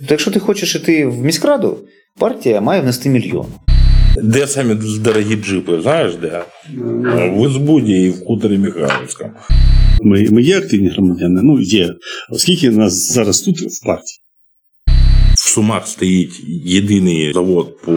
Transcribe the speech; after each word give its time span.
То 0.00 0.06
якщо 0.10 0.30
ти 0.30 0.40
хочеш 0.40 0.74
іти 0.74 1.06
в 1.06 1.24
міськраду, 1.24 1.78
партія 2.18 2.60
має 2.60 2.80
внести 2.80 3.08
мільйон. 3.08 3.46
Де 4.22 4.46
самі 4.46 4.74
дорогі 5.00 5.36
джипи, 5.36 5.80
знаєш 5.82 6.14
де? 6.14 6.42
В 7.30 7.46
Ізбуді 7.50 7.92
і 7.92 8.10
в 8.10 8.24
Хуторі 8.24 8.58
Михайлівському. 8.58 9.30
Ми, 10.02 10.26
ми 10.30 10.42
є 10.42 10.58
активні 10.58 10.88
громадяни? 10.88 11.40
Ну, 11.42 11.60
є. 11.60 11.94
Оскільки 12.30 12.70
нас 12.70 13.12
зараз 13.12 13.40
тут 13.40 13.60
в 13.60 13.86
партії? 13.86 14.18
В 15.34 15.40
Сумах 15.40 15.88
стоїть 15.88 16.40
єдиний 16.64 17.32
завод 17.32 17.82
по 17.82 17.94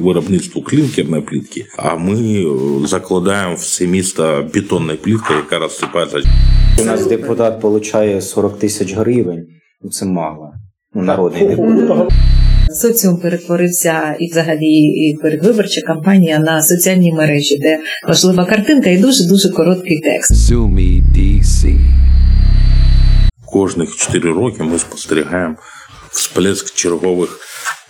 виробництву 0.00 0.62
клінкерної 0.62 1.22
плітки, 1.22 1.66
а 1.78 1.96
ми 1.96 2.42
е, 2.42 2.46
закладаємо 2.86 3.54
все 3.54 3.86
місто 3.86 4.50
бетонною 4.54 4.98
пліткою, 4.98 5.38
яка 5.38 5.58
розсипається. 5.58 6.18
У 6.80 6.84
нас 6.84 7.06
депутат 7.06 7.64
отримує 7.64 8.20
40 8.20 8.58
тисяч 8.58 8.94
гривень. 8.94 9.46
Ну 9.82 9.90
це 9.90 10.06
мало. 10.06 10.52
Ну, 10.94 11.02
народний 11.02 11.48
депутат. 11.48 12.08
Соціум 12.70 13.16
перетворився 13.16 14.16
і 14.20 14.30
взагалі 14.30 14.74
і 14.74 15.18
передвиборча 15.22 15.80
кампанія 15.80 16.38
на 16.38 16.62
соціальні 16.62 17.12
мережі, 17.12 17.58
де 17.58 17.78
важлива 18.08 18.44
картинка 18.44 18.90
і 18.90 18.98
дуже 18.98 19.24
дуже 19.28 19.48
короткий 19.48 20.00
текст. 20.00 20.32
Кожних 23.46 23.96
4 23.96 24.32
роки 24.32 24.62
ми 24.62 24.78
спостерігаємо 24.78 25.56
всплеск 26.10 26.74
чергових 26.74 27.38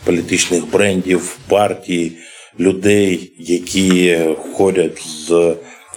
політичних 0.05 0.71
брендів, 0.73 1.37
партій, 1.49 2.13
людей, 2.61 3.33
які 3.39 4.19
ходять 4.53 5.03
з 5.29 5.55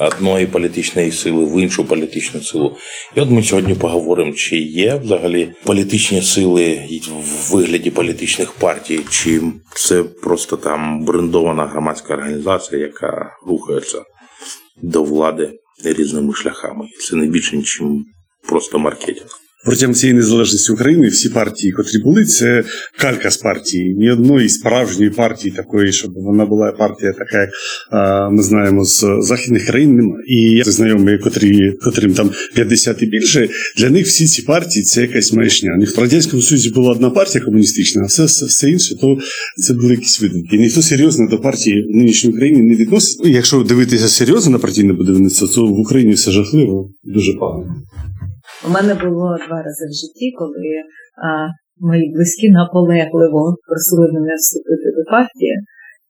одної 0.07 0.47
політичної 0.47 1.11
сили 1.11 1.45
в 1.45 1.61
іншу 1.61 1.85
політичну 1.85 2.41
силу. 2.41 2.77
І 3.15 3.21
от 3.21 3.29
ми 3.29 3.43
сьогодні 3.43 3.75
поговоримо, 3.75 4.33
чи 4.33 4.57
є 4.57 4.95
взагалі 4.95 5.53
політичні 5.63 6.21
сили 6.21 6.81
в 7.09 7.53
вигляді 7.53 7.91
політичних 7.91 8.51
партій, 8.51 8.99
чи 9.09 9.41
це 9.75 10.03
просто 10.03 10.57
там 10.57 11.05
брендована 11.05 11.65
громадська 11.65 12.13
організація, 12.13 12.81
яка 12.81 13.37
рухається 13.47 14.01
до 14.81 15.03
влади 15.03 15.59
різними 15.85 16.33
шляхами. 16.33 16.85
Це 17.09 17.15
не 17.15 17.25
більше, 17.25 17.57
ніж 17.57 17.81
просто 18.47 18.79
маркетинг. 18.79 19.39
Протягом 19.65 19.95
цієї 19.95 20.17
незалежності 20.17 20.71
України 20.71 21.07
всі 21.07 21.29
партії, 21.29 21.73
котрі 21.73 21.99
були, 22.03 22.25
це 22.25 22.63
калька 22.99 23.31
з 23.31 23.37
партії. 23.37 23.95
Ні 23.95 24.11
одної 24.11 24.49
справжньої 24.49 25.09
партії 25.09 25.55
такої, 25.55 25.91
щоб 25.93 26.11
вона 26.15 26.45
була 26.45 26.71
партія 26.71 27.13
така, 27.13 27.41
як 27.41 27.49
ми 28.31 28.43
знаємо 28.43 28.85
з 28.85 29.05
західних 29.19 29.65
країн, 29.65 29.95
немає. 29.95 30.23
І 30.27 30.41
я 30.51 30.63
знайомі, 30.63 31.17
котрі, 31.17 31.71
котрим 31.71 32.13
там 32.13 32.31
50 32.55 33.01
і 33.01 33.05
більше, 33.05 33.49
для 33.77 33.89
них 33.89 34.05
всі 34.05 34.27
ці 34.27 34.41
партії 34.41 34.83
це 34.83 35.01
якась 35.01 35.33
маячня. 35.33 35.85
В 35.97 35.99
радянському 35.99 36.41
Союзі 36.41 36.69
була 36.69 36.91
одна 36.91 37.09
партія 37.09 37.45
комуністична, 37.45 38.01
а 38.01 38.05
все, 38.05 38.25
все, 38.25 38.69
інше, 38.69 38.95
то 39.01 39.17
це 39.57 39.73
були 39.73 39.93
якісь 39.93 40.21
видумки. 40.21 40.57
Ніхто 40.57 40.81
серйозно 40.81 41.27
до 41.27 41.37
партії 41.37 41.87
в 41.93 41.95
нинішній 41.95 42.29
Україні 42.29 42.61
не 42.61 42.75
відносить. 42.75 43.21
Якщо 43.25 43.63
дивитися 43.63 44.07
серйозно 44.07 44.51
на 44.51 44.59
партійне 44.59 44.93
будівництво, 44.93 45.47
то 45.47 45.65
в 45.65 45.79
Україні 45.79 46.13
все 46.13 46.31
жахливо, 46.31 46.89
дуже 47.03 47.33
погано. 47.33 47.75
У 48.67 48.69
мене 48.75 48.93
було 48.93 49.37
два 49.47 49.57
рази 49.65 49.85
в 49.91 49.93
житті, 50.01 50.27
коли 50.39 50.67
а, 51.27 51.27
мої 51.87 52.13
близькі 52.15 52.49
наполегливо 52.49 53.55
просили 53.67 54.11
мене 54.13 54.33
вступити 54.35 54.87
до 54.97 55.03
партії, 55.15 55.55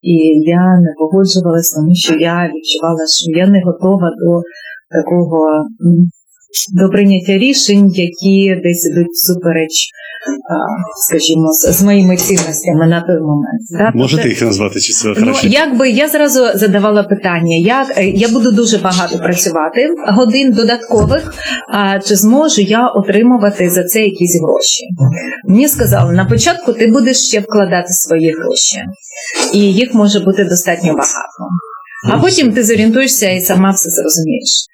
і 0.01 0.15
я 0.59 0.65
не 0.85 0.91
погоджувалася, 0.99 1.75
тому 1.75 1.95
що 1.95 2.13
я 2.15 2.35
відчувала, 2.51 3.03
що 3.17 3.39
я 3.43 3.47
не 3.47 3.61
готова 3.67 4.07
до 4.21 4.31
такого 4.97 5.39
до 6.79 6.89
прийняття 6.89 7.37
рішень, 7.37 7.87
які 8.07 8.61
десь 8.63 8.89
ідуть 8.91 9.13
всупереч, 9.13 9.75
скажімо, 11.07 11.51
з, 11.51 11.81
моїми 11.81 12.17
цінностями 12.17 12.87
на 12.87 13.01
той 13.01 13.19
момент. 13.19 13.61
Да? 13.71 13.91
Можете 13.95 14.21
Тобто- 14.21 14.29
їх 14.29 14.41
назвати, 14.41 14.79
чи 14.79 14.93
це 14.93 15.13
Ну, 15.17 15.33
якби 15.43 15.89
я 15.89 16.07
зразу 16.07 16.39
задавала 16.55 17.03
питання, 17.03 17.55
як 17.55 17.97
е, 17.97 18.05
я 18.05 18.27
буду 18.27 18.51
дуже 18.51 18.77
багато 18.77 19.17
працювати 19.17 19.89
годин 20.07 20.51
додаткових, 20.51 21.33
а 21.73 21.99
чи 21.99 22.15
зможу 22.15 22.61
я 22.61 22.87
отримувати 22.87 23.69
за 23.69 23.83
це 23.83 24.01
якісь 24.01 24.41
гроші? 24.41 24.83
Мені 25.47 25.67
сказали, 25.67 26.13
на 26.13 26.25
початку 26.25 26.73
ти 26.73 26.87
будеш 26.87 27.17
ще 27.17 27.39
вкладати 27.39 27.93
свої 27.93 28.31
гроші, 28.31 28.77
і 29.53 29.59
їх 29.59 29.93
може 29.93 30.19
бути 30.19 30.43
достатньо 30.43 30.93
багато. 30.93 31.49
А 32.11 32.17
потім 32.21 32.53
ти 32.53 32.63
зорієнтуєшся 32.63 33.29
і 33.29 33.39
сама 33.41 33.71
все 33.71 33.89
зрозумієш. 33.89 34.65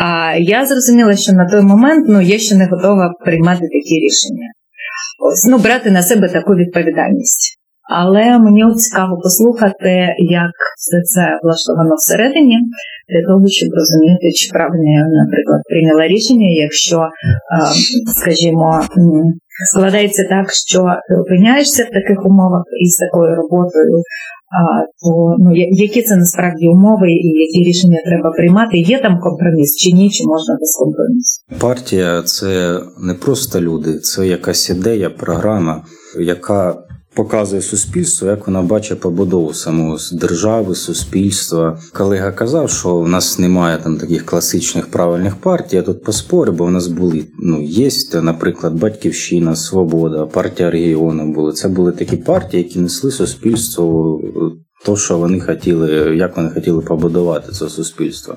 А 0.00 0.36
я 0.38 0.66
зрозуміла, 0.66 1.16
що 1.16 1.32
на 1.32 1.48
той 1.48 1.60
момент 1.60 2.06
ну 2.08 2.20
я 2.20 2.38
ще 2.38 2.54
не 2.54 2.66
готова 2.66 3.12
приймати 3.24 3.60
такі 3.60 3.94
рішення. 3.94 4.46
Ну 5.48 5.58
брати 5.58 5.90
на 5.90 6.02
себе 6.02 6.28
таку 6.28 6.54
відповідальність. 6.54 7.55
Але 7.88 8.38
мені 8.38 8.74
цікаво 8.74 9.16
послухати, 9.22 10.14
як 10.18 10.52
все 10.78 11.00
це 11.02 11.38
влаштовано 11.42 11.94
всередині, 11.94 12.58
для 13.08 13.22
того, 13.28 13.46
щоб 13.48 13.68
розуміти, 13.74 14.32
чи 14.32 14.50
правильно 14.52 14.90
я, 15.00 15.04
наприклад, 15.24 15.60
прийняла 15.70 16.08
рішення, 16.08 16.48
якщо, 16.48 16.96
е, 16.96 17.08
скажімо, 18.20 18.80
складається 19.72 20.24
так, 20.28 20.52
що 20.52 20.80
ти 21.08 21.14
опиняєшся 21.14 21.82
в 21.82 21.90
таких 21.90 22.26
умовах 22.26 22.64
із 22.84 22.96
такою 22.96 23.36
роботою, 23.36 24.02
то 25.02 25.36
ну 25.38 25.50
які 25.70 26.02
це 26.02 26.16
насправді 26.16 26.68
умови 26.68 27.10
і 27.10 27.28
які 27.28 27.68
рішення 27.68 27.98
треба 28.06 28.30
приймати? 28.30 28.78
Є 28.78 29.00
там 29.00 29.20
компроміс 29.20 29.76
чи 29.76 29.92
ні, 29.92 30.10
чи 30.10 30.24
можна 30.24 30.56
без 30.60 30.76
компромісу? 30.78 31.42
Партія 31.60 32.22
це 32.22 32.80
не 33.02 33.14
просто 33.14 33.60
люди, 33.60 33.98
це 33.98 34.26
якась 34.26 34.70
ідея, 34.70 35.10
програма, 35.10 35.84
яка 36.20 36.85
показує 37.16 37.62
суспільству, 37.62 38.28
як 38.28 38.46
вона 38.46 38.62
бачить 38.62 39.00
побудову 39.00 39.54
самого 39.54 39.98
держави, 40.12 40.74
суспільства. 40.74 41.78
Колега 41.92 42.32
казав, 42.32 42.70
що 42.70 42.98
в 42.98 43.08
нас 43.08 43.38
немає 43.38 43.78
там 43.82 43.96
таких 43.96 44.26
класичних 44.26 44.86
правильних 44.86 45.36
партій. 45.36 45.76
Я 45.76 45.82
тут 45.82 46.04
поспорю, 46.04 46.52
бо 46.52 46.64
в 46.64 46.70
нас 46.70 46.86
були 46.86 47.24
ну 47.38 47.62
є, 47.62 47.90
наприклад, 48.22 48.74
Батьківщина, 48.74 49.56
Свобода, 49.56 50.26
партія 50.26 50.70
регіону 50.70 51.32
були. 51.32 51.52
Це 51.52 51.68
були 51.68 51.92
такі 51.92 52.16
партії, 52.16 52.62
які 52.62 52.78
несли 52.78 53.10
суспільству. 53.10 54.20
е, 54.24 54.62
То, 54.84 54.96
що 54.96 55.18
вони 55.18 55.40
хотіли, 55.40 56.16
як 56.16 56.36
вони 56.36 56.50
хотіли 56.50 56.80
побудувати 56.80 57.52
це 57.52 57.68
суспільство. 57.68 58.36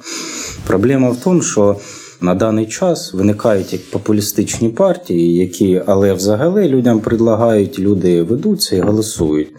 Проблема 0.68 1.10
в 1.10 1.18
тому, 1.24 1.42
що 1.42 1.76
на 2.22 2.36
даний 2.36 2.66
час 2.66 3.14
виникають 3.14 3.74
як 3.74 3.82
популістичні 3.92 4.70
партії, 4.70 5.36
які, 5.36 5.82
але 5.86 6.14
взагалі 6.14 6.70
людям 6.70 7.00
предлагають, 7.00 7.80
люди 7.80 8.24
ведуться 8.24 8.76
і 8.76 8.80
голосують. 8.80 9.50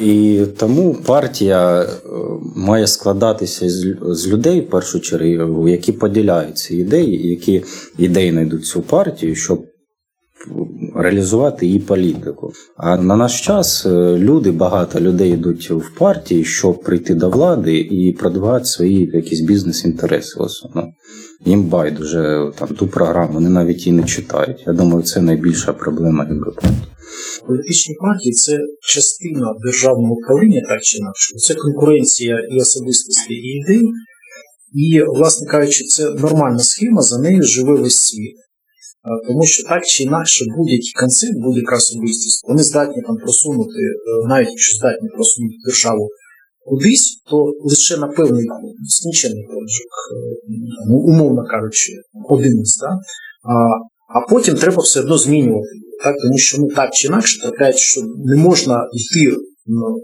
І 0.00 0.42
тому 0.56 0.94
партія 0.94 1.82
е, 1.82 1.86
має 2.56 2.86
складатися 2.86 3.70
з, 3.70 4.28
людей, 4.28 4.60
в 4.60 4.70
першу 4.70 5.00
чергу, 5.00 5.68
які 5.68 5.92
поділяють 5.92 6.58
ці 6.58 6.76
ідеї, 6.76 7.28
які 7.28 7.64
ідеї 7.98 8.30
знайдуть 8.30 8.66
цю 8.66 8.82
партію, 8.82 9.34
щоб 9.34 9.61
реалізувати 10.94 11.66
її 11.66 11.78
політику. 11.78 12.52
А 12.76 12.96
на 12.96 13.16
наш 13.16 13.40
час 13.40 13.86
е, 13.86 14.16
люди, 14.18 14.50
багато 14.50 15.00
людей 15.00 15.32
йдуть 15.32 15.70
в 15.70 15.98
партії, 15.98 16.44
щоб 16.44 16.82
прийти 16.82 17.14
до 17.14 17.30
влади 17.30 17.78
і 17.78 18.12
продавати 18.12 18.64
свої 18.64 19.10
якісь 19.14 19.40
бізнес-інтереси 19.40 20.40
в. 20.40 20.92
Їм 21.44 21.64
байдуже 21.64 22.50
там 22.58 22.68
ту 22.68 22.88
програму, 22.88 23.32
вони 23.32 23.50
навіть 23.50 23.86
її 23.86 23.98
не 23.98 24.04
читають. 24.04 24.64
Я 24.66 24.72
думаю, 24.72 25.02
це 25.02 25.20
найбільша 25.20 25.72
проблема 25.72 26.26
Європи. 26.30 26.62
Політичні 27.46 27.94
партії 27.94 28.32
це 28.32 28.58
частина 28.80 29.54
державного 29.64 30.14
управління, 30.14 30.62
так 30.68 30.82
чи 30.82 30.98
інакше. 30.98 31.36
Це 31.36 31.54
конкуренція 31.54 32.38
і 32.50 32.60
особистості, 32.60 33.34
і 33.34 33.62
ідей. 33.62 33.88
І, 34.74 35.02
власне 35.02 35.46
кажучи, 35.46 35.84
це 35.84 36.10
нормальна 36.10 36.58
схема, 36.58 37.02
за 37.02 37.18
нею 37.18 37.42
живе 37.42 37.74
весь 37.74 37.98
світ. 37.98 38.36
А, 39.04 39.26
Тому 39.26 39.46
що 39.46 39.68
так 39.68 39.86
чи 39.86 40.02
інакше 40.02 40.44
будь-який 40.56 40.92
концепт, 41.00 41.34
будь-яка 41.44 41.76
особистість, 41.76 42.48
вони 42.48 42.62
здатні 42.62 43.02
там 43.06 43.16
просунути, 43.16 43.80
е, 43.80 44.28
навіть 44.28 44.48
якщо 44.48 44.76
здатні 44.76 45.08
просунути 45.08 45.54
державу 45.66 46.08
кудись, 46.64 47.22
то 47.30 47.36
лише 47.64 47.96
на 47.96 48.06
певний 48.06 48.46
проміжок, 49.48 49.92
е, 50.12 50.54
ну, 50.88 50.96
умовно 50.96 51.44
кажучи, 51.50 51.92
одиниць. 52.28 52.78
Да? 52.78 52.98
А, 53.52 53.54
а 54.18 54.26
потім 54.30 54.54
треба 54.54 54.82
все 54.82 55.00
одно 55.00 55.18
змінювати. 55.18 55.68
Так? 56.04 56.16
Тому 56.22 56.38
що 56.38 56.58
ну, 56.58 56.68
так 56.68 56.90
чи 56.92 57.08
інакше 57.08 57.40
трапляється, 57.40 57.82
що 57.82 58.00
не 58.24 58.36
можна 58.36 58.88
йти 58.92 59.36
ну, 59.66 60.00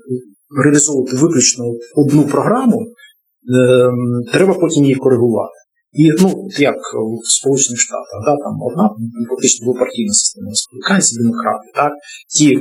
реалізовувати 0.64 1.16
виключно 1.16 1.64
одну 1.96 2.22
програму, 2.22 2.80
е, 2.80 3.90
треба 4.32 4.54
потім 4.54 4.82
її 4.84 4.94
коригувати. 4.94 5.54
І 5.92 6.10
ну, 6.20 6.48
як 6.58 6.76
в 7.24 7.30
Сполучених 7.30 7.80
Штатах, 7.80 8.18
да, 8.26 8.36
там 8.44 8.54
одна 8.68 8.84
фактично 9.30 9.64
двопартійна 9.64 10.12
система, 10.12 10.48
республіканці, 10.50 11.16
демократи, 11.18 11.66
так, 11.74 11.92
ті 12.36 12.48
е, 12.54 12.60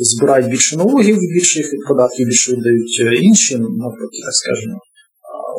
збирають 0.00 0.50
більше 0.50 0.76
налогів, 0.76 1.16
більше 1.36 1.58
їх 1.58 1.72
від 1.72 1.80
податків, 1.88 2.26
більше 2.26 2.56
дають 2.56 3.22
інші, 3.22 3.58
навпаки, 3.58 4.18
так 4.26 4.34
скажемо, 4.42 4.74
е, 4.74 4.80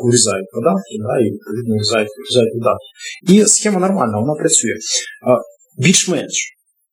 урізають 0.05 0.51
податки, 0.53 0.93
да, 1.05 1.13
і 1.23 1.25
відповідно 1.33 1.75
урізають, 1.75 2.09
урізають 2.19 2.53
видатки. 2.55 2.89
І 3.31 3.45
схема 3.55 3.79
нормальна, 3.79 4.19
вона 4.19 4.33
працює. 4.33 4.71
Е, 4.73 4.79
Більш-менш. 5.77 6.35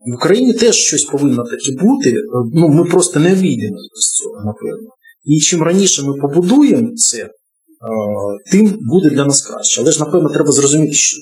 В 0.07 0.15
Україні 0.15 0.53
теж 0.53 0.75
щось 0.75 1.05
повинно 1.05 1.45
таке 1.45 1.85
бути. 1.85 2.15
Ну, 2.55 2.69
ми 2.69 2.85
просто 2.85 3.21
не 3.21 3.33
обійдемо 3.33 3.77
з 4.01 4.13
цього, 4.13 4.35
напевно. 4.35 4.89
І 5.25 5.41
чим 5.41 5.63
раніше 5.63 6.03
ми 6.03 6.15
побудуємо 6.15 6.93
це, 6.97 7.19
е, 7.23 7.31
тим 8.53 8.79
буде 8.81 9.11
для 9.11 9.25
нас 9.25 9.47
краще. 9.47 9.81
Але 9.81 9.93
ж, 9.93 10.01
напевно, 10.01 10.29
треба 10.29 10.53
зрозуміти, 10.53 10.93
що 10.93 11.17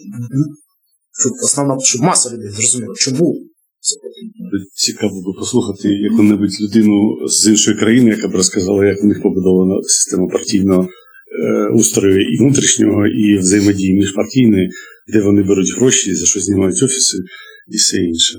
щоб 1.21 1.33
основна, 1.45 1.79
щоб 1.81 2.03
маса 2.03 2.31
людей 2.31 2.51
зрозуміла, 2.51 2.95
чому 2.97 3.35
це 3.81 3.97
потрібно. 4.03 4.67
Цікаво 4.75 5.23
би 5.23 5.39
послухати 5.39 5.89
яку-небудь 5.89 6.61
людину 6.61 7.29
з 7.29 7.47
іншої 7.47 7.77
країни, 7.77 8.11
яка 8.11 8.29
б 8.29 8.35
розказала, 8.35 8.87
як 8.87 9.05
у 9.05 9.07
них 9.07 9.23
побудована 9.23 9.83
система 9.83 10.29
партійного 10.29 10.83
е, 10.83 11.69
устрою 11.75 12.21
і 12.21 12.39
внутрішнього, 12.39 13.07
і 13.07 13.39
взаємодії 13.39 13.95
міжпартійної, 13.95 14.71
де 15.13 15.21
вони 15.21 15.43
беруть 15.43 15.75
гроші, 15.79 16.15
за 16.15 16.27
що 16.27 16.41
знімають 16.41 16.83
офіси 16.83 17.19
і 17.69 17.77
все 17.77 17.97
інше. 17.97 18.39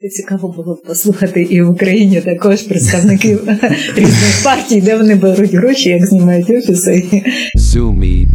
Цікаво 0.00 0.48
було 0.48 0.74
б 0.74 0.82
послухати 0.82 1.42
і 1.42 1.62
в 1.62 1.70
Україні 1.70 2.20
також 2.20 2.62
представників 2.62 3.38
різних 3.96 4.40
партій, 4.44 4.80
де 4.80 4.96
вони 4.96 5.14
беруть 5.14 5.54
гроші, 5.54 5.90
як 5.90 6.06
знімають 6.06 6.50
офіси. 6.50 7.22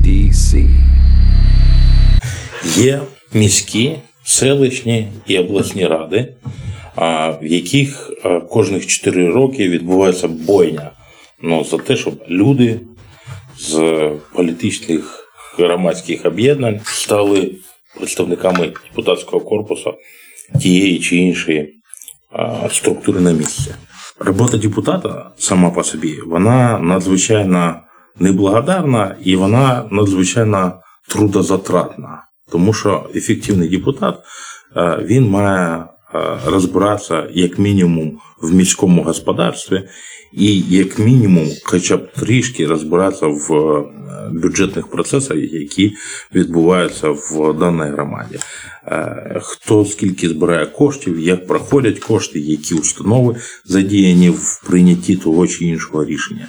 DC. 0.06 0.68
Є 2.78 3.02
міські, 3.34 3.96
селищні 4.24 5.08
і 5.28 5.38
обласні 5.38 5.88
ради, 5.88 6.34
в 7.42 7.46
яких 7.46 8.12
кожних 8.50 8.88
4 8.88 9.30
роки 9.30 9.70
відбувається 9.70 10.28
бойня 10.28 10.92
ну, 11.42 11.64
за 11.64 11.78
те, 11.78 11.96
щоб 11.96 12.14
люди 12.30 12.80
з 13.60 14.10
політичних 14.36 15.30
громадських 15.58 16.26
об'єднань 16.26 16.80
стали 16.84 17.52
представниками 18.00 18.74
депутатського 18.90 19.40
корпусу 19.46 19.94
тієї 20.62 21.00
чи 21.00 21.16
іншої 21.16 21.74
структури 22.72 23.20
на 23.20 23.32
місці. 23.32 23.72
Робота 24.20 24.58
депутата 24.58 25.32
сама 25.38 25.70
по 25.70 25.84
собі 25.84 26.20
вона 26.26 26.80
надзвичайно 26.80 27.76
неблагодарна 28.20 29.16
і 29.24 29.36
вона 29.36 29.88
надзвичайно 29.92 30.74
трудозатратна. 31.10 32.24
Тому 32.52 32.74
що 32.74 33.10
ефективний 33.16 33.70
депутат 33.70 34.20
він 35.02 35.30
має 35.30 35.86
розбиратися 36.46 37.28
як 37.34 37.60
мінімум 37.60 38.20
в 38.42 38.54
міському 38.54 39.04
господарстві, 39.04 39.84
і 40.38 40.60
як 40.60 41.00
мінімум, 41.00 41.48
хоча 41.64 41.98
б 41.98 42.12
трішки 42.14 42.68
розбиратися 42.68 43.28
в 43.28 43.54
е, 43.54 43.84
бюджетних 44.34 44.88
процесах, 44.88 45.38
які 45.38 45.94
відбуваються 46.36 47.10
в 47.10 47.54
даній 47.60 47.92
громаді. 47.92 48.40
Е, 48.88 49.40
Хто 49.44 49.86
скільки 49.86 50.30
збирає 50.30 50.66
коштів, 50.66 51.20
як 51.20 51.48
проходять 51.48 52.00
кошти, 52.00 52.40
які 52.40 52.76
установи 52.76 53.36
задіяні 53.66 54.30
в 54.30 54.62
прийнятті 54.68 55.16
того 55.16 55.48
чи 55.48 55.66
іншого 55.66 56.06
рішення. 56.06 56.48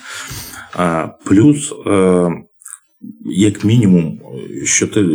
Плюс, 1.24 1.72
е, 1.86 2.30
як 3.24 3.64
мінімум, 3.64 4.20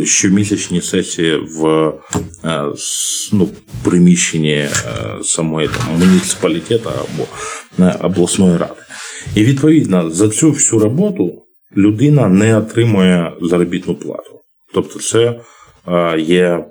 щомісячні 0.04 0.80
сесії 0.80 1.36
в 1.36 1.92
е, 2.44 2.64
ну, 3.32 3.48
приміщенні 3.84 4.52
е, 4.52 4.70
самої 5.22 5.68
там, 5.68 5.98
муніципалітету 5.98 6.90
або 6.90 7.26
е, 7.78 7.98
обласної 8.00 8.56
ради. 8.56 8.80
І 9.34 9.44
відповідно 9.44 10.10
за 10.10 10.28
цю 10.28 10.50
всю 10.50 10.80
роботу 10.80 11.42
людина 11.76 12.28
не 12.28 12.58
отримує 12.58 13.32
заробітну 13.42 13.94
плату. 13.94 14.40
Тобто, 14.74 14.98
це 14.98 15.40
є 16.18 16.64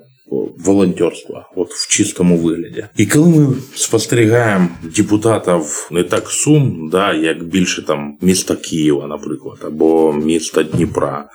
волонтерство, 0.58 1.46
от 1.56 1.70
в 1.72 1.88
чистому 1.88 2.36
вигляді. 2.36 2.84
І 2.96 3.06
коли 3.06 3.28
ми 3.28 3.54
спостерігаємо 3.74 4.68
депутатів 4.82 5.88
не 5.90 6.04
так 6.04 6.30
Сум, 6.30 6.88
да, 6.92 7.14
як 7.14 7.44
більше 7.44 7.86
там 7.86 8.16
міста 8.20 8.56
Києва, 8.56 9.06
наприклад, 9.06 9.58
або 9.64 10.12
міста 10.12 10.62
Дніпра, 10.62 11.28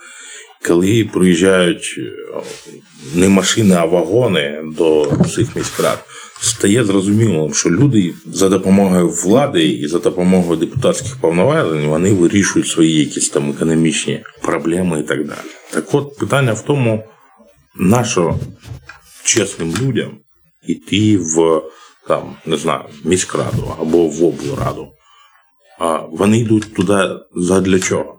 коли 0.68 1.10
приїжджають 1.14 1.96
е, 1.98 2.12
не 3.16 3.30
машини, 3.30 3.76
а 3.76 3.86
вагони 3.86 4.62
до 4.78 5.12
цих 5.36 5.56
міськрад, 5.56 6.00
стає 6.42 6.84
зрозумілим, 6.84 7.54
що 7.54 7.70
люди 7.70 8.14
за 8.26 8.50
допомогою 8.50 9.10
влади 9.10 9.70
і 9.70 9.88
за 9.88 10.00
допомогою 10.00 10.60
депутатських 10.60 11.18
повноважень 11.18 11.88
вони 11.88 12.14
вирішують 12.14 12.68
свої 12.68 13.00
якісь 13.00 13.30
там 13.30 13.50
економічні 13.50 14.24
проблеми 14.42 15.00
і 15.00 15.04
так 15.04 15.26
далі. 15.26 15.48
Так 15.72 15.96
от 15.96 16.18
питання 16.18 16.54
в 16.54 16.62
тому, 16.62 17.04
на 17.76 18.04
що 18.04 18.40
чесним 19.26 19.74
людям 19.82 20.18
іти 20.68 21.18
в 21.18 21.62
там, 22.08 22.36
не 22.46 22.58
знаю, 22.58 22.84
міськраду 23.04 23.74
або 23.82 24.08
в 24.08 24.24
облраду. 24.24 24.88
А 25.80 25.98
вони 26.12 26.40
йдуть 26.40 26.74
туди 26.74 27.00
задля 27.36 27.80
чого? 27.80 28.16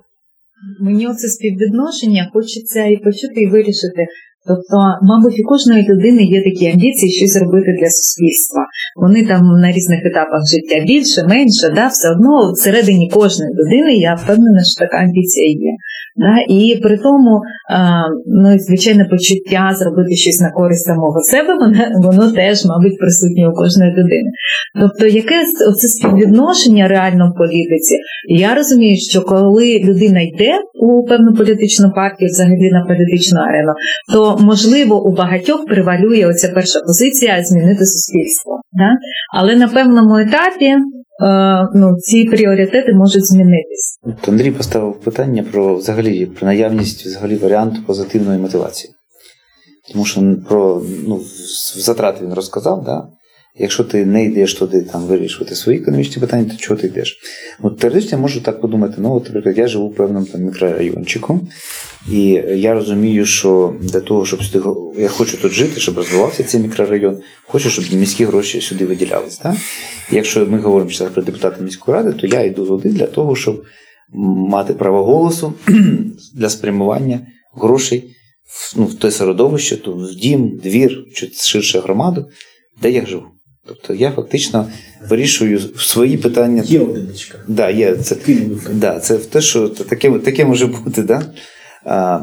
Мені 0.81 1.08
оце 1.08 1.29
співвідношення 1.29 2.31
хочеться 2.32 2.85
і 2.85 2.97
почути, 2.97 3.41
і 3.41 3.50
вирішити. 3.50 4.06
Тобто, 4.49 4.76
мабуть, 5.03 5.41
у 5.41 5.49
кожної 5.49 5.82
людини 5.88 6.23
є 6.23 6.43
такі 6.43 6.67
амбіції 6.67 7.12
щось 7.12 7.43
робити 7.43 7.70
для 7.81 7.91
суспільства. 7.91 8.62
Вони 8.97 9.26
там 9.26 9.43
на 9.61 9.73
різних 9.73 10.00
етапах 10.11 10.43
життя 10.52 10.85
більше, 10.85 11.26
менше, 11.35 11.69
да, 11.75 11.87
все 11.87 12.11
одно 12.11 12.52
всередині 12.52 13.11
кожної 13.11 13.50
людини 13.59 13.97
я 13.97 14.14
впевнена, 14.14 14.62
що 14.64 14.85
така 14.85 14.97
амбіція 14.97 15.49
є. 15.49 15.73
Да? 16.16 16.54
І 16.54 16.80
при 16.82 16.98
тому, 16.98 17.40
а, 17.70 18.02
ну, 18.26 18.58
звичайне 18.58 19.04
почуття 19.04 19.74
зробити 19.78 20.16
щось 20.16 20.40
на 20.40 20.50
користь 20.50 20.86
самого 20.86 21.20
себе, 21.22 21.54
воно, 21.54 21.74
воно 22.02 22.32
теж, 22.32 22.64
мабуть, 22.64 22.98
присутнє 22.98 23.48
у 23.48 23.52
кожної 23.52 23.90
людини. 23.90 24.30
Тобто, 24.80 25.06
яке 25.06 25.34
оце 25.68 25.88
співвідношення 25.88 26.88
реально 26.88 27.30
в 27.30 27.38
політиці? 27.38 27.94
Я 28.28 28.54
розумію, 28.54 28.96
що 28.96 29.22
коли 29.22 29.78
людина 29.78 30.20
йде 30.20 30.52
у 30.80 31.06
певну 31.08 31.34
політичну 31.34 31.90
партію, 31.90 32.28
взагалі 32.28 32.70
на 32.72 32.84
політичну 32.84 33.40
арену, 33.40 33.72
то 34.12 34.38
можливо 34.40 35.04
у 35.04 35.14
багатьох 35.14 35.66
превалює 35.66 36.26
оця 36.26 36.48
перша 36.48 36.80
позиція 36.86 37.44
змінити 37.44 37.86
суспільство. 37.86 38.60
Да? 38.72 38.90
Але 39.38 39.56
на 39.56 39.68
певному 39.68 40.16
етапі 40.18 40.64
е, 40.64 40.78
ну, 41.74 41.96
ці 41.98 42.24
пріоритети 42.24 42.94
можуть 42.94 43.26
змінитись. 43.26 43.98
Андрій 44.28 44.50
поставив 44.50 45.00
питання 45.00 45.44
про 45.52 45.76
взагалі 45.76 46.26
про 46.26 46.46
наявність 46.46 47.06
взагалі 47.06 47.36
варіанту 47.36 47.82
позитивної 47.86 48.38
мотивації. 48.38 48.92
Тому 49.92 50.04
що 50.04 50.36
про 50.48 50.82
ну, 51.06 51.20
затрати 51.76 52.24
він 52.24 52.34
розказав, 52.34 52.84
да? 52.84 53.08
Якщо 53.58 53.85
ти 53.85 54.06
не 54.06 54.25
йдеш 54.25 54.55
туди 54.55 54.82
там, 54.82 55.03
вирішувати 55.03 55.54
свої 55.54 55.78
економічні 55.78 56.21
питання, 56.21 56.50
то 56.50 56.57
чого 56.57 56.80
ти 56.80 56.87
йдеш? 56.87 57.19
От 57.62 57.78
теоретично 57.78 58.19
можу 58.19 58.40
так 58.40 58.61
подумати: 58.61 58.95
ну, 58.99 59.14
от, 59.14 59.25
наприклад, 59.25 59.59
я 59.59 59.66
живу 59.66 59.88
в 59.88 59.95
певному 59.95 60.26
там, 60.26 60.40
мікрорайончику, 60.40 61.40
і 62.12 62.23
я 62.54 62.75
розумію, 62.75 63.26
що 63.26 63.75
для 63.80 64.00
того, 64.00 64.26
щоб 64.26 64.42
сюди, 64.42 64.69
я 64.99 65.09
хочу 65.09 65.37
тут 65.37 65.52
жити, 65.52 65.80
щоб 65.80 65.97
розвивався 65.97 66.45
цей 66.45 66.61
мікрорайон, 66.61 67.19
хочу, 67.47 67.71
щоб 67.71 67.85
міські 67.92 68.25
гроші 68.25 68.61
сюди 68.61 68.87
виділялись. 68.87 69.40
І 70.12 70.16
Якщо 70.16 70.47
ми 70.47 70.59
говоримо 70.59 70.90
зараз 70.90 71.14
про 71.14 71.23
депутата 71.23 71.64
міської 71.64 71.97
ради, 71.97 72.12
то 72.12 72.26
я 72.26 72.42
йду 72.42 72.66
туди 72.66 72.88
для 72.88 73.07
того, 73.07 73.37
щоб 73.37 73.64
мати 74.49 74.75
право 74.75 75.04
голосу 75.04 75.54
для 76.35 76.49
спрямування 76.49 77.26
грошей 77.54 78.12
в, 78.45 78.75
ну, 78.76 78.85
в 78.85 78.95
те 78.95 79.11
середовище, 79.11 79.76
то 79.76 79.92
в 79.92 80.14
дім, 80.14 80.61
двір, 80.62 81.04
чи 81.14 81.30
ширше 81.35 81.80
громаду, 81.80 82.28
де 82.83 82.90
я 82.90 83.07
живу. 83.07 83.36
Тобто 83.66 83.94
я 83.94 84.11
фактично 84.11 84.70
вирішую 85.08 85.58
свої 85.76 86.16
питання. 86.16 86.62
Є 86.66 86.80
одиничка. 86.80 87.38
Да, 87.49 87.70
є. 87.70 87.96
Це, 87.96 88.16
да, 88.73 89.00
це 89.00 89.18
те, 89.18 89.40
що 89.40 89.68
таке, 89.68 90.11
таке 90.11 90.44
може 90.44 90.66
бути. 90.66 91.02
Да? 91.02 91.23
А, 91.85 92.20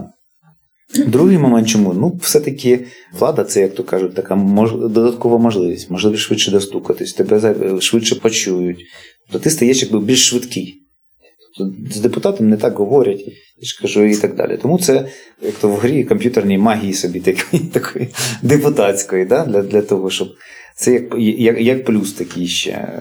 другий 1.08 1.38
момент 1.38 1.68
чому? 1.68 1.94
Ну, 1.94 2.20
все-таки 2.22 2.86
влада 3.20 3.44
це, 3.44 3.62
як 3.62 3.76
то 3.76 3.84
кажуть, 3.84 4.16
така 4.16 4.36
мож, 4.36 4.72
додаткова 4.72 5.38
можливість, 5.38 5.90
можливість 5.90 6.24
швидше 6.24 6.52
достукатись, 6.52 7.14
тебе 7.14 7.82
швидше 7.82 8.16
почують. 8.16 8.80
То 9.32 9.40
ти 9.40 9.50
стаєш 9.50 9.82
якби 9.82 10.00
більш 10.00 10.28
швидкий. 10.28 10.80
Тобто 11.58 11.74
з 11.92 12.00
депутатом 12.00 12.50
не 12.50 12.58
так 12.58 12.78
говорять, 12.78 13.20
я 13.58 13.68
ж 13.68 13.82
кажу, 13.82 14.04
і 14.04 14.16
так 14.16 14.36
далі. 14.36 14.58
Тому 14.62 14.80
це 14.80 15.08
як 15.42 15.54
то 15.54 15.70
в 15.70 15.76
грі 15.76 16.04
комп'ютерній 16.04 16.58
магії 16.58 16.94
собі 16.94 17.20
такої, 17.20 17.64
такої 17.74 18.08
депутатської, 18.42 19.26
да? 19.26 19.46
для, 19.46 19.62
для 19.62 19.82
того, 19.82 20.10
щоб 20.10 20.28
це 20.76 20.94
як, 20.94 21.16
як, 21.40 21.62
як 21.62 21.86
плюс 21.86 22.14
такий 22.14 22.48
ще. 22.48 23.00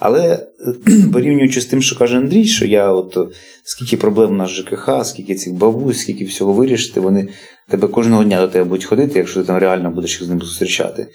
Але 0.00 0.46
порівнюючи 1.12 1.60
з 1.60 1.66
тим, 1.66 1.82
що 1.82 1.98
каже 1.98 2.16
Андрій, 2.16 2.44
що 2.44 2.66
я 2.66 2.92
от 2.92 3.18
скільки 3.64 3.96
проблем 3.96 4.30
у 4.30 4.34
нас 4.34 4.50
ЖКХ, 4.50 5.04
скільки 5.04 5.34
цих 5.34 5.52
бабусь, 5.52 6.00
скільки 6.00 6.24
всього 6.24 6.52
вирішити, 6.52 7.00
вони 7.00 7.28
тебе 7.68 7.88
кожного 7.88 8.24
дня 8.24 8.40
до 8.40 8.48
тебе 8.48 8.64
будуть 8.64 8.84
ходити, 8.84 9.18
якщо 9.18 9.40
ти 9.40 9.46
там 9.46 9.58
реально 9.58 9.90
будеш 9.90 10.10
їх 10.12 10.24
з 10.24 10.28
ними 10.28 10.40
зустрічати, 10.40 11.06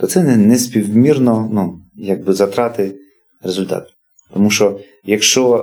то 0.00 0.06
це 0.06 0.22
не, 0.22 0.36
не 0.36 0.58
співмірно 0.58 1.50
ну, 1.52 1.78
якби 1.94 2.32
затрати 2.32 2.94
результату. 3.42 3.90
Тому 4.32 4.50
що 4.50 4.80
якщо 5.04 5.56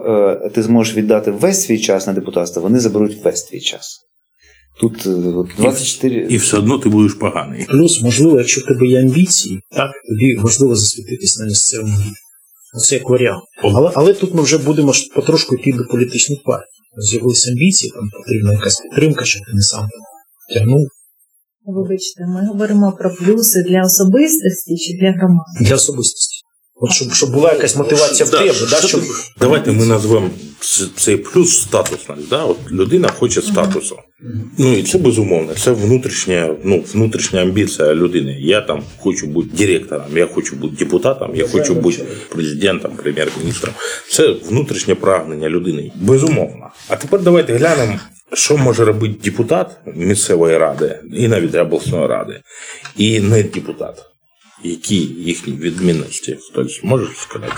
е, 0.45 0.49
ти 0.49 0.63
зможеш 0.63 0.95
віддати 0.95 1.31
весь 1.31 1.63
свій 1.63 1.79
час 1.79 2.07
на 2.07 2.13
депутатство, 2.13 2.61
вони 2.61 2.79
заберуть 2.79 3.23
весь 3.23 3.43
твій 3.43 3.59
час. 3.59 4.10
Тут 4.81 5.05
е, 5.05 5.09
24... 5.57 6.27
І 6.29 6.37
все 6.37 6.57
одно 6.57 6.79
ти 6.79 6.89
будеш 6.89 7.13
поганий. 7.13 7.65
Плюс, 7.69 8.01
можливо, 8.01 8.37
якщо 8.37 8.61
в 8.61 8.63
тебе 8.65 8.87
є 8.87 9.01
амбіції, 9.01 9.59
так 9.71 9.91
тобі 10.09 10.35
важливо 10.35 10.75
засвітитись 10.75 11.39
на 11.39 11.45
місцевому 11.45 11.97
рівні. 11.97 12.13
Це 12.79 12.95
як 12.95 13.09
варіант. 13.09 13.43
Але, 13.63 13.91
але 13.95 14.13
тут 14.13 14.33
ми 14.33 14.41
вже 14.41 14.57
будемо 14.57 14.93
потрошку 15.15 15.55
йти 15.55 15.73
до 15.73 15.83
політичних 15.83 16.39
партій. 16.45 16.67
З'явилися 16.97 17.51
амбіції, 17.51 17.91
там 17.95 18.09
потрібна 18.09 18.53
якась 18.53 18.81
підтримка, 18.81 19.25
щоб 19.25 19.41
ти 19.45 19.51
не 19.53 19.61
сам 19.61 19.87
тягнув 20.53 20.87
Вибачте, 21.65 22.25
ми 22.27 22.47
говоримо 22.47 22.91
про 22.91 23.15
плюси 23.15 23.63
для 23.69 23.81
особистості 23.81 24.77
чи 24.77 24.97
для 25.01 25.11
громади. 25.11 25.51
для 25.61 25.75
особистості. 25.75 26.35
От 26.83 26.91
щоб, 26.91 27.13
щоб 27.13 27.31
була 27.31 27.53
якась 27.53 27.75
мотивація 27.75 28.29
в 28.29 28.31
тебе, 28.31 28.53
да, 28.69 28.77
що 28.77 28.87
щоб 28.87 29.01
Давайте 29.39 29.71
ми 29.71 29.85
назвемо 29.85 30.29
цей 30.95 31.17
плюс 31.17 31.61
статусність. 31.61 32.29
Да? 32.29 32.43
От 32.43 32.57
людина 32.71 33.07
хоче 33.07 33.41
статусу. 33.41 33.99
Ну 34.57 34.77
і 34.77 34.83
це 34.83 34.97
безумовно. 34.97 35.53
Це 35.53 35.71
внутрішня, 35.71 36.55
ну, 36.63 36.83
внутрішня 36.93 37.41
амбіція 37.41 37.95
людини. 37.95 38.37
Я 38.39 38.61
там 38.61 38.83
хочу 38.97 39.27
бути 39.27 39.49
директором, 39.57 40.17
я 40.17 40.27
хочу 40.27 40.55
бути 40.55 40.75
депутатом, 40.75 41.35
я 41.35 41.47
хочу 41.47 41.75
бути 41.75 42.03
президентом, 42.29 42.91
прем'єр-міністром. 42.91 43.73
Це 44.09 44.35
внутрішнє 44.49 44.95
прагнення 44.95 45.49
людини. 45.49 45.91
Безумовно. 45.95 46.69
А 46.87 46.95
тепер 46.95 47.21
давайте 47.21 47.53
глянемо. 47.53 47.99
Що 48.33 48.57
може 48.57 48.85
робити 48.85 49.15
депутат 49.23 49.77
місцевої 49.95 50.57
ради 50.57 50.99
і 51.13 51.27
навіть 51.27 51.55
обласної 51.55 52.07
ради, 52.07 52.41
і 52.97 53.19
не 53.19 53.43
депутат? 53.43 54.10
Які 54.63 54.95
їхні 55.05 55.53
відмінності? 55.53 56.37
Хтось 56.51 56.79
може 56.83 57.07
сказати? 57.15 57.53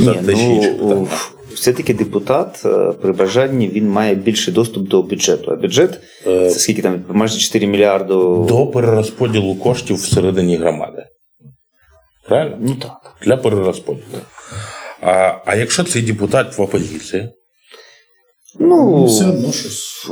Ні, 0.00 0.74
ну, 0.80 1.08
все-таки 1.54 1.94
депутат 1.94 2.62
е, 2.64 2.92
при 2.92 3.12
бажанні 3.12 3.68
він 3.68 3.88
має 3.88 4.14
більший 4.14 4.54
доступ 4.54 4.88
до 4.88 5.02
бюджету. 5.02 5.50
А 5.50 5.56
бюджет 5.56 6.00
Е, 6.26 6.50
це 6.50 6.58
скільки 6.58 6.82
там 6.82 7.04
майже 7.08 7.38
4 7.38 7.66
мільярди. 7.66 8.14
до 8.48 8.66
перерозподілу 8.74 9.54
коштів 9.54 9.96
всередині 9.96 10.56
громади. 10.56 11.06
Правильно? 12.28 12.56
Ну 12.60 12.74
так. 12.74 13.16
Для 13.22 13.36
перерозподілу. 13.36 14.02
А, 15.00 15.34
а 15.46 15.56
якщо 15.56 15.84
цей 15.84 16.02
депутат 16.02 16.58
в 16.58 16.62
опозиції, 16.62 17.28
Ну, 18.58 19.04
все 19.04 19.26
одно 19.28 19.52
щось. 19.52 20.06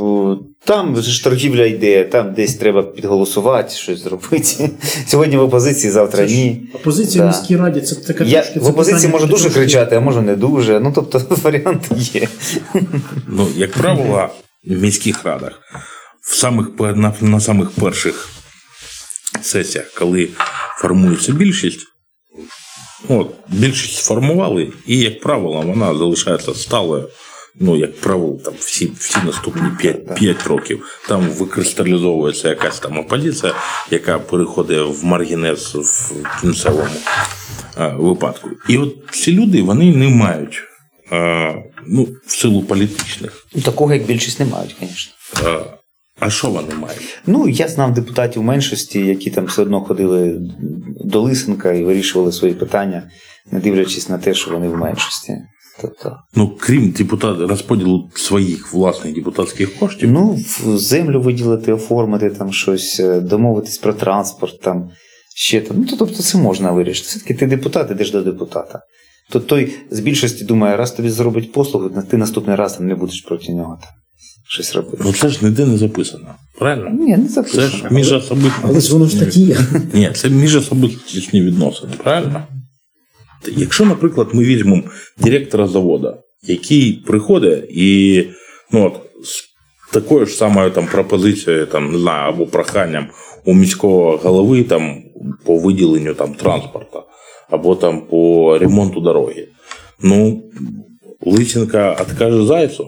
Там 0.64 1.02
ж 1.02 1.25
торгівля 1.25 1.64
йде, 1.66 2.04
там 2.04 2.35
десь 2.35 2.54
треба 2.54 2.83
підголосувати, 2.83 3.75
щось 3.75 4.02
зробити. 4.02 4.71
Сьогодні 5.06 5.37
в 5.37 5.42
опозиції, 5.42 5.90
завтра 5.92 6.25
ні. 6.26 6.66
Опозиція 6.75 7.25
Да. 7.25 7.30
в 7.30 7.35
міській 7.37 7.56
раді 7.56 7.80
це 7.80 7.94
така 7.97 8.25
Я 8.25 8.42
трошки- 8.42 8.61
в 8.61 8.66
опозиції 8.66 9.12
можу 9.12 9.26
дуже 9.26 9.42
трошки- 9.42 9.61
кричати, 9.61 9.97
а 9.97 10.00
можу 10.00 10.23
не 10.23 10.37
дуже. 10.37 10.80
Ну 10.80 10.92
тобто 10.94 11.23
варіанти 11.42 11.87
є. 11.99 12.28
ну, 13.28 13.49
як 13.56 13.73
правило, 13.73 14.28
в 14.66 14.83
міських 14.83 15.25
радах, 15.25 15.61
в 16.30 16.35
самих, 16.35 16.66
на, 16.78 17.14
на 17.21 17.40
самих 17.40 17.71
перших 17.71 18.28
сесіях, 19.42 19.87
коли 19.99 20.28
формується 20.78 21.33
більшість, 21.33 21.80
от, 23.09 23.30
більшість 23.49 23.94
сформували, 24.04 24.73
і, 24.87 24.99
як 24.99 25.21
правило, 25.21 25.62
вона 25.62 25.87
залишається 25.99 26.54
сталою. 26.54 27.09
Ну, 27.61 27.76
як 27.76 28.00
правило, 28.00 28.38
там 28.44 28.54
всі, 28.58 28.92
всі 28.99 29.18
наступні 29.26 29.68
5, 29.78 30.14
5 30.14 30.46
років 30.46 31.00
там 31.08 31.28
викристалізовується 31.28 32.49
якась 32.49 32.80
там 32.80 32.99
опозиція, 32.99 33.54
яка 33.90 34.18
переходить 34.18 35.00
в 35.00 35.04
маргінез 35.04 35.75
в 35.75 36.40
кінцевому 36.40 36.88
е, 37.78 37.94
випадку. 37.99 38.50
І 38.68 38.78
от 38.78 38.94
ці 39.11 39.32
люди 39.32 39.62
вони 39.62 39.96
не 39.96 40.08
мають 40.08 40.62
е, 41.12 41.54
ну, 41.87 42.08
в 42.26 42.32
силу 42.32 42.62
політичних. 42.62 43.46
Ну, 43.54 43.62
Такого, 43.62 43.94
як 43.94 44.06
більшість, 44.06 44.40
не 44.40 44.46
мають, 44.46 44.76
звісно. 44.80 45.12
Е, 45.50 45.61
а 46.20 46.30
що 46.30 46.50
вони 46.50 46.75
мають? 46.75 47.18
Ну, 47.26 47.49
я 47.49 47.68
знав 47.68 47.94
депутатів 47.94 48.42
меншості, 48.42 49.00
які 49.00 49.30
там 49.30 49.44
все 49.44 49.62
одно 49.62 49.80
ходили 49.80 50.37
до 51.04 51.20
Лисенка 51.20 51.73
і 51.73 51.84
вирішували 51.84 52.32
свої 52.32 52.54
питання, 52.54 53.11
не 53.50 53.61
дивлячись 53.61 54.08
на 54.08 54.18
те, 54.18 54.34
що 54.34 54.50
вони 54.50 54.68
в 54.68 54.76
меншості. 54.76 55.32
Тобто, 55.81 56.16
Ну, 56.35 56.57
крім 56.61 56.90
депутат, 56.90 57.38
розподілу 57.50 58.11
своїх 58.14 58.73
власних 58.73 59.14
депутатських 59.14 59.78
коштів, 59.78 60.11
ну, 60.11 60.38
землю 60.76 61.21
виділити, 61.21 61.73
оформити 61.73 62.31
там 62.31 62.52
щось, 62.52 63.00
е, 63.00 63.21
домовитись 63.21 63.78
про 63.78 63.93
транспорт, 63.93 64.61
там 64.61 64.90
ще 65.37 65.61
там. 65.61 65.76
Ну, 65.81 65.85
то, 65.87 65.97
тобто 65.97 66.23
це 66.23 66.38
можна 66.38 66.73
вирішити. 66.73 67.09
Все-таки 67.09 67.35
ти 67.35 67.47
депутат, 67.47 67.90
ідеш 67.90 68.11
до 68.11 68.23
депутата. 68.23 68.81
То 69.31 69.40
той 69.40 69.75
з 69.90 70.00
більшості 70.00 70.45
думає, 70.45 70.76
раз 70.76 70.93
тобі 70.93 71.11
зробить 71.11 71.52
послугу, 71.52 71.90
ти 72.11 72.16
наступний 72.16 72.57
раз 72.57 72.76
там 72.76 72.87
не 72.87 72.95
будеш 72.95 73.21
проти 73.21 73.52
нього 73.52 73.78
там 73.81 73.90
щось 74.49 74.75
робити. 74.75 74.97
ну 75.04 75.12
це 75.12 75.28
ж 75.28 75.45
ніде 75.45 75.66
не 75.66 75.76
записано. 75.78 76.35
Правильно? 76.59 76.90
Ні, 76.90 77.16
не 77.16 77.28
записано. 77.28 77.69
Це 77.69 77.76
ж 77.76 77.85
міжособистісні. 77.90 78.64
Але 78.69 78.81
ж 78.81 78.93
воно 78.93 79.04
в 79.04 79.11
статті. 79.11 79.57
Ні, 79.93 80.11
це 80.14 80.28
міжособистісні 80.28 81.43
відносини, 81.43 81.93
правильно? 82.04 82.43
Якщо, 83.56 83.84
наприклад, 83.84 84.28
ми 84.32 84.44
візьмемо 84.44 84.82
директора 85.18 85.68
заводу, 85.68 86.14
який 86.42 86.92
приходить 86.92 87.64
і 87.70 88.24
ну, 88.72 88.86
от, 88.86 89.24
з 89.26 89.44
такою 89.92 90.26
ж 90.26 90.34
самою 90.34 90.70
там, 90.70 90.86
пропозицією, 90.92 91.66
там, 91.66 91.92
не 91.92 91.98
знаю, 91.98 92.28
або 92.28 92.46
проханням 92.46 93.06
у 93.44 93.54
міського 93.54 94.16
голови 94.16 94.62
там, 94.62 95.02
по 95.44 95.58
виділенню 95.58 96.14
там, 96.14 96.34
транспорту, 96.34 97.02
або 97.50 97.74
там, 97.76 98.00
по 98.00 98.58
ремонту 98.58 99.00
дороги. 99.00 99.48
Ну, 100.02 100.42
Лисенка 101.26 101.92
откаже 101.92 102.46
зайцю. 102.46 102.86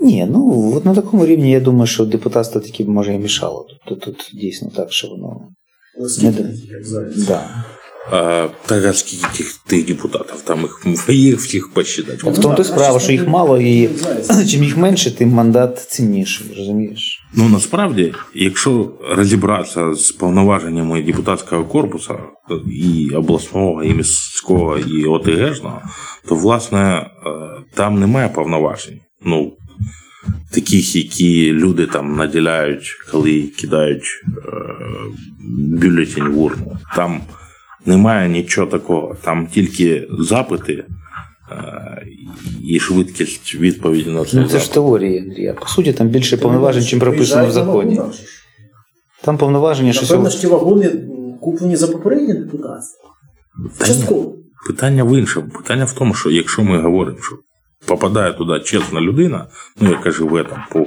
Ні, 0.00 0.26
ну 0.30 0.72
от 0.76 0.84
на 0.84 0.94
такому 0.94 1.26
рівні 1.26 1.50
я 1.50 1.60
думаю, 1.60 1.86
що 1.86 2.04
депутатство 2.04 2.60
таки 2.60 2.84
може 2.84 3.14
і 3.14 3.18
мішало. 3.18 3.66
Тобто 3.88 4.06
тут 4.06 4.30
дійсно 4.34 4.70
так, 4.76 4.92
що 4.92 5.08
воно. 5.08 5.48
Не 6.22 6.30
до- 6.32 6.44
да. 7.26 7.64
А, 8.12 8.48
так 8.66 8.84
а 8.84 8.92
скільки 8.92 9.26
тих, 9.36 9.54
тих 9.66 9.86
депутатів? 9.86 10.40
Там 10.44 10.66
їх, 10.84 11.08
їх 11.08 11.38
всіх 11.38 11.72
посчитати. 11.72 12.30
В 12.30 12.38
тому 12.38 12.54
то 12.54 12.64
справа, 12.64 13.00
що 13.00 13.12
їх 13.12 13.28
мало, 13.28 13.60
і 13.60 13.90
чим 14.50 14.64
їх 14.64 14.76
менше, 14.76 15.16
тим 15.16 15.28
мандат 15.28 15.86
цінніший, 15.90 16.46
розумієш? 16.56 17.22
Ну 17.34 17.48
насправді, 17.48 18.14
якщо 18.34 18.90
розібратися 19.10 19.94
з 19.94 20.12
повноваженнями 20.12 21.02
депутатського 21.02 21.64
корпусу 21.64 22.14
і 22.72 23.10
обласного, 23.14 23.84
і 23.84 23.94
міського, 23.94 24.78
і 24.78 25.04
ОТГшного, 25.04 25.82
то 26.28 26.34
власне 26.34 26.78
е, 26.80 27.06
там 27.74 28.00
немає 28.00 28.28
повноважень. 28.28 29.00
Ну, 29.24 29.52
таких, 30.54 30.96
які 30.96 31.52
люди 31.52 31.86
там 31.86 32.16
наділяють, 32.16 32.96
коли 33.12 33.42
кидають 33.42 34.04
е, 34.04 34.30
бюлетень 35.50 36.28
в 36.28 36.38
урну. 36.38 36.76
Там 36.96 37.20
немає 37.86 38.28
нічого 38.28 38.66
такого. 38.66 39.16
Там 39.22 39.46
тільки 39.46 40.08
запити 40.18 40.84
е, 41.52 42.06
і 42.64 42.80
швидкість 42.80 43.54
відповіді 43.54 44.10
на 44.10 44.24
цей 44.24 44.40
Ну 44.40 44.48
це 44.48 44.58
ж 44.58 44.72
теорія, 44.72 45.22
Андрія. 45.22 45.54
По 45.54 45.66
суті, 45.66 45.92
там 45.92 46.08
більше 46.08 46.36
повноважень, 46.36 46.84
чим 46.84 47.00
прописано 47.00 47.46
в 47.46 47.50
законі. 47.50 48.00
Там 49.22 49.38
повноваження, 49.38 49.92
що 49.92 50.02
Напевно, 50.02 50.30
що 50.30 50.40
ті 50.40 50.46
вагони 50.46 50.90
куплені 51.40 51.76
за 51.76 51.88
попереднє 51.88 52.34
депутатство. 52.34 53.10
Частково. 53.86 54.34
Питання 54.66 55.04
в 55.04 55.18
іншому. 55.18 55.48
Питання 55.48 55.84
в 55.84 55.92
тому, 55.92 56.14
що 56.14 56.30
якщо 56.30 56.62
ми 56.62 56.82
говоримо, 56.82 57.18
що 57.20 57.36
попадає 57.86 58.32
туди 58.32 58.60
чесна 58.60 59.00
людина, 59.00 59.46
ну 59.80 59.90
яка 59.90 60.10
живе 60.10 60.44
там 60.44 60.64
по, 60.72 60.84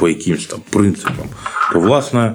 по 0.00 0.08
якимсь 0.08 0.46
там 0.46 0.60
принципам, 0.70 1.26
то 1.72 1.80
власне 1.80 2.34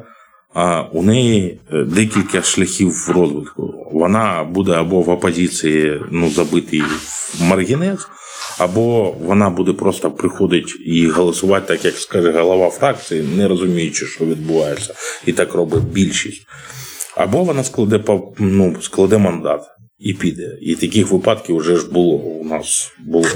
у 0.92 1.04
неї 1.04 1.60
е, 1.72 1.84
декілька 1.84 2.42
шляхів 2.42 3.10
розвитку. 3.10 3.90
Вона 3.92 4.44
буде 4.44 4.72
або 4.72 5.02
в 5.02 5.10
опозиції 5.10 6.02
ну, 6.12 6.30
забитий 6.30 6.82
в 7.40 7.44
маргінез, 7.44 8.08
або 8.58 9.12
вона 9.12 9.50
буде 9.50 9.74
просто 9.74 10.12
приходити 10.12 10.72
і 10.86 11.08
голосувати, 11.08 11.68
так 11.68 11.86
як 11.86 11.98
скаже 11.98 12.32
голова 12.32 12.70
фракції, 12.70 13.24
не 13.38 13.48
розуміючи, 13.48 14.06
що 14.06 14.26
відбувається, 14.26 14.94
і 15.26 15.34
так 15.34 15.54
робить 15.54 15.84
більшість. 15.84 16.42
Або 17.16 17.44
вона 17.44 17.64
складе 17.64 18.04
ну, 18.38 18.76
складе 18.82 19.18
мандат 19.18 19.62
і 20.00 20.14
піде. 20.14 20.58
І 20.62 20.76
таких 20.76 21.12
випадків 21.12 21.58
вже 21.58 21.78
ж 21.78 21.92
було 21.92 22.16
у 22.16 22.46
нас 22.46 22.92
було. 23.06 23.28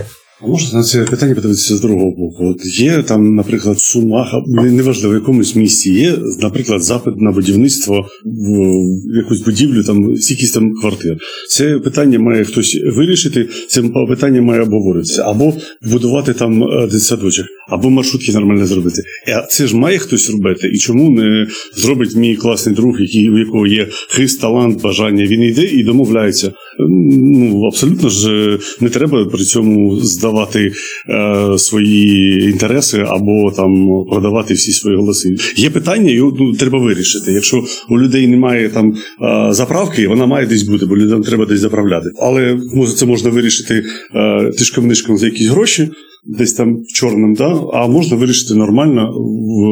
Можна 0.47 0.79
на 0.79 0.85
це 0.85 1.03
питання 1.03 1.35
подивитися 1.35 1.75
з 1.75 1.81
другого 1.81 2.11
боку? 2.11 2.49
От 2.49 2.79
є 2.79 3.03
там, 3.03 3.35
наприклад, 3.35 3.77
в 3.77 3.79
Сумах, 3.79 4.33
неважливо, 4.47 5.13
в 5.13 5.17
якомусь 5.17 5.55
місті 5.55 5.93
є, 5.93 6.17
наприклад, 6.39 6.83
запит 6.83 7.21
на 7.21 7.31
будівництво 7.31 8.05
в 8.25 9.17
якусь 9.17 9.41
будівлю, 9.41 9.83
там 9.83 10.13
якісь 10.15 10.51
там 10.51 10.73
квартир. 10.73 11.17
Це 11.49 11.79
питання 11.79 12.19
має 12.19 12.43
хтось 12.43 12.81
вирішити, 12.95 13.49
це 13.67 13.83
питання 13.83 14.41
має 14.41 14.61
обговоритися. 14.61 15.23
Або 15.25 15.53
будувати 15.81 16.33
там 16.33 16.63
е, 16.63 16.87
дитсадочок, 16.87 17.45
або 17.69 17.89
маршрутки 17.89 18.31
нормально 18.31 18.65
зробити. 18.65 19.03
А 19.37 19.41
це 19.41 19.67
ж 19.67 19.75
має 19.75 19.97
хтось 19.97 20.29
робити. 20.29 20.67
І 20.73 20.77
чому 20.77 21.09
не 21.09 21.47
зробить 21.75 22.15
мій 22.15 22.35
класний 22.35 22.75
друг, 22.75 23.01
який 23.01 23.29
у 23.29 23.37
якого 23.37 23.67
є 23.67 23.87
хист, 24.09 24.41
талант, 24.41 24.81
бажання? 24.81 25.25
Він 25.25 25.43
йде 25.43 25.65
і 25.65 25.83
домовляється. 25.83 26.53
Ну 26.89 27.65
абсолютно 27.65 28.09
ж 28.09 28.31
е, 28.31 28.59
не 28.79 28.89
треба 28.89 29.25
при 29.25 29.43
цьому 29.43 29.99
здавати 29.99 30.30
продавати 30.31 30.71
е, 31.09 31.57
свої 31.57 32.43
інтереси 32.43 33.05
або 33.07 33.51
там 33.51 33.87
продавати 34.09 34.53
всі 34.53 34.71
свої 34.71 34.97
голоси. 34.97 35.35
Є 35.55 35.69
питання, 35.69 36.11
його 36.11 36.37
ну, 36.39 36.53
треба 36.53 36.79
вирішити. 36.79 37.31
Якщо 37.31 37.63
у 37.89 37.99
людей 37.99 38.27
немає 38.27 38.69
там 38.69 38.93
е, 39.21 39.53
заправки, 39.53 40.07
вона 40.07 40.25
має 40.25 40.45
десь 40.45 40.63
бути, 40.63 40.85
бо 40.85 40.97
людям 40.97 41.23
треба 41.23 41.45
десь 41.45 41.59
заправляти. 41.59 42.09
Але 42.19 42.57
може 42.73 42.93
це 42.93 43.05
можна 43.05 43.29
вирішити 43.29 43.83
е, 44.15 44.19
тишком-нишком 44.51 45.17
за 45.17 45.25
якісь 45.25 45.47
гроші. 45.47 45.89
Десь 46.25 46.53
там 46.53 46.83
чорним, 46.93 47.33
да? 47.33 47.61
а 47.73 47.87
можна 47.87 48.17
вирішити 48.17 48.53
нормально 48.53 49.13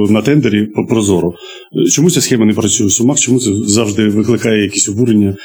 на 0.10 0.22
тендері 0.22 0.66
по 0.66 0.86
прозоро. 0.86 1.34
Чому 1.92 2.10
ця 2.10 2.22
схема 2.22 2.46
не 2.46 2.54
працює 2.54 2.88
в 2.88 2.92
сумах? 2.92 3.20
Чому 3.20 3.40
це 3.40 3.52
завжди 3.54 4.08
викликає 4.08 4.64
якісь 4.64 4.90
обурення? 4.90 5.36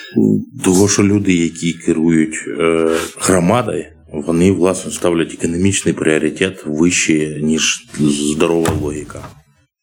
Того, 0.65 0.89
що 0.89 1.03
люди, 1.03 1.35
які 1.35 1.73
керують 1.73 2.35
е, 2.61 2.89
громадою, 3.21 3.85
вони 4.27 4.53
власне 4.53 4.93
ставлять 4.93 5.35
економічний 5.35 5.95
пріоритет 5.95 6.63
вище, 6.67 7.39
ніж 7.43 7.87
здорова 7.99 8.73
логіка. 8.83 9.29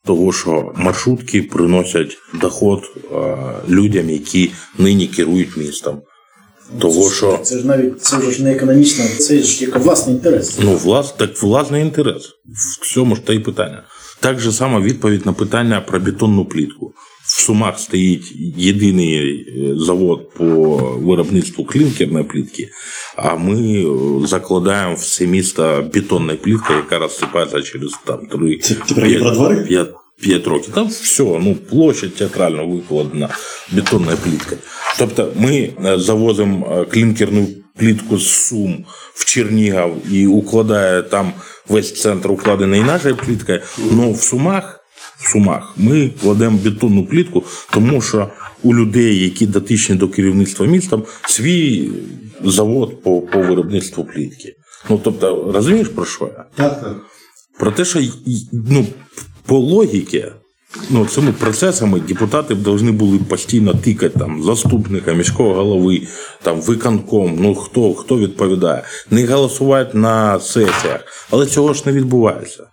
Того, 0.06 0.34
що 0.34 0.74
маршрутки 0.76 1.42
приносять 1.42 2.18
доход 2.42 2.84
людям, 3.70 4.10
які 4.10 4.52
нині 4.78 5.08
керують 5.08 5.58
містом. 5.58 6.02
Того, 6.80 7.12
що 7.12 7.40
Це 7.44 7.60
ж 7.60 7.68
навіть 7.68 8.02
це 8.02 8.18
вже 8.18 8.32
ж 8.32 8.44
не 8.44 8.52
економічно, 8.52 9.06
це 9.20 9.40
ж 9.40 9.66
як 9.66 9.76
власний 9.76 10.16
інтерес. 10.16 10.60
Ну, 10.64 10.76
влас, 10.76 11.12
так 11.12 11.42
власний 11.42 11.82
інтерес. 11.82 12.30
В 12.82 12.94
цьому 12.94 13.16
ж 13.16 13.22
та 13.22 13.34
й 13.34 13.40
питання. 13.40 13.84
Так 14.20 14.40
же 14.40 14.52
само 14.52 14.82
відповідь 14.82 15.26
на 15.26 15.34
питання 15.34 15.82
про 15.82 16.00
бетонну 16.00 16.46
плітку. 16.46 16.94
В 17.32 17.42
Сумах 17.42 17.80
стоїть 17.80 18.34
єдиний 18.58 19.16
е, 19.18 19.76
завод 19.76 20.34
по 20.34 20.46
виробництву 21.02 21.66
клінкерної 21.66 22.26
плітки, 22.26 22.70
а 23.16 23.36
ми 23.36 23.84
е, 23.84 24.28
закладаємо 24.28 24.96
все 24.96 25.28
місто 25.28 25.90
бетонною 25.94 26.38
пліткою, 26.38 26.80
яка 26.80 27.00
розсипається 27.00 27.62
через 27.62 27.92
там 28.06 28.26
три 28.26 28.58
Це 28.58 28.74
ти 28.74 28.96
про 28.96 29.20
про 29.20 29.32
двори? 29.32 29.56
п'ять, 29.56 29.90
п'ять 30.22 30.48
років. 30.48 30.74
Там 30.74 30.88
все, 30.88 31.24
ну 31.24 31.56
площадь 31.70 32.16
театрально 32.16 32.68
викладена 32.68 33.30
бетонною 33.72 34.18
пліткою. 34.18 34.62
Тобто 35.00 35.32
ми 35.36 35.70
е, 35.86 36.00
завозимо 36.00 36.86
клінкерну 36.92 37.48
плітку 37.78 38.18
з 38.18 38.28
Сум 38.28 38.86
в 39.14 39.26
Чернігів 39.26 39.94
і 40.12 40.28
укладає 40.28 41.02
там 41.02 41.34
весь 41.70 42.02
центр 42.02 42.32
укладений 42.32 42.82
нашою 42.82 43.16
пліткою. 43.16 43.62
але 43.92 44.12
в 44.12 44.18
Сумах. 44.18 44.81
В 45.22 45.32
Сумах 45.32 45.74
ми 45.78 46.12
кладемо 46.22 46.60
бетонну 46.64 47.06
плітку, 47.06 47.44
тому 47.74 48.02
що 48.02 48.28
у 48.64 48.76
людей, 48.76 49.24
які 49.24 49.46
дотичні 49.46 49.96
до 49.96 50.08
керівництва 50.08 50.66
містом, 50.66 51.04
свій 51.28 51.92
завод 52.44 53.04
по, 53.04 53.22
по 53.22 53.40
виробництву 53.40 54.04
плітки. 54.04 54.56
Ну 54.90 55.00
тобто, 55.04 55.52
розумієш 55.54 55.88
про 55.88 56.06
що 56.06 56.26
я? 56.26 56.46
Так, 56.56 56.82
так. 56.82 56.98
Про 57.60 57.72
те, 57.72 57.86
що 57.86 58.00
ну, 58.52 58.86
по 59.46 59.60
логіці, 59.60 60.26
ну, 60.90 61.06
цими 61.06 61.32
процесами 61.32 62.00
депутати 62.00 62.56
б 62.56 62.64
повинні 62.64 62.92
були 62.92 63.18
постійно 63.18 63.74
тикати 63.74 64.20
там 64.20 64.44
заступника, 64.44 65.14
міського 65.14 65.54
голови, 65.54 66.08
там 66.42 66.62
виконком, 66.62 67.38
ну 67.40 67.56
хто, 67.56 67.94
хто 67.94 68.18
відповідає, 68.18 68.84
не 69.12 69.26
голосувати 69.26 69.98
на 69.98 70.40
сесіях. 70.40 71.28
Але 71.30 71.46
цього 71.46 71.74
ж 71.74 71.84
не 71.86 71.92
відбувається. 71.92 72.64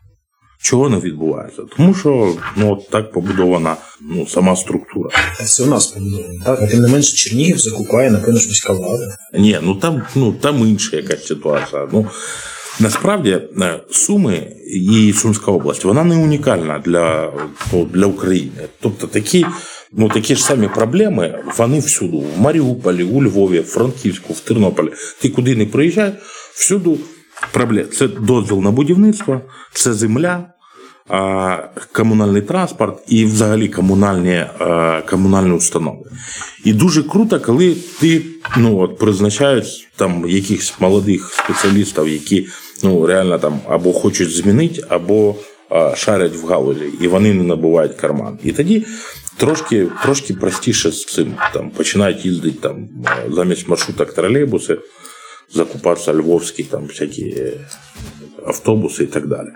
Чого 0.63 0.89
не 0.89 0.99
відбувається? 0.99 1.63
Тому 1.77 1.95
що 1.95 2.35
ну, 2.57 2.73
от 2.73 2.91
так 2.91 3.13
побудована 3.13 3.77
ну, 4.01 4.27
сама 4.27 4.57
структура. 4.57 5.11
Це 5.45 5.63
у 5.63 5.67
нас 5.67 5.87
побудовано. 5.87 6.41
Так, 6.45 6.71
тим 6.71 6.81
не 6.81 6.89
менше 6.89 7.17
Чернігів 7.17 7.59
закупає, 7.59 8.11
напевно, 8.11 8.41
ж 8.41 8.49
міська 8.49 8.73
влада. 8.73 9.17
Ні, 9.35 9.59
ну 9.63 9.75
там, 9.75 10.03
ну 10.15 10.33
там 10.33 10.69
інша 10.69 10.97
якась 10.97 11.27
ситуація. 11.27 11.89
Ну 11.93 12.07
насправді 12.81 13.31
е, 13.31 13.81
Суми 13.91 14.53
і 14.67 15.13
Сумська 15.13 15.51
область 15.51 15.85
вона 15.85 16.05
не 16.05 16.17
унікальна 16.17 16.79
для, 16.79 17.33
для 17.73 18.07
України. 18.07 18.69
Тобто 18.81 19.07
такі, 19.07 19.47
ну, 19.93 20.09
такі 20.09 20.37
ж 20.37 20.45
самі 20.45 20.69
проблеми 20.69 21.45
вони 21.59 21.79
всюди. 21.79 22.17
В 22.17 22.41
Маріуполі, 22.41 23.03
у 23.03 23.23
Львові, 23.23 23.61
в 23.61 23.67
Франківську, 23.67 24.33
в 24.33 24.41
Тернополі. 24.41 24.89
Ти 25.21 25.29
куди 25.29 25.57
не 25.57 25.67
приїжджай, 25.67 26.13
всюди. 26.55 26.91
Це 27.93 28.09
дозвіл 28.09 28.59
на 28.59 28.71
будівництво, 28.71 29.41
це 29.73 29.93
земля. 29.93 30.45
Комунальний 31.93 32.43
транспорт 32.43 32.99
і 33.09 33.25
взагалі 33.25 33.69
комунальні, 33.69 34.45
комунальні 35.11 35.51
установи. 35.51 36.11
І 36.65 36.73
дуже 36.73 37.03
круто, 37.03 37.41
коли 37.41 37.77
ти 38.01 38.23
ну, 38.57 38.79
от, 38.79 38.99
призначають 38.99 39.89
там 39.97 40.25
якихось 40.29 40.75
молодих 40.81 41.33
спеціалістів, 41.33 42.09
які 42.09 42.49
ну, 42.85 43.07
реально 43.07 43.39
там 43.39 43.61
або 43.69 43.93
хочуть 43.93 44.31
змінити, 44.31 44.85
або 44.89 45.35
шарять 45.97 46.37
в 46.37 46.47
галузі, 46.47 46.85
і 47.01 47.09
вони 47.09 47.35
не 47.35 47.43
набувають 47.43 47.95
карман. 47.95 48.39
І 48.45 48.53
тоді 48.53 48.87
трошки, 49.37 49.87
трошки 50.03 50.35
простіше 50.35 50.91
з 50.91 51.05
цим. 51.05 51.35
Там, 51.53 51.71
починають 51.71 52.25
їздити 52.25 52.59
там, 52.61 52.89
замість 53.31 53.69
маршруток 53.69 54.13
тролейбуси, 54.13 54.79
закупатися 55.55 56.15
львовські 56.15 56.63
там 56.63 56.87
всякі 56.87 57.25
е, 57.25 57.53
автобуси 58.47 59.05
і 59.05 59.07
так 59.07 59.27
далі. 59.27 59.49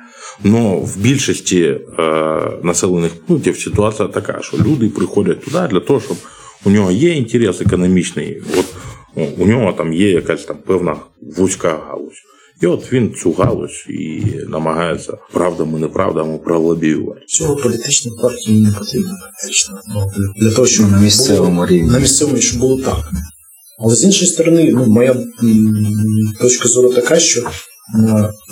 Но 0.44 0.76
в 0.76 0.96
більшості 0.96 1.62
е, 1.62 1.78
населених 2.62 3.12
пунктів 3.26 3.58
ситуація 3.58 4.08
така, 4.08 4.42
що 4.42 4.56
люди 4.56 4.88
приходять 4.88 5.44
туди 5.44 5.68
для 5.70 5.80
того, 5.80 6.00
щоб 6.00 6.16
у 6.64 6.70
нього 6.70 6.90
є 6.90 7.14
інтерес 7.14 7.60
економічний, 7.60 8.42
от 8.58 8.66
у 9.38 9.46
нього 9.46 9.72
там 9.72 9.92
є 9.92 10.10
якась 10.10 10.44
там 10.44 10.56
певна 10.66 10.96
вузька 11.36 11.80
галузь. 11.88 12.22
І 12.62 12.66
от 12.66 12.92
він 12.92 13.14
цю 13.14 13.32
галузь 13.32 13.86
і 13.88 14.22
намагається 14.48 15.16
правдами, 15.32 15.78
неправдами 15.78 16.38
пролобіювати. 16.38 17.20
Цього 17.26 17.56
політичних 17.56 18.14
партій 18.22 18.52
не 18.52 18.72
потрібно 18.78 19.10
фактично. 19.20 19.80
Ну, 19.94 20.12
для, 20.16 20.48
для 20.48 20.56
того, 20.56 20.66
щоб 20.66 20.90
На 20.90 21.00
місцевому 21.00 21.66
рівні. 21.66 21.90
На 21.90 21.98
місцевому, 21.98 22.36
щоб 22.36 22.60
було 22.60 22.82
так. 22.82 23.10
Але 23.78 23.94
з 23.94 24.04
іншої 24.04 24.30
сторони, 24.30 24.70
ну, 24.72 24.86
моя 24.86 25.16
точка 26.40 26.68
зору 26.68 26.94
така, 26.94 27.18
що 27.18 27.50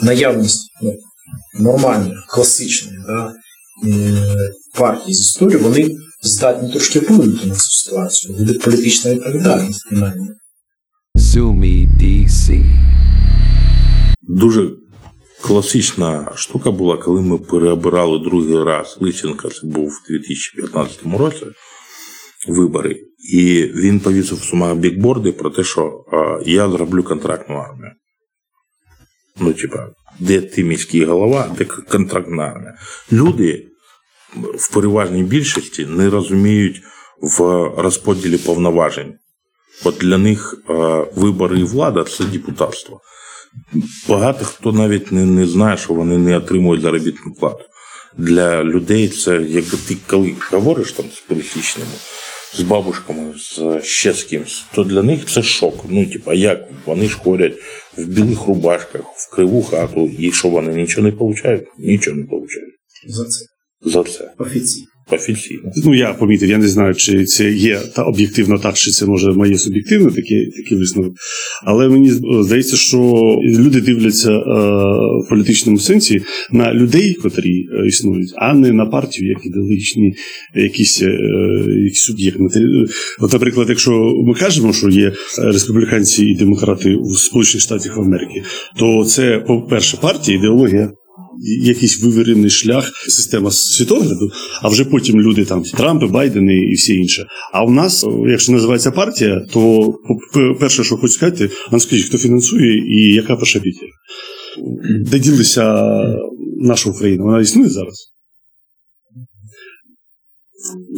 наявність 0.03 0.67
ну, 0.83 0.95
нормальних, 1.61 2.27
класичних 2.29 2.95
да, 3.07 3.33
е, 3.89 4.53
партій 4.75 5.15
з 5.15 5.21
історії, 5.21 5.57
вони 5.57 5.97
здатні 6.23 6.71
трошки 6.71 6.99
вплинути 6.99 7.47
на 7.47 7.55
цю 7.55 7.71
ситуацію. 7.71 8.39
Буде 8.39 8.55
політична 8.55 9.15
відповідальність 9.15 9.87
принаймні. 9.89 10.29
Me 11.17 11.87
DC. 12.01 12.65
Дуже 14.23 14.71
класична 15.43 16.33
штука 16.35 16.71
була, 16.71 16.97
коли 16.97 17.21
ми 17.21 17.39
переобирали 17.39 18.19
другий 18.19 18.65
раз 18.65 18.97
Лисенка, 19.01 19.49
це 19.49 19.67
був 19.67 20.01
у 20.09 20.13
2015 20.13 20.99
році 21.19 21.47
вибори. 22.49 23.10
І 23.33 23.63
він 23.75 24.01
повісив 24.01 24.39
в 24.39 24.45
сумах 24.45 24.75
бікборди 24.75 25.33
про 25.33 25.51
те, 25.51 25.65
що 25.65 26.05
а, 26.13 26.51
я 26.51 26.71
зроблю 26.71 27.03
контрактну 27.03 27.55
армію. 27.55 27.93
Ну, 29.41 29.53
типа, 29.53 29.89
де 30.19 30.41
ти 30.41 30.65
міський 30.65 31.05
голова, 31.05 31.55
де 31.59 31.65
контрактна 31.65 32.43
армія. 32.43 32.75
Люди 33.13 33.67
в 34.59 34.75
переважній 34.75 35.23
більшості 35.23 35.87
не 35.87 36.11
розуміють 36.11 36.83
в 37.21 37.41
розподілі 37.77 38.39
повноважень. 38.39 39.15
От 39.85 39.97
для 40.01 40.19
них 40.19 40.55
е, 40.71 40.73
вибори 41.17 41.61
і 41.61 41.65
влада 41.65 42.05
це 42.05 42.25
депутатство. 42.25 43.01
Багато 44.09 44.45
хто 44.45 44.73
навіть 44.73 45.13
не, 45.13 45.27
не 45.27 45.47
знає, 45.47 45.77
що 45.77 45.95
вони 45.95 46.19
не 46.19 46.37
отримують 46.37 46.83
заробітну 46.83 47.35
плату. 47.35 47.65
Для 48.17 48.65
людей 48.65 49.09
це 49.09 49.37
якби 49.37 49.79
ти 49.89 49.97
коли 50.07 50.35
говориш 50.51 50.93
там 50.93 51.07
з 51.15 51.21
пересічними, 51.21 51.91
з 52.55 52.61
бабушками, 52.61 53.35
з 53.37 53.81
ще 53.83 54.13
з 54.13 54.25
кимось, 54.25 54.65
то 54.75 54.85
для 54.85 55.03
них 55.03 55.27
це 55.27 55.43
шок. 55.43 55.85
Ну, 55.89 56.07
типа, 56.07 56.35
як 56.35 56.69
вони 56.87 57.09
ж 57.09 57.17
ходять 57.17 57.55
в 57.97 58.05
білих 58.05 58.47
рубашках, 58.47 59.03
в 59.17 59.31
криву 59.31 59.63
хату, 59.63 60.11
і 60.19 60.33
що 60.33 60.49
вони 60.49 60.75
нічого 60.75 61.07
не 61.07 61.13
получають? 61.13 61.65
Нічого 61.79 62.17
не 62.17 62.25
получають 62.25 62.75
За 63.07 63.25
це 63.25 63.45
за 63.83 64.05
це 64.05 64.33
офіційно. 64.39 64.87
Офіційно. 65.13 65.61
Ну, 65.85 65.95
я 65.95 66.13
помітив, 66.13 66.51
я 66.51 66.59
не 66.59 66.69
знаю, 66.69 66.95
чи 66.95 67.25
це 67.25 67.51
є 67.51 67.81
та 67.95 68.03
об'єктивно 68.03 68.59
так, 68.59 68.75
чи 68.75 68.91
це 68.91 69.07
може 69.07 69.33
моє 69.33 69.59
суб'єктивне 69.59 70.11
такий, 70.11 70.51
такий 70.51 70.79
висновок. 70.79 71.15
Але 71.65 71.89
мені 71.89 72.11
здається, 72.45 72.77
що 72.77 72.99
люди 73.45 73.81
дивляться 73.81 74.33
е, 74.33 74.41
в 75.27 75.29
політичному 75.29 75.79
сенсі 75.79 76.23
на 76.53 76.75
людей, 76.75 77.15
котрі 77.15 77.67
е, 77.73 77.87
існують, 77.87 78.33
а 78.37 78.55
не 78.55 78.73
на 78.73 78.87
партію, 78.87 79.31
як 79.31 79.47
ідеологічні 79.47 80.15
якісь, 80.55 81.03
е, 81.03 81.13
якісь 81.85 82.03
суб'єкти. 82.03 82.61
От, 83.21 83.33
наприклад, 83.33 83.67
якщо 83.69 84.15
ми 84.27 84.35
кажемо, 84.35 84.73
що 84.73 84.89
є 84.89 85.13
республіканці 85.39 86.25
і 86.25 86.37
демократи 86.37 86.95
у 86.95 87.15
Сполучених 87.15 87.63
Штатах 87.63 87.99
Америки, 87.99 88.43
то 88.79 89.05
це, 89.05 89.39
по-перше, 89.39 89.97
партія, 89.97 90.39
ідеологія 90.39 90.93
якийсь 91.43 92.03
вивірений 92.03 92.51
шлях, 92.51 92.93
система 93.09 93.51
світогляду, 93.51 94.31
а 94.63 94.69
вже 94.69 94.85
потім 94.85 95.21
люди 95.21 95.45
там 95.45 95.63
Трампи, 95.63 96.07
Байдени 96.07 96.55
і 96.55 96.75
всі 96.75 96.95
інше. 96.95 97.27
А 97.53 97.65
у 97.65 97.71
нас, 97.71 98.07
якщо 98.29 98.53
називається 98.53 98.91
партія, 98.91 99.47
то 99.53 99.95
перше, 100.61 100.85
що 100.85 100.97
хочу 100.97 101.13
сказати, 101.13 101.51
ну 101.73 101.81
скажіть, 101.81 102.07
хто 102.07 102.19
фінансує 102.19 102.79
і 102.79 103.15
яка 103.15 103.37
перша 103.37 103.61
п'ятірка. 103.61 103.97
Де 105.11 105.19
ділися 105.19 105.85
наша 106.61 106.91
Україна? 106.91 107.25
Вона 107.25 107.41
існує 107.41 107.69
зараз? 107.69 108.13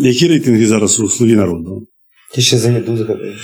Які 0.00 0.28
рейтинги 0.28 0.66
зараз 0.66 1.00
у 1.00 1.09
Слуги 1.09 1.37
народу? 1.37 1.87
Ти 2.35 2.40
ще 2.40 2.59
зайду 2.59 2.96
згадаю. 2.96 3.35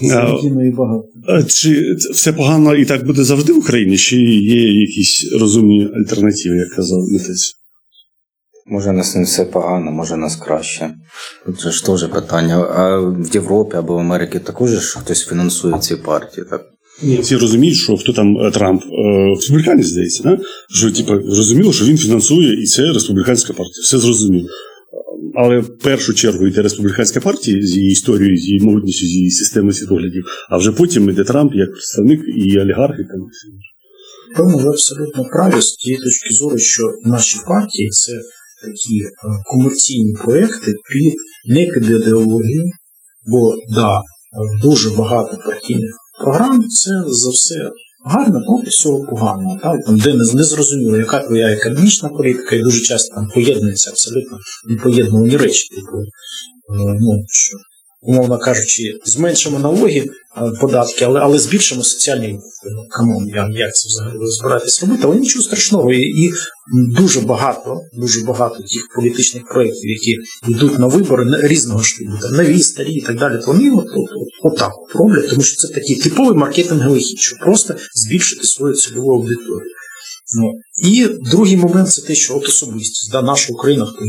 Задіяно 0.00 0.66
і 0.66 0.70
багато. 0.70 1.08
А 1.28 1.42
Чи 1.42 1.96
це 1.96 2.12
все 2.12 2.32
погано 2.32 2.74
і 2.74 2.84
так 2.84 3.06
буде 3.06 3.24
завжди 3.24 3.52
в 3.52 3.58
Україні, 3.58 3.98
чи 3.98 4.16
є 4.16 4.80
якісь 4.80 5.32
розумні 5.32 5.88
альтернативи, 5.96 6.56
як 6.56 6.70
казав 6.76 7.08
митець? 7.12 7.52
Може, 8.66 8.92
нас 8.92 9.14
не 9.14 9.22
все 9.22 9.44
погано, 9.44 9.90
може 9.92 10.16
нас 10.16 10.36
краще. 10.36 10.94
Же 11.62 11.70
ж 11.72 11.86
теж 11.86 12.08
питання. 12.08 12.56
А 12.56 12.98
в 12.98 13.34
Європі 13.34 13.76
або 13.76 13.94
в 13.94 13.98
Америці 13.98 14.38
також 14.38 14.70
ж 14.70 14.98
хтось 14.98 15.26
фінансує 15.26 15.78
ці 15.78 15.96
партії, 15.96 16.46
так? 16.50 16.62
Ні, 17.02 17.18
всі 17.20 17.36
розуміють, 17.36 17.76
що 17.76 17.96
хто 17.96 18.12
там 18.12 18.38
е, 18.38 18.50
Трамп 18.50 18.82
е, 18.82 18.86
республіканець, 19.36 19.86
здається, 19.86 20.22
да? 20.22 20.38
що 20.70 20.90
типу, 20.92 21.30
зрозуміло, 21.30 21.72
що 21.72 21.84
він 21.84 21.98
фінансує, 21.98 22.62
і 22.62 22.66
це 22.66 22.82
республіканська 22.82 23.52
партія. 23.52 23.82
Все 23.82 23.98
зрозуміло. 23.98 24.48
Але 25.38 25.58
в 25.58 25.78
першу 25.78 26.14
чергу 26.14 26.46
йде 26.46 26.62
республіканська 26.62 27.20
партія 27.20 27.66
з 27.66 27.76
її 27.76 27.90
історією, 27.90 28.36
з 28.36 28.46
її 28.48 28.60
могутністю, 28.60 29.06
з 29.06 29.10
її 29.10 29.30
системою 29.30 29.72
світоглядів, 29.72 30.24
а 30.50 30.56
вже 30.56 30.72
потім 30.72 31.10
йде 31.10 31.24
Трамп 31.24 31.54
як 31.54 31.70
представник 31.70 32.20
і 32.36 32.60
олігархи. 32.60 33.04
Там. 33.04 33.20
Певно, 34.36 34.58
ви 34.58 34.68
абсолютно 34.68 35.24
праві 35.24 35.62
з 35.62 35.72
тієї 35.72 36.02
точки 36.02 36.34
зору, 36.34 36.58
що 36.58 36.82
наші 37.04 37.38
партії 37.46 37.90
це 37.90 38.12
такі 38.64 39.00
е, 39.00 39.10
комерційні 39.44 40.14
проекти 40.24 40.74
під 40.92 41.14
не 41.54 41.66
під 41.66 41.90
ідеологію, 41.90 42.64
бо 43.26 43.54
да, 43.74 44.00
дуже 44.62 44.90
багато 44.90 45.38
партійних 45.46 45.94
програм 46.24 46.68
це 46.68 46.90
за 47.06 47.30
все 47.30 47.70
гарно, 48.06 48.40
ну 48.48 48.62
всього 48.66 49.04
погано. 49.04 49.60
Там, 49.62 49.98
де 49.98 50.14
не, 50.14 50.24
не 50.34 50.44
зрозуміло, 50.44 50.96
яка 50.96 51.18
твоя 51.18 51.48
економічна 51.48 52.08
політика, 52.08 52.56
і 52.56 52.62
дуже 52.62 52.80
часто 52.80 53.14
там 53.14 53.28
поєднуються 53.34 53.90
абсолютно 53.90 54.38
непоєднувані 54.68 55.36
речі. 55.36 55.68
Типу, 55.74 55.98
е, 55.98 56.96
ну, 57.00 57.24
що, 57.28 57.56
умовно 58.06 58.38
кажучи, 58.38 58.82
зменшимо 59.04 59.58
налоги, 59.58 60.04
е, 60.36 60.50
податки, 60.60 61.04
але, 61.04 61.20
але 61.20 61.38
збільшимо 61.38 61.82
соціальні. 61.82 62.40
Ну, 62.64 62.86
come 62.90 63.12
on, 63.12 63.28
як 63.52 63.74
це 63.74 63.88
взагалі 63.88 64.18
ви 64.18 64.26
робите, 64.82 65.02
але 65.02 65.16
нічого 65.16 65.44
страшного. 65.44 65.92
І, 65.92 66.00
і 66.00 66.32
дуже 66.72 67.20
багато, 67.20 67.80
дуже 67.92 68.24
багато 68.24 68.56
тих 68.56 68.88
політичних 68.96 69.44
проєктів, 69.48 69.90
які 69.90 70.16
йдуть 70.48 70.78
на 70.78 70.86
вибори 70.86 71.48
різного 71.48 71.82
штибу, 71.82 72.12
нові, 72.32 72.60
старі 72.60 72.92
і 72.92 73.00
так 73.00 73.18
далі, 73.18 73.40
то 73.44 73.52
вони 73.52 73.70
от, 73.70 73.86
от, 73.86 74.10
от, 74.16 74.52
от 74.52 74.58
так 74.58 74.72
от 74.78 74.96
роблять, 74.96 75.30
тому 75.30 75.42
що 75.42 75.56
це 75.56 75.74
такий 75.74 75.96
типовий 75.96 76.38
маркетинговий 76.38 77.00
хід, 77.00 77.18
щоб 77.18 77.38
просто 77.38 77.74
збільшити 77.94 78.46
свою 78.46 78.74
цільову 78.74 79.12
аудиторію. 79.12 79.70
Ну, 80.34 80.52
і 80.90 81.08
другий 81.30 81.56
момент 81.56 81.92
це 81.92 82.02
те, 82.02 82.14
що 82.14 82.36
от 82.36 82.48
особистість, 82.48 83.12
да, 83.12 83.22
наша 83.22 83.52
Україна, 83.52 83.86
хто 83.86 84.04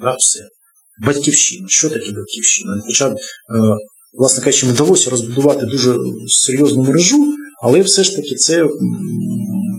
да, 0.00 0.16
все. 0.18 0.40
Батьківщина. 1.06 1.68
Що 1.68 1.88
таке 1.88 2.12
батьківщина? 2.12 2.82
Хоча, 2.86 3.08
е, 3.08 3.14
власне 4.18 4.44
кажучи, 4.44 4.66
вдалося 4.66 5.10
розбудувати 5.10 5.66
дуже 5.66 5.96
серйозну 6.26 6.82
мережу, 6.82 7.34
але 7.62 7.80
все 7.80 8.04
ж 8.04 8.16
таки 8.16 8.34
це 8.34 8.68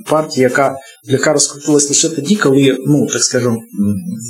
партія, 0.10 0.48
яка, 0.48 0.76
яка 1.04 1.34
розкрутилась 1.34 1.90
лише 1.90 2.10
тоді, 2.10 2.36
коли, 2.36 2.78
ну, 2.88 3.08
так 3.08 3.24
скажемо, 3.24 3.62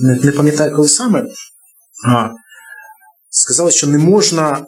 не, 0.04 0.20
не 0.24 0.32
пам'ятаю, 0.32 0.76
коли 0.76 0.88
саме. 0.88 1.26
А, 2.08 2.30
Сказали, 3.32 3.72
що 3.72 3.88
не 3.88 3.98
можна 3.98 4.58
е, 4.58 4.64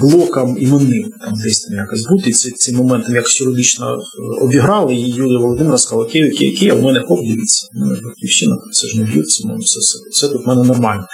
блокам 0.00 0.56
іменним 0.58 1.12
там 1.20 1.32
десь 1.44 1.60
там 1.60 1.76
якось 1.76 2.06
бути. 2.06 2.32
Ці, 2.32 2.50
цим 2.50 2.76
моментом 2.76 3.14
якось 3.14 3.40
юридично 3.40 3.94
е, 3.94 3.98
обіграли, 4.44 4.94
і 4.94 5.10
Юлія 5.10 5.38
Володимирівна 5.38 5.78
сказала, 5.78 6.04
окей, 6.04 6.32
окей, 6.32 6.56
окей, 6.56 6.70
а 6.70 6.74
в 6.74 6.82
мене 6.82 7.00
хоп, 7.00 7.20
дивіться. 7.20 7.68
Ну, 7.72 7.96
батьківщина, 8.04 8.56
це 8.72 8.86
ж 8.86 8.98
не 8.98 9.04
б'ються, 9.04 9.42
ну, 9.46 9.58
все, 9.58 9.80
все, 9.80 9.98
все 10.10 10.28
тут 10.28 10.46
в 10.46 10.48
мене 10.48 10.62
нормально. 10.62 11.06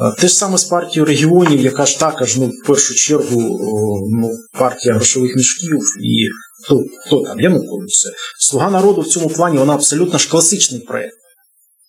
Е, 0.00 0.20
Те 0.20 0.28
ж 0.28 0.34
саме 0.34 0.58
з 0.58 0.64
партією 0.64 1.04
регіонів, 1.04 1.60
яка 1.60 1.86
ж 1.86 1.98
також, 2.00 2.36
ну, 2.36 2.46
в 2.46 2.66
першу 2.66 2.94
чергу, 2.94 3.40
ну, 4.12 4.30
партія 4.58 4.94
грошових 4.94 5.36
мішків 5.36 5.78
і 6.02 6.28
хто, 6.64 6.84
хто 7.06 7.20
там, 7.22 7.40
Янукович, 7.40 7.92
все. 7.92 8.08
Слуга 8.38 8.70
народу 8.70 9.00
в 9.00 9.06
цьому 9.06 9.28
плані, 9.28 9.58
вона 9.58 9.74
абсолютно 9.74 10.18
ж 10.18 10.28
класичний 10.28 10.80
проєкт. 10.80 11.14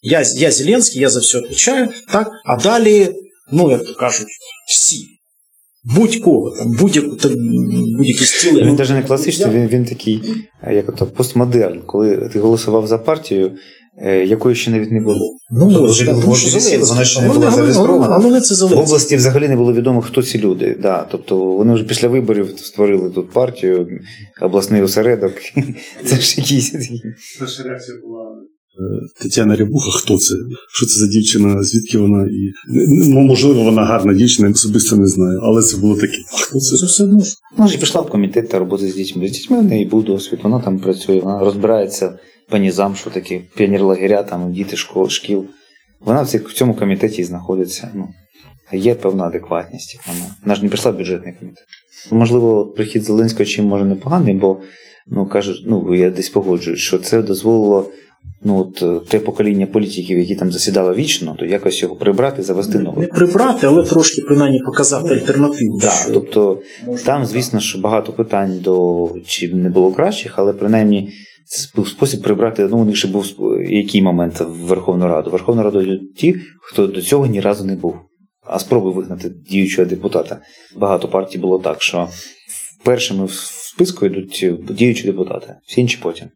Я, 0.02 0.24
я 0.36 0.52
Зеленський, 0.52 1.02
я 1.02 1.10
за 1.10 1.20
все 1.20 1.38
відповідаю, 1.38 1.90
так, 2.12 2.32
а 2.46 2.56
далі, 2.58 3.16
ну, 3.52 3.72
як 3.72 3.84
то 3.86 3.94
кажуть, 3.96 4.28
всі. 4.68 4.98
Будь-кого, 5.96 6.52
там, 6.58 6.68
будь-яку, 6.80 7.16
там, 7.16 7.32
будь-які 7.98 8.26
стіли. 8.26 8.62
Він 8.64 8.76
навіть 8.76 8.90
не 8.92 9.04
класичний, 9.04 9.50
він, 9.50 9.68
він 9.68 9.86
такий, 9.86 10.22
е, 10.64 10.76
як 10.76 10.90
ото, 10.90 11.06
постмодерн, 11.06 11.82
коли 11.86 12.30
ти 12.34 12.40
голосував 12.40 12.88
за 12.88 12.98
партію, 12.98 13.52
е, 14.02 14.26
якої 14.26 14.56
ще 14.56 14.72
навіть 14.72 14.92
не 14.92 15.02
було. 15.02 15.36
Ну, 15.52 15.72
Тобто 15.72 15.86
вже 15.86 16.06
так, 16.06 16.22
тому 16.22 16.36
що 16.36 16.50
Зеленський. 16.50 16.78
вона 16.78 17.06
ще 17.06 17.22
не 17.22 17.28
Але- 17.30 17.40
була 17.40 17.52
зареєстрована. 17.52 18.16
Але 18.16 18.30
не 18.32 18.42
це 18.42 18.54
В 18.54 18.58
Зеленський. 18.58 18.84
області 18.84 19.16
взагалі 19.16 19.48
не 19.48 19.56
було 19.56 19.74
відомо, 19.74 20.02
хто 20.02 20.24
ці 20.24 20.40
люди. 20.40 20.78
Да, 20.82 21.08
тобто 21.12 21.38
вони 21.38 21.74
вже 21.74 21.84
після 21.84 22.08
виборів 22.08 22.54
створили 22.58 23.10
тут 23.10 23.32
партію, 23.32 23.88
обласний 24.42 24.82
осередок. 24.82 25.34
Це 26.06 26.16
ж 26.16 26.36
якісь. 26.42 26.72
такі- 26.72 27.02
Перша 27.40 27.64
реакція 27.64 27.98
була 28.04 28.22
Тетяна 29.22 29.56
Рябуха, 29.56 29.92
хто 29.92 30.18
це? 30.18 30.36
Що 30.74 30.86
це 30.86 31.00
за 31.00 31.08
дівчина? 31.08 31.64
Звідки 31.64 31.98
вона? 31.98 32.28
І 32.28 32.52
ну, 32.88 33.20
можливо, 33.20 33.64
вона 33.64 33.86
гарна 33.86 34.14
дівчина, 34.14 34.48
я 34.48 34.54
особисто 34.54 34.96
не 34.96 35.08
знаю, 35.08 35.40
але 35.44 35.62
це 35.62 35.78
було 35.78 35.96
таке. 35.96 36.18
А 36.34 36.38
хто 36.38 36.60
це? 36.60 36.78
Це 36.78 36.86
все 36.86 37.04
одно. 37.04 37.24
Вона 37.58 37.70
ж 37.70 37.78
пішла 37.78 38.02
в 38.02 38.10
комітет 38.10 38.50
та 38.50 38.60
роботи 38.60 38.88
з 38.88 38.96
дітьми. 38.96 39.28
З 39.28 39.32
дітьми 39.32 39.60
в 39.60 39.64
неї 39.64 39.86
був 39.86 40.04
досвід, 40.04 40.40
вона 40.44 40.60
там 40.60 40.80
працює, 40.80 41.20
вона 41.20 41.40
розбирається 41.40 42.20
по 42.50 42.58
низам, 42.58 42.96
що 42.96 43.10
таке 43.10 43.42
піонерлагеря, 43.56 44.24
там 44.24 44.54
діти 44.54 44.78
школ, 44.78 45.10
шкіл. 45.10 45.46
Вона 46.00 46.22
в 46.22 46.26
в 46.26 46.54
цьому 46.54 46.74
комітеті 46.74 47.22
і 47.22 47.26
знаходиться. 47.26 47.92
Ну, 47.96 48.08
є 48.74 48.96
певна 48.96 49.24
адекватність. 49.24 49.94
як 49.94 50.08
Вона, 50.08 50.36
вона 50.44 50.56
ж 50.56 50.64
не 50.64 50.70
прийшла 50.70 50.92
в 50.92 50.98
бюджетний 50.98 51.34
комітет. 51.40 51.64
Можливо, 52.12 52.66
прихід 52.66 53.04
Зеленського 53.04 53.46
чим 53.46 53.66
може 53.66 53.86
непоганий, 53.86 54.34
бо 54.34 54.60
ну 55.08 55.26
кажуть, 55.26 55.64
ну 55.66 55.96
я 55.96 56.10
десь 56.10 56.30
погоджуюсь, 56.30 56.80
що 56.80 56.98
це 56.98 57.22
дозволило. 57.22 57.92
Ну, 58.44 58.60
от 58.60 58.84
е, 58.84 59.10
те 59.10 59.20
покоління 59.20 59.68
політиків, 59.68 60.20
які 60.20 60.36
там 60.36 60.52
засідало 60.52 60.94
вічно, 60.94 61.36
то 61.40 61.46
якось 61.46 61.82
його 61.82 61.96
прибрати, 61.96 62.44
завести 62.44 62.80
Не 62.80 63.08
прибрати, 63.08 63.68
але 63.68 63.84
трошки 63.84 64.22
принаймні 64.22 64.60
показати 64.66 65.14
альтернативу. 65.14 65.80
Да, 65.82 65.90
що 65.90 66.12
тобто 66.14 66.60
можна 66.86 67.06
там, 67.06 67.26
звісно 67.26 67.60
ж, 67.60 67.82
багато 67.82 68.14
питань 68.14 68.60
до 68.60 69.10
чи 69.26 69.54
не 69.54 69.70
було 69.70 69.92
кращих, 69.92 70.34
але 70.36 70.54
принаймні 70.54 71.10
це 71.46 71.70
був 71.76 71.88
спосіб 71.88 72.22
прибрати. 72.22 72.68
Ну, 72.72 72.78
у 72.78 72.86
них 72.86 72.96
ще 72.96 73.08
був 73.08 73.26
який 73.70 74.02
момент 74.02 74.40
в 74.40 74.66
Верховну 74.66 75.08
Раду. 75.08 75.30
Верховну 75.30 75.64
Раду 75.64 75.82
йдуть 75.82 76.16
ті, 76.16 76.36
хто 76.62 76.88
до 76.88 77.02
цього 77.02 77.26
ні 77.26 77.42
разу 77.42 77.66
не 77.66 77.76
був. 77.76 77.96
А 78.44 78.60
спроби 78.60 78.92
вигнати 78.92 79.30
діючого 79.50 79.86
депутата. 79.86 80.42
Багато 80.78 81.08
партій 81.08 81.38
було 81.38 81.60
так, 81.60 81.82
що 81.82 82.10
першими 82.84 83.26
в 83.26 83.32
списку 83.34 84.06
йдуть 84.06 84.46
діючі 84.70 85.04
депутати, 85.04 85.56
всі 85.68 85.82
інші 85.82 86.00
потім. 86.02 86.28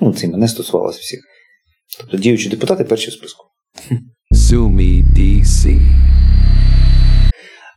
Ну, 0.00 0.12
це 0.12 0.28
мене 0.28 0.48
стосувалося 0.48 0.98
всіх. 1.00 1.20
Тобто 2.00 2.16
діючі 2.16 2.48
депутати 2.48 2.84
перші 2.84 3.10
в 3.10 3.12
списку. 3.12 3.46
Sue 4.32 5.04
DC. 5.16 5.80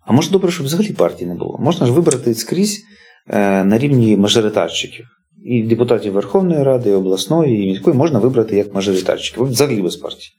А 0.06 0.14
може 0.14 0.32
добре, 0.32 0.52
щоб 0.52 0.66
взагалі 0.66 0.94
партії 0.94 1.30
не 1.30 1.36
було. 1.36 1.58
Можна 1.60 1.86
ж 1.86 1.92
вибрати 1.92 2.34
скрізь 2.36 2.84
е, 3.28 3.64
на 3.64 3.78
рівні 3.78 4.18
мажоритарщиків. 4.18 5.06
І 5.46 5.64
депутатів 5.64 6.14
Верховної 6.14 6.64
Ради, 6.64 6.90
і 6.90 6.94
обласної, 6.94 7.64
і 7.64 7.68
міської 7.68 7.98
можна 7.98 8.20
вибрати 8.20 8.56
як 8.58 8.74
мажоритарщиків. 8.74 9.44
Взагалі 9.44 9.82
без 9.82 9.96
партії. 9.96 10.32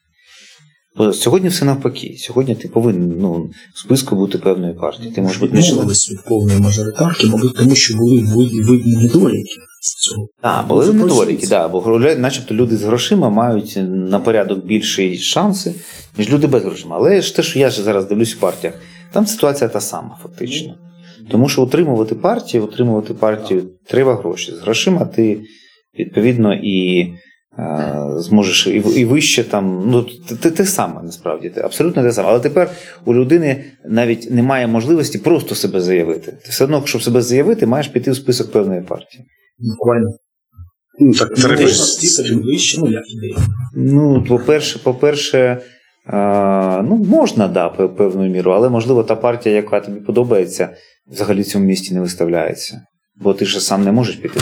Сьогодні 1.13 1.49
все 1.49 1.65
навпаки. 1.65 2.15
Сьогодні 2.19 2.55
ти 2.55 2.69
повинен 2.69 3.15
ну, 3.19 3.51
в 3.75 3.79
списку 3.79 4.17
бути 4.17 4.39
певної 4.39 4.75
партії. 4.75 5.13
Ти 5.13 5.23
можеш 5.23 5.39
бути 5.39 5.57
відмовились 5.57 6.11
від 6.11 6.25
повної 6.25 6.61
мажоритарки, 6.61 7.27
мабуть, 7.27 7.57
тому 7.57 7.75
що 7.75 7.97
були 7.97 8.17
вид- 8.21 8.67
видні 8.67 8.97
недоліки 8.97 9.55
з 9.81 9.95
цього. 9.95 10.29
Так, 10.43 10.67
були 10.67 10.93
недоліки, 10.93 11.47
да, 11.47 11.69
бо 11.69 11.99
начебто 12.19 12.55
люди 12.55 12.77
з 12.77 12.83
грошима 12.83 13.31
мають 13.31 13.79
на 13.89 14.19
порядок 14.19 14.67
більші 14.67 15.19
шанси, 15.19 15.75
ніж 16.19 16.31
люди 16.31 16.47
без 16.47 16.63
грошима. 16.63 16.97
Але 16.97 17.23
ж 17.23 17.37
те, 17.37 17.43
що 17.43 17.59
я 17.59 17.71
ж 17.71 17.83
зараз 17.83 18.09
дивлюсь 18.09 18.35
в 18.35 18.39
партіях, 18.39 18.75
там 19.13 19.27
ситуація 19.27 19.69
та 19.69 19.81
сама, 19.81 20.19
фактично. 20.23 20.75
Тому 21.31 21.49
що 21.49 21.63
утримувати 21.63 22.15
партію, 22.15 22.65
утримувати 22.65 23.15
партію 23.15 23.71
треба 23.87 24.15
гроші. 24.17 24.53
З 24.53 24.59
грошима 24.59 25.05
ти 25.05 25.41
відповідно 25.99 26.55
і 26.55 27.07
зможеш 28.17 28.67
і, 28.67 28.71
і 28.71 29.05
вище 29.05 29.45
там. 29.45 29.85
Ну, 29.87 30.07
те, 30.41 30.51
те, 30.51 30.65
саме 30.65 31.03
насправді, 31.03 31.49
те, 31.51 31.61
абсолютно 31.61 32.03
те 32.03 32.13
саме. 32.13 32.29
Але 32.29 32.41
тепер 32.41 32.71
у 33.05 33.15
людини 33.15 33.65
навіть 33.85 34.31
немає 34.31 34.67
можливості 34.67 35.19
просто 35.19 35.55
себе 35.55 35.81
заявити. 35.81 36.33
Ти 36.33 36.51
все 36.51 36.65
одно, 36.65 36.83
щоб 36.85 37.03
себе 37.03 37.23
заявити, 37.23 37.67
маєш 37.67 37.89
піти 37.89 38.11
в 38.11 38.17
список 38.17 38.53
певної 38.53 38.81
партії. 38.81 39.25
Буквально. 39.59 40.09
Ну, 41.01 41.13
так, 41.13 41.35
треба. 41.35 41.57
Треба 41.57 42.43
вище, 42.45 42.81
ну 42.81 42.91
як 42.91 43.11
ідея. 43.11 43.37
Ну, 43.77 44.25
по-перше, 44.29 44.79
по-перше, 44.79 45.39
е, 45.39 46.83
ну, 46.83 46.97
можна, 46.97 47.49
да, 47.49 47.69
певною 47.69 48.31
мірою, 48.31 48.57
але 48.57 48.69
можливо 48.69 49.05
та 49.05 49.17
партія, 49.17 49.55
яка 49.55 49.81
тобі 49.81 50.01
подобається, 50.01 50.69
взагалі 51.11 51.41
в 51.41 51.47
цьому 51.47 51.65
місті 51.65 51.95
не 51.95 52.01
виставляється. 52.01 52.81
Бо 53.17 53.35
ти 53.35 53.45
ж 53.45 53.61
сам 53.61 53.85
не 53.85 53.93
можеш 53.93 54.17
піти. 54.17 54.41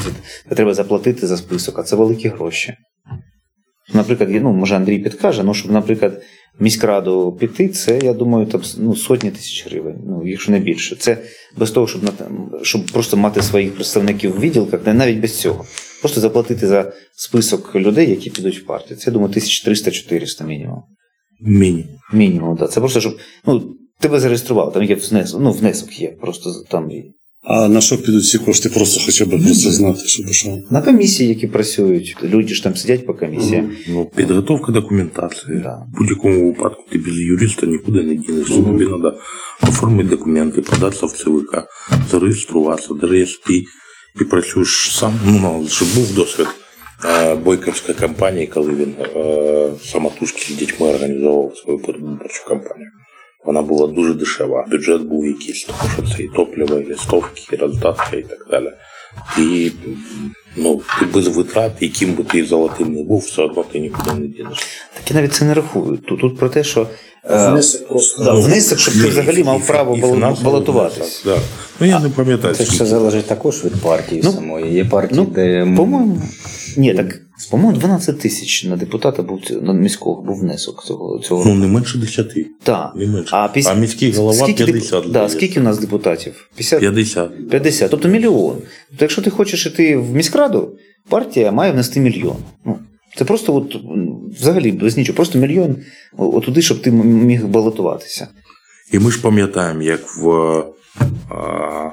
Це 0.48 0.54
треба 0.54 0.74
заплатити 0.74 1.26
за 1.26 1.37
список, 1.37 1.78
а 1.78 1.82
це 1.82 1.96
великі 1.96 2.28
гроші. 2.28 2.74
Наприклад, 3.94 4.30
ну, 4.32 4.52
може 4.52 4.76
Андрій 4.76 4.98
підкаже, 4.98 5.42
ну, 5.42 5.54
щоб, 5.54 5.70
наприклад, 5.70 6.22
міськраду 6.61 7.37
піти, 7.40 7.68
це, 7.68 7.98
я 8.02 8.12
думаю, 8.12 8.46
там, 8.46 8.62
ну, 8.78 8.96
сотні 8.96 9.30
тисяч 9.30 9.66
гривень, 9.66 9.96
ну, 10.06 10.22
якщо 10.26 10.52
не 10.52 10.58
більше. 10.58 10.96
Це 10.96 11.18
без 11.56 11.70
того, 11.70 11.87
щоб, 11.87 12.00
щоб 12.62 12.87
просто 12.87 13.16
мати 13.16 13.42
своїх 13.42 13.74
представників 13.74 14.37
в 14.37 14.40
відділках, 14.40 14.80
навіть 14.87 15.20
без 15.20 15.40
цього. 15.40 15.64
Просто 16.00 16.20
заплатити 16.20 16.66
за 16.66 16.92
список 17.16 17.76
людей, 17.76 18.11
які 18.11 18.30
підуть 18.30 18.58
в 18.58 18.66
партію. 18.66 18.96
Це, 18.96 19.11
я 19.11 19.12
думаю, 19.12 19.32
1300-400 19.32 20.46
мінімум. 20.46 20.82
Мінімум. 21.40 21.88
Мінімум, 22.12 22.56
так. 22.56 22.70
Це 22.70 22.80
просто, 22.80 23.00
щоб 23.00 23.18
ну, 23.46 23.76
тебе 24.00 24.20
зареєстрували, 24.20 24.72
там 24.72 24.82
є 24.82 24.94
внесок, 24.94 25.40
ну, 25.40 25.52
внесок 25.52 26.00
є, 26.00 26.08
просто 26.08 26.50
там 26.70 26.90
А 27.44 27.68
на 27.68 27.81
що 27.81 28.02
підуть 28.02 28.26
ці 28.26 28.38
кошти? 28.38 28.68
Просто 28.68 29.00
хоча 29.07 29.24
б 29.24 29.28
просто 29.28 29.70
знати, 29.70 30.00
щоб 30.07 30.28
що. 30.28 30.59
на 30.70 30.83
комісії, 30.83 31.28
які 31.28 31.46
працюють, 31.46 32.16
люди 32.22 32.55
ж 32.55 32.62
там 32.62 32.76
сидять 32.76 33.07
по 33.07 33.14
комісіям. 33.14 33.70
Ну, 33.88 34.11
підготовка 34.16 34.72
документації. 34.72 35.61
Да. 35.62 35.87
В 35.92 35.98
будь-якому 35.98 36.46
випадку 36.46 36.83
ти 36.92 36.98
без 36.98 37.18
юриста 37.18 37.66
нікуди 37.66 38.02
не 38.02 38.14
дінешся. 38.14 38.55
Тобі 38.55 38.87
треба 38.87 39.18
оформити 39.62 40.09
документи, 40.09 40.62
податися 40.62 41.07
в 41.07 41.12
ЦВК, 41.12 41.64
зареєструватися, 42.11 42.94
навіть 43.02 43.42
ти 43.46 43.64
і 44.20 44.24
працюєш 44.24 44.96
сам. 44.98 45.20
Ну, 45.26 45.38
ну, 45.42 45.68
щоб 45.68 45.88
був 45.94 46.14
досвід 46.14 46.46
е, 47.05 47.35
бойківської 47.35 47.98
кампанії, 47.98 48.46
коли 48.46 48.72
він 48.74 48.94
е, 49.16 49.70
самотужки 49.85 50.55
з 50.55 50.57
дітьми 50.57 50.87
організовував 50.87 51.57
свою 51.57 51.78
передвиборчу 51.78 52.44
кампанію. 52.48 52.90
Вона 53.44 53.62
була 53.62 53.87
дуже 53.87 54.14
дешева, 54.14 54.66
бюджет 54.70 55.02
був 55.02 55.26
якийсь, 55.26 55.64
тому 55.64 55.78
що 55.94 56.16
це 56.16 56.22
і 56.22 56.28
топливо, 56.28 56.78
і 56.78 56.88
листовки, 56.88 57.42
і 57.52 57.57
роздатка, 57.57 58.16
і 58.16 58.22
так 58.22 58.46
далі. 58.50 58.70
І 59.38 59.72
ну, 60.57 60.81
ти 61.00 61.07
без 61.14 61.28
витрат, 61.28 61.72
яким 61.81 62.12
би 62.14 62.24
ти 62.24 62.44
золотим 62.44 62.92
не 62.94 63.02
був, 63.02 63.18
все 63.20 63.42
одно 63.42 63.64
ти 63.72 63.78
нікуди 63.78 64.11
не 64.20 64.26
дінеш. 64.26 64.59
Так 64.94 65.11
і 65.11 65.14
навіть 65.14 65.33
це 65.33 65.44
не 65.44 65.55
рахують. 65.55 66.07
Тут, 66.07 66.20
тут 66.20 66.38
про 66.38 66.48
те, 66.48 66.64
що 66.64 66.87
е, 67.31 67.50
Внесок 67.50 67.88
просто. 67.88 68.24
да, 68.24 68.33
внесок, 68.35 68.78
щоб 68.78 68.94
ти 68.94 69.00
Ну, 69.02 69.09
взагалі 69.09 69.44
мав 69.44 69.66
право 69.66 69.96
і 69.96 70.00
бал- 70.00 70.14
фінансовий 70.14 70.44
балотуватись. 70.52 70.98
внесок, 71.24 71.24
Да. 71.24 71.38
Ну 71.81 71.87
я 71.87 72.00
не 72.00 72.09
пам'ятаю. 72.09 72.55
Це 72.55 72.64
ж 72.64 72.70
все 72.70 72.87
залежить 72.87 73.26
також 73.26 73.64
від 73.64 73.72
партії 73.83 74.20
Ну, 74.24 74.33
самої. 74.33 74.74
Є 74.74 74.85
партії, 74.85 75.20
Ну, 75.20 75.33
де 75.35 75.62
м, 75.62 76.22
ні, 76.76 76.94
так, 76.94 77.20
по-моєму, 77.50 77.78
12 77.80 78.20
тисяч 78.20 78.64
на 78.64 78.76
депутата 78.76 79.22
був 79.22 79.40
на 79.62 79.72
міського 79.72 80.22
був 80.22 80.40
внесок 80.40 80.85
цього, 80.85 81.18
цього 81.18 81.44
Ну 81.44 81.54
не 81.54 81.66
менше 81.66 81.98
10. 81.98 82.37
Так. 82.62 82.92
Не 82.96 83.06
менше. 83.06 83.37
А, 83.37 83.48
піс... 83.48 83.66
А 83.66 83.74
міський 83.74 84.12
голова 84.12 84.44
скільки, 84.44 84.64
50, 84.64 85.04
Да, 85.11 85.28
скільки 85.28 85.61
у 85.61 85.62
нас 85.62 85.78
депутатів? 85.78 86.48
50? 86.54 86.80
50. 86.80 87.48
50, 87.48 87.90
тобто 87.90 88.08
мільйон. 88.08 88.56
Тобто, 88.88 89.04
якщо 89.04 89.22
ти 89.22 89.30
хочеш 89.30 89.66
іти 89.66 89.96
в 89.96 90.14
міськраду, 90.14 90.76
партія 91.08 91.52
має 91.52 91.72
внести 91.72 92.00
мільйон. 92.00 92.37
Ну, 92.64 92.78
це 93.18 93.24
просто 93.24 93.54
от, 93.54 93.76
взагалі 94.40 94.72
без 94.72 94.96
нічого, 94.96 95.16
просто 95.16 95.38
мільйон 95.38 95.76
о- 96.18 96.40
туди, 96.40 96.62
щоб 96.62 96.82
ти 96.82 96.90
міг 96.90 97.46
балотуватися. 97.46 98.28
І 98.92 98.98
ми 98.98 99.11
ж 99.11 99.22
пам'ятаємо, 99.22 99.82
як 99.82 100.00
в, 100.16 100.28
а, 101.30 101.90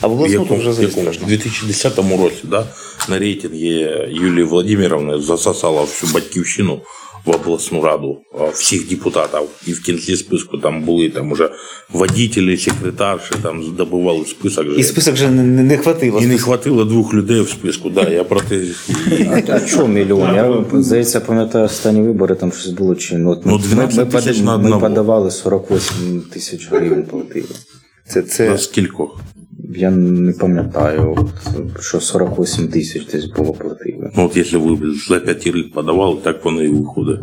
А 0.00 0.06
в 0.06 0.10
в, 0.10 0.12
обласну 0.12 0.56
вже 0.56 0.70
в, 0.70 0.82
якому, 0.82 1.10
2010 1.26 1.98
році 1.98 2.42
да, 2.44 2.66
на 3.08 3.18
рейтингі 3.18 3.88
Юлії 4.08 4.44
Владимировни 4.44 5.20
засосала 5.22 5.82
всю 5.82 6.12
батьківщину 6.12 6.80
в 7.24 7.30
обласну 7.30 7.82
раду 7.82 8.18
всіх 8.52 8.88
депутатів. 8.88 9.48
І 9.66 9.72
в 9.72 9.82
кінці 9.82 10.16
списку 10.16 10.58
там 10.58 10.82
були 10.82 11.08
там 11.10 11.32
уже 11.32 11.50
водителі, 11.92 12.56
секретарші, 12.56 13.34
там 13.42 13.64
здобували 13.64 14.24
список. 14.26 14.66
І 14.78 14.82
список 14.82 15.14
вже 15.14 15.30
не, 15.30 15.42
не, 15.42 15.62
не 15.62 15.76
хватило. 15.76 16.20
І 16.20 16.26
не 16.26 16.38
хватило 16.38 16.84
двох 16.84 17.14
людей 17.14 17.40
в 17.40 17.48
списку. 17.48 17.90
Да, 17.90 18.08
я 18.08 18.24
про 18.24 18.40
те. 18.40 18.60
А, 19.30 19.42
а 19.48 19.60
чого 19.60 19.88
мільйон? 19.88 20.34
Я 20.34 20.64
здається, 20.72 21.20
пам'ятаю 21.20 21.64
останні 21.64 22.02
вибори, 22.02 22.34
там 22.34 22.52
щось 22.52 22.72
було 22.72 22.94
чи 22.94 23.18
ну, 23.18 23.42
Ну, 23.44 23.52
ми, 23.52 23.62
12 23.62 23.98
ми, 23.98 24.04
тисяч 24.04 24.36
пода- 24.38 24.44
на 24.44 24.58
ми 24.58 24.80
подавали 24.80 25.30
48 25.30 26.22
тисяч 26.32 26.68
гривень 26.70 27.02
платили. 27.02 27.48
Це, 28.08 28.22
це, 28.22 28.50
За 28.50 28.58
скількох? 28.58 29.20
Я 29.76 29.90
не 29.90 30.32
пам'ятаю, 30.32 31.16
от, 31.18 31.82
що 31.82 32.00
48 32.00 32.68
тисяч 32.68 33.06
десь 33.06 33.24
було 33.24 33.52
платили. 33.52 34.10
Ну, 34.16 34.26
от 34.26 34.36
якщо 34.36 34.60
ви 34.60 34.94
за 35.08 35.20
п'ятірих 35.20 35.72
подавали, 35.72 36.16
так 36.22 36.44
воно 36.44 36.62
і 36.62 36.68
виходить. 36.68 37.20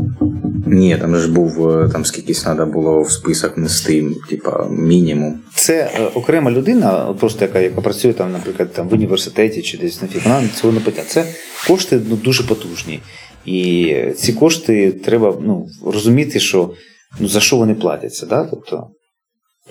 Ні, 0.67 0.97
там 0.97 1.15
ж 1.15 1.31
був 1.31 1.69
е, 1.69 1.89
там 1.89 2.05
скількись 2.05 2.43
треба 2.43 2.65
було 2.65 3.01
в 3.01 3.11
список 3.11 3.57
нести, 3.57 4.05
типа 4.29 4.67
мінімум. 4.69 5.39
це 5.55 5.91
е, 5.95 6.05
окрема 6.13 6.51
людина, 6.51 7.15
просто 7.19 7.45
яка, 7.45 7.59
яка 7.59 7.81
працює 7.81 8.13
там, 8.13 8.31
наприклад, 8.31 8.73
там 8.73 8.89
в 8.89 8.93
університеті 8.93 9.61
чи 9.61 9.77
десь 9.77 10.01
на 10.01 10.07
вона 10.23 10.49
цього 10.55 10.73
не 10.73 10.79
питає. 10.79 11.07
Це 11.07 11.25
кошти 11.67 12.01
ну, 12.09 12.15
дуже 12.15 12.43
потужні. 12.43 12.99
І 13.45 13.93
ці 14.15 14.33
кошти 14.33 14.91
треба 14.91 15.37
ну, 15.41 15.67
розуміти, 15.85 16.39
що 16.39 16.73
ну, 17.19 17.27
за 17.27 17.39
що 17.39 17.57
вони 17.57 17.75
платяться. 17.75 18.25
Да? 18.25 18.43
Тобто, 18.43 18.87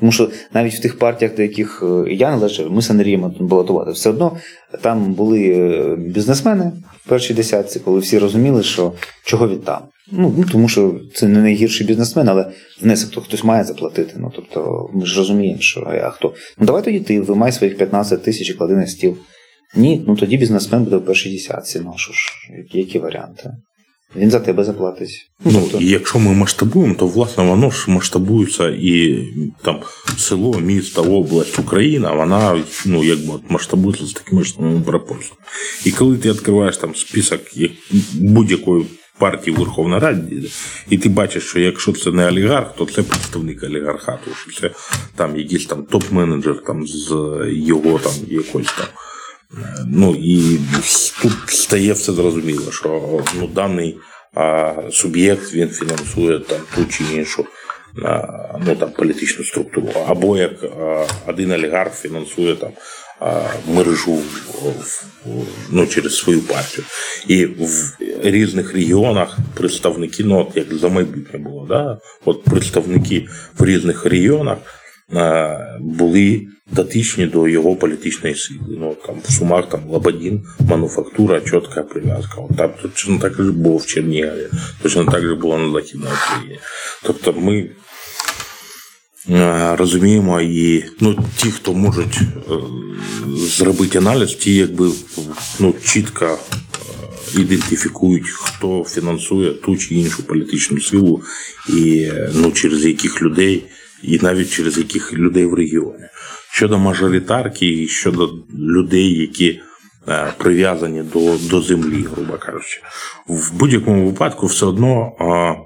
тому 0.01 0.13
що 0.13 0.31
навіть 0.55 0.75
в 0.75 0.83
тих 0.83 0.99
партіях, 0.99 1.35
до 1.35 1.43
яких 1.43 1.83
е, 1.83 2.15
я 2.15 2.31
належав, 2.31 2.73
ми 2.73 2.83
з 2.83 2.91
Андрієм 2.91 3.35
балотувати, 3.41 3.91
все 3.91 4.11
одно 4.11 4.37
там 4.81 5.15
були 5.15 5.51
е, 5.51 5.97
бізнесмени 5.97 6.73
в 7.05 7.09
першій 7.09 7.35
десятці, 7.35 7.81
коли 7.81 8.01
всі 8.01 8.19
розуміли, 8.19 8.63
що 8.63 8.93
чого 9.25 9.49
він 9.49 9.59
там. 9.59 9.81
Ну, 10.13 10.35
ну 10.39 10.45
тому 10.53 10.69
що 10.69 11.01
це 11.15 11.29
не 11.29 11.43
найгірший 11.43 11.87
бізнесмен, 11.87 12.29
але 12.29 12.53
внесок 12.83 13.11
то 13.11 13.21
хтось 13.21 13.45
має 13.45 13.65
заплатити. 13.65 14.15
Ну 14.17 14.33
тобто 14.37 14.91
ми 14.95 15.07
ж 15.07 15.19
розуміємо, 15.19 15.61
що 15.61 15.81
а 16.03 16.11
хто. 16.11 16.35
Ну 16.59 16.67
давай 16.67 16.85
тоді 16.85 17.01
ти 17.01 17.21
вимай 17.21 17.53
своїх 17.53 17.77
15 17.77 18.23
тисяч 18.23 18.51
і 18.51 18.55
клади 18.55 18.75
на 18.75 18.87
стіл. 18.87 19.17
Ні, 19.77 20.05
ну 20.07 20.17
тоді 20.17 20.37
бізнесмен 20.37 20.85
буде 20.85 20.97
в 20.97 21.05
першій 21.05 21.31
десятці. 21.31 21.81
Ну 21.85 21.93
що 21.97 22.13
ж, 22.13 22.33
які 22.73 22.99
варіанти? 22.99 23.51
Він 24.17 24.31
за 24.31 24.41
тебе 24.41 24.65
заплатить. 24.65 25.31
Ну, 25.45 25.53
тобто- 25.53 25.79
і 25.79 25.87
якщо 25.87 26.19
ми 26.19 26.35
масштабуємо, 26.35 26.95
то 26.95 27.07
власне 27.07 27.45
воно 27.45 27.71
ж 27.71 27.91
масштабується 27.91 28.69
і 28.69 29.25
там 29.63 29.81
село, 30.19 30.61
місто, 30.61 31.03
область, 31.03 31.59
Україна, 31.59 32.13
вона 32.13 32.63
ну 32.87 33.05
якби 33.05 33.33
масштабується 33.49 34.07
з 34.07 34.13
такими 34.13 34.45
ж 34.45 34.53
самими 34.53 34.81
пропорціями. 34.81 35.37
І 35.85 35.91
коли 35.93 36.17
ти 36.17 36.33
відкриваєш 36.33 36.77
там 36.77 36.95
список 36.95 37.41
будь-якої 38.15 38.87
партії 39.19 39.57
в 39.57 39.59
Верховній 39.59 39.99
Раді, 39.99 40.51
і 40.91 40.99
ти 40.99 41.09
бачиш, 41.09 41.43
що 41.45 41.61
якщо 41.61 41.93
це 41.93 42.13
не 42.13 42.29
олігарх, 42.29 42.75
то 42.77 42.87
це 42.87 43.03
представник 43.03 43.63
олігархату, 43.63 44.31
що 44.35 44.61
це 44.61 44.71
там 45.17 45.37
якийсь 45.39 45.67
там 45.67 45.83
топ-менеджер 45.83 46.65
там 46.67 46.87
з 46.87 47.11
його 47.53 47.99
там 47.99 48.13
якось 48.29 48.67
там. 48.79 48.87
Ну 49.87 50.17
і 50.23 50.61
тут 51.23 51.33
стає 51.47 51.93
все 51.93 52.13
зрозуміло, 52.13 52.73
що 52.73 53.21
ну, 53.41 53.47
даний 53.47 53.97
а, 54.35 54.75
суб'єкт 54.93 55.55
він 55.55 55.69
фінансує 55.69 56.39
там 56.41 56.61
ту 56.75 56.85
чи 56.85 57.05
іншу 57.15 57.47
ну, 58.67 58.77
там, 58.81 58.91
політичну 58.91 59.45
структуру. 59.45 59.89
Або 60.07 60.37
як 60.37 60.65
а, 60.65 61.07
один 61.27 61.53
олігарх 61.53 61.95
фінансує 61.95 62.57
там 62.57 62.71
а, 63.21 63.43
мережу 63.69 64.19
ну, 65.71 65.87
через 65.87 66.17
свою 66.17 66.41
партію. 66.41 66.85
І 67.29 67.47
в 67.47 67.97
різних 68.23 68.73
регіонах 68.73 69.39
представники, 69.55 70.25
ну 70.25 70.41
от 70.41 70.57
як 70.57 70.75
за 70.75 70.89
майбутнє 70.89 71.39
було, 71.39 71.67
да? 71.69 71.99
от 72.25 72.45
представники 72.45 73.29
в 73.59 73.65
різних 73.65 74.05
регіонах 74.05 74.59
були 75.81 76.47
дотичні 76.73 77.27
до 77.27 77.49
його 77.49 77.77
політичної 77.77 78.35
сили. 78.35 78.61
Ну 78.69 78.97
там 79.07 79.17
в 79.25 79.33
Сумах 79.33 79.69
там 79.69 79.81
Лабадін, 79.91 80.43
мануфактура, 80.69 81.41
чітка 81.41 81.83
прив'язка. 81.83 82.37
Там 82.57 82.71
точно 82.83 83.19
так 83.19 83.35
же 83.35 83.43
було 83.43 83.77
в 83.77 83.87
Чернігові, 83.87 84.49
точно 84.83 85.05
так 85.05 85.23
же 85.23 85.35
було 85.35 85.59
на 85.59 85.73
Західній 85.73 86.07
Україні. 86.07 86.59
Тобто 87.03 87.33
ми 87.33 87.71
е, 89.31 89.77
розуміємо 89.77 90.41
і 90.41 90.85
ну, 91.01 91.19
ті, 91.37 91.51
хто 91.51 91.75
можуть 91.75 92.19
е, 92.21 92.55
зробити 93.37 93.99
аналіз, 93.99 94.35
ті 94.35 94.55
якби 94.55 94.91
ну, 95.61 95.75
чітко 95.85 96.25
е, 96.25 97.41
ідентифікують, 97.41 98.29
хто 98.29 98.85
фінансує 98.85 99.51
ту 99.51 99.77
чи 99.77 99.95
іншу 99.95 100.23
політичну 100.23 100.81
силу, 100.81 101.23
і 101.69 101.99
е, 101.99 102.31
ну, 102.35 102.53
через 102.53 102.85
яких 102.85 103.23
людей, 103.23 103.63
і 104.07 104.19
навіть 104.23 104.51
через 104.51 104.79
яких 104.79 105.13
людей 105.13 105.47
в 105.47 105.55
регіоні. 105.55 106.05
Щодо 106.51 106.79
мажоритарки 106.79 107.83
і 107.83 107.89
щодо 107.89 108.31
людей, 108.59 109.19
які 109.19 109.61
е, 110.09 110.33
прив'язані 110.39 111.03
до, 111.03 111.37
до 111.51 111.61
землі, 111.61 112.07
грубо 112.15 112.33
кажучи, 112.39 112.81
в 113.29 113.55
будь-якому 113.55 114.07
випадку 114.07 114.47
все 114.47 114.67
одно 114.67 115.13
е, 115.21 115.57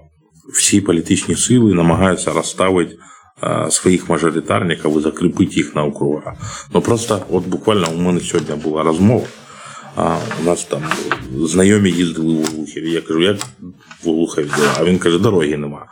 всі 0.54 0.80
політичні 0.80 1.34
сили 1.34 1.74
намагаються 1.74 2.32
розставити 2.32 2.96
е, 3.42 3.70
своїх 3.70 4.08
мажоритарників 4.08 4.98
і 4.98 5.00
закріпити 5.00 5.54
їх 5.54 5.74
на 5.74 5.84
округах. 5.84 6.34
Ну 6.74 6.80
просто, 6.80 7.22
от 7.30 7.46
буквально 7.46 7.86
у 7.90 7.96
мене 7.96 8.20
сьогодні 8.20 8.54
була 8.54 8.82
розмова. 8.82 9.26
А 10.02 10.18
у 10.40 10.44
нас 10.44 10.64
там 10.64 10.82
знайомі 11.36 11.90
їздили 11.90 12.34
в 12.34 12.44
Глухів. 12.44 12.86
Я 12.86 13.00
кажу, 13.00 13.20
як 13.22 13.36
в 14.04 14.04
Глухові 14.04 14.44
діла? 14.44 14.74
А 14.78 14.84
він 14.84 14.98
каже, 14.98 15.18
дороги 15.18 15.56
нема. 15.56 15.86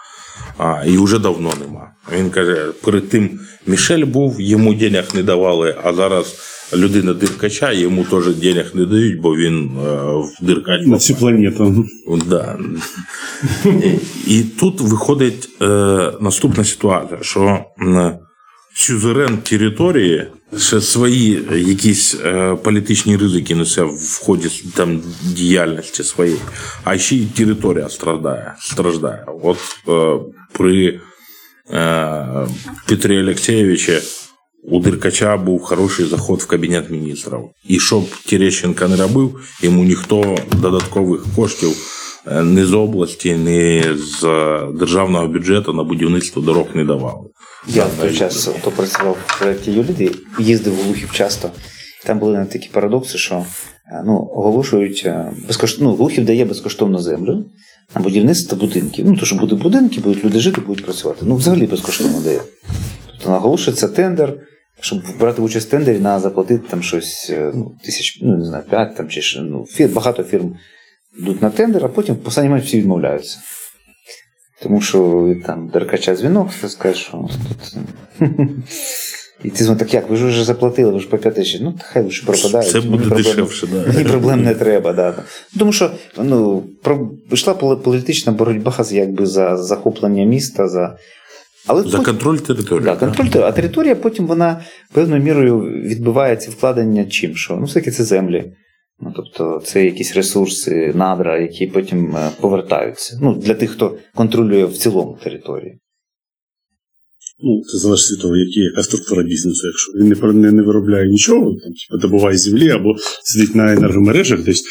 А, 0.59 0.85
і 0.87 0.99
вже 0.99 1.19
давно 1.19 1.53
нема. 1.61 1.91
Він 2.13 2.31
каже, 2.31 2.67
перед 2.85 3.09
тим 3.09 3.41
Мішель 3.67 4.05
був, 4.05 4.41
йому 4.41 4.75
денег 4.75 5.05
не 5.15 5.23
давали, 5.23 5.77
а 5.85 5.93
зараз 5.93 6.37
людина 6.77 7.15
диркача, 7.15 7.73
йому 7.73 8.05
теж 8.05 8.35
денег 8.35 8.71
не 8.75 8.87
дають, 8.87 9.21
бо 9.21 9.37
він 9.37 9.65
е, 9.65 9.91
в 10.05 10.33
диркач. 10.41 10.87
На 10.87 10.95
всю 10.95 11.19
планету. 11.19 11.87
Да. 12.27 12.59
І 14.27 14.43
тут 14.43 14.81
виходить 14.81 15.49
е, 15.63 15.67
наступна 16.21 16.65
ситуація, 16.65 17.19
що 17.23 17.65
сюзерен 18.75 19.39
території 19.39 20.27
ще 20.57 20.81
свої 20.81 21.43
якісь 21.69 22.15
е, 22.15 22.57
політичні 22.63 23.17
ризики 23.17 23.55
несе 23.55 23.83
в 23.83 24.21
ході 24.23 24.49
там, 24.75 25.03
діяльності 25.23 26.05
своєї, 26.05 26.39
а 26.85 26.99
ще 26.99 27.17
й 27.17 27.27
територія 27.27 27.89
страждає. 27.89 28.55
страждає. 28.61 29.25
От 29.43 29.59
е, 29.89 30.19
при 30.53 31.01
е, 31.71 32.47
Петрі 32.87 33.23
Олексійовичі 33.23 33.99
у 34.63 34.81
Деркача 34.81 35.37
був 35.37 35.63
хороший 35.63 36.07
заход 36.07 36.41
в 36.41 36.47
кабінет 36.47 36.91
міністрів. 36.91 37.41
І 37.65 37.81
щоб 37.81 38.05
Терещенка 38.27 38.89
не 38.89 38.97
робив, 38.97 39.41
йому 39.63 39.85
ніхто 39.85 40.39
додаткових 40.61 41.25
коштів 41.37 41.71
е, 42.27 42.45
ні 42.45 42.65
з 42.65 42.73
області, 42.73 43.33
ні 43.35 43.85
з 43.97 44.25
е, 44.25 44.69
державного 44.75 45.27
бюджету 45.27 45.73
на 45.73 45.83
будівництво 45.83 46.43
дорог 46.43 46.67
не 46.75 46.85
давали. 46.85 47.29
Я 47.69 47.85
в 47.85 48.01
той 48.01 48.15
час 48.15 48.49
то 48.65 48.71
працював 48.71 49.17
в 49.27 49.39
проєкті 49.39 49.73
Юліди, 49.73 50.11
їздив 50.39 50.75
в 50.75 50.83
Глухів 50.83 51.13
часто. 51.13 51.51
Там 52.05 52.19
були 52.19 52.47
такі 52.53 52.69
парадокси, 52.69 53.19
що 53.19 53.35
е, 53.35 54.03
ну, 54.07 54.31
оголошують 54.35 55.03
е, 55.07 55.33
безкоштовно, 55.47 55.91
ну, 55.91 55.97
Глухів 55.97 56.25
дає 56.25 56.45
безкоштовну 56.45 56.99
землю 56.99 57.45
на 57.95 58.01
будівництво 58.01 58.59
будинків. 58.59 59.07
Ну, 59.09 59.17
то, 59.17 59.27
що 59.27 59.37
будуть 59.37 59.63
будинки, 59.63 60.01
будуть 60.01 60.25
люди 60.25 60.41
жити, 60.41 60.61
будуть 60.61 60.85
працювати. 60.85 61.21
Ну, 61.23 61.37
взагалі 61.37 61.67
безкоштовно 61.67 62.21
дає. 62.21 62.41
Тобто 63.07 63.31
наголошується 63.31 63.89
тендер, 63.89 64.35
щоб 64.81 65.03
брати 65.21 65.43
участь 65.43 65.69
в 65.69 65.71
тендері, 65.71 65.99
треба 65.99 66.21
заплатити 66.21 66.69
там 66.71 66.83
щось, 66.83 67.31
е, 67.31 67.53
ну, 67.55 67.73
тисяч, 67.85 68.19
ну, 68.23 68.37
не 68.37 68.45
знаю, 68.45 68.65
п'ять 68.71 68.97
там 68.97 69.09
чи 69.09 69.41
ну, 69.41 69.67
багато 69.95 70.23
фірм 70.23 70.57
йдуть 71.19 71.43
на 71.43 71.51
тендер, 71.51 71.85
а 71.85 71.89
потім 71.89 72.15
в 72.25 72.29
останній 72.29 72.49
момент 72.49 72.67
всі 72.67 72.79
відмовляються. 72.79 73.39
Тому 74.63 74.81
що 74.81 75.29
там 75.47 75.69
деркача 75.69 76.17
дзвінок, 76.17 76.49
ти 76.61 76.69
скажеш, 76.69 77.03
що 77.03 77.29
тут. 77.49 78.29
І 79.45 79.51
ти 79.51 79.65
так 79.75 79.95
як, 79.95 80.11
ви 80.11 80.17
ж 80.17 80.27
вже 80.27 80.45
заплатили, 80.45 80.93
ви 80.93 81.01
ж 81.01 81.09
по 81.09 81.19
5 81.19 81.35
тисяч. 81.35 81.61
Ну, 81.61 81.75
хай 81.83 82.03
лише 82.03 82.27
пропадають. 82.27 82.71
Це 82.73 82.81
буде 82.81 83.05
проблем- 83.05 83.17
дешевше. 83.17 83.67
Да. 83.67 83.93
Мені 83.93 84.05
проблем 84.05 84.45
не 84.45 84.55
треба, 84.55 84.93
да. 84.93 85.15
Тому 85.59 85.73
що 85.73 85.91
ну, 86.23 86.63
йшла 87.31 87.55
політична 87.55 88.33
боротьба 88.33 88.73
якби 88.91 89.27
за 89.27 89.57
захоплення 89.57 90.25
міста, 90.25 90.69
за. 90.69 90.97
Але 91.67 91.83
За 91.83 91.89
потім- 91.89 92.05
контроль 92.05 92.37
території. 92.37 92.85
Да, 92.85 92.97
контроль, 92.97 93.27
те- 93.27 93.43
а 93.43 93.53
територія 93.53 93.95
потім 93.95 94.27
вона 94.27 94.61
певною 94.93 95.23
мірою 95.23 95.61
відбивається 95.61 96.51
вкладення 96.51 97.05
чим? 97.05 97.37
Що? 97.37 97.57
Ну, 97.57 97.65
все-таки 97.65 97.91
це 97.91 98.05
землі. 98.05 98.53
Ну, 99.01 99.13
тобто 99.17 99.61
це 99.65 99.85
якісь 99.85 100.17
ресурси, 100.17 100.93
надра, 100.95 101.39
які 101.39 101.67
потім 101.67 102.17
е, 102.17 102.31
повертаються. 102.41 103.19
Ну, 103.23 103.35
для 103.35 103.55
тих, 103.55 103.71
хто 103.71 103.97
контролює 104.15 104.65
в 104.65 104.77
цілому 104.77 105.19
територію. 105.23 105.79
Ну, 107.41 107.63
це 107.73 107.79
залежить 107.79 108.13
від 108.13 108.21
того, 108.21 108.37
які, 108.37 108.61
яка 108.61 108.83
структура 108.83 109.23
бізнесу. 109.23 109.67
Якщо 109.67 109.93
він 109.93 110.09
не, 110.09 110.41
не, 110.41 110.53
не 110.53 110.63
виробляє 110.63 111.09
нічого, 111.09 111.45
там, 111.45 111.73
типу, 111.73 112.01
добуває 112.01 112.39
землі 112.39 112.71
або 112.71 112.95
сидить 113.23 113.55
на 113.55 113.73
енергомережах 113.73 114.43
десь, 114.45 114.65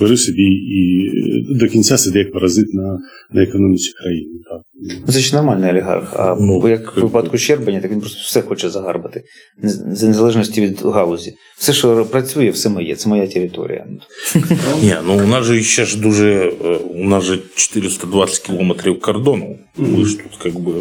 бери 0.00 0.16
собі 0.16 0.42
і 0.42 1.08
е, 1.52 1.58
до 1.58 1.68
кінця 1.68 1.98
сидить 1.98 2.24
як 2.24 2.32
паразит 2.32 2.74
на, 2.74 2.98
на 3.32 3.42
економіці 3.42 3.92
країни. 3.92 4.30
Так. 4.50 4.60
Ну, 5.06 5.12
це 5.12 5.20
ж 5.20 5.34
нормальний 5.36 5.70
олігарх. 5.70 6.12
А 6.16 6.36
Ну, 6.40 6.68
як 6.68 6.96
в 6.96 7.00
випадку 7.00 7.38
Щербаня, 7.38 7.80
так 7.80 7.90
він 7.90 8.00
просто 8.00 8.20
все 8.22 8.42
хоче 8.42 8.70
загарбати. 8.70 9.22
За 9.62 10.06
незалежності 10.08 10.60
від 10.60 10.82
галузі. 10.82 11.34
Все, 11.58 11.72
що 11.72 12.04
працює, 12.04 12.50
все 12.50 12.68
моє, 12.68 12.96
це 12.96 13.08
моя 13.08 13.26
територія. 13.26 13.86
Ні, 14.82 14.94
ну 15.06 15.24
у 15.24 15.26
нас 15.26 15.44
же 15.44 15.62
ще 15.62 15.84
ж 15.84 16.00
дуже, 16.00 16.52
е, 16.64 16.68
у 16.76 17.04
нас 17.04 17.24
же 17.24 17.38
420 17.54 18.38
кілометрів 18.46 19.00
кордону. 19.00 19.58
Ви 19.76 20.04
ж 20.04 20.18
тут 20.18 20.36
как 20.42 20.60
би. 20.60 20.72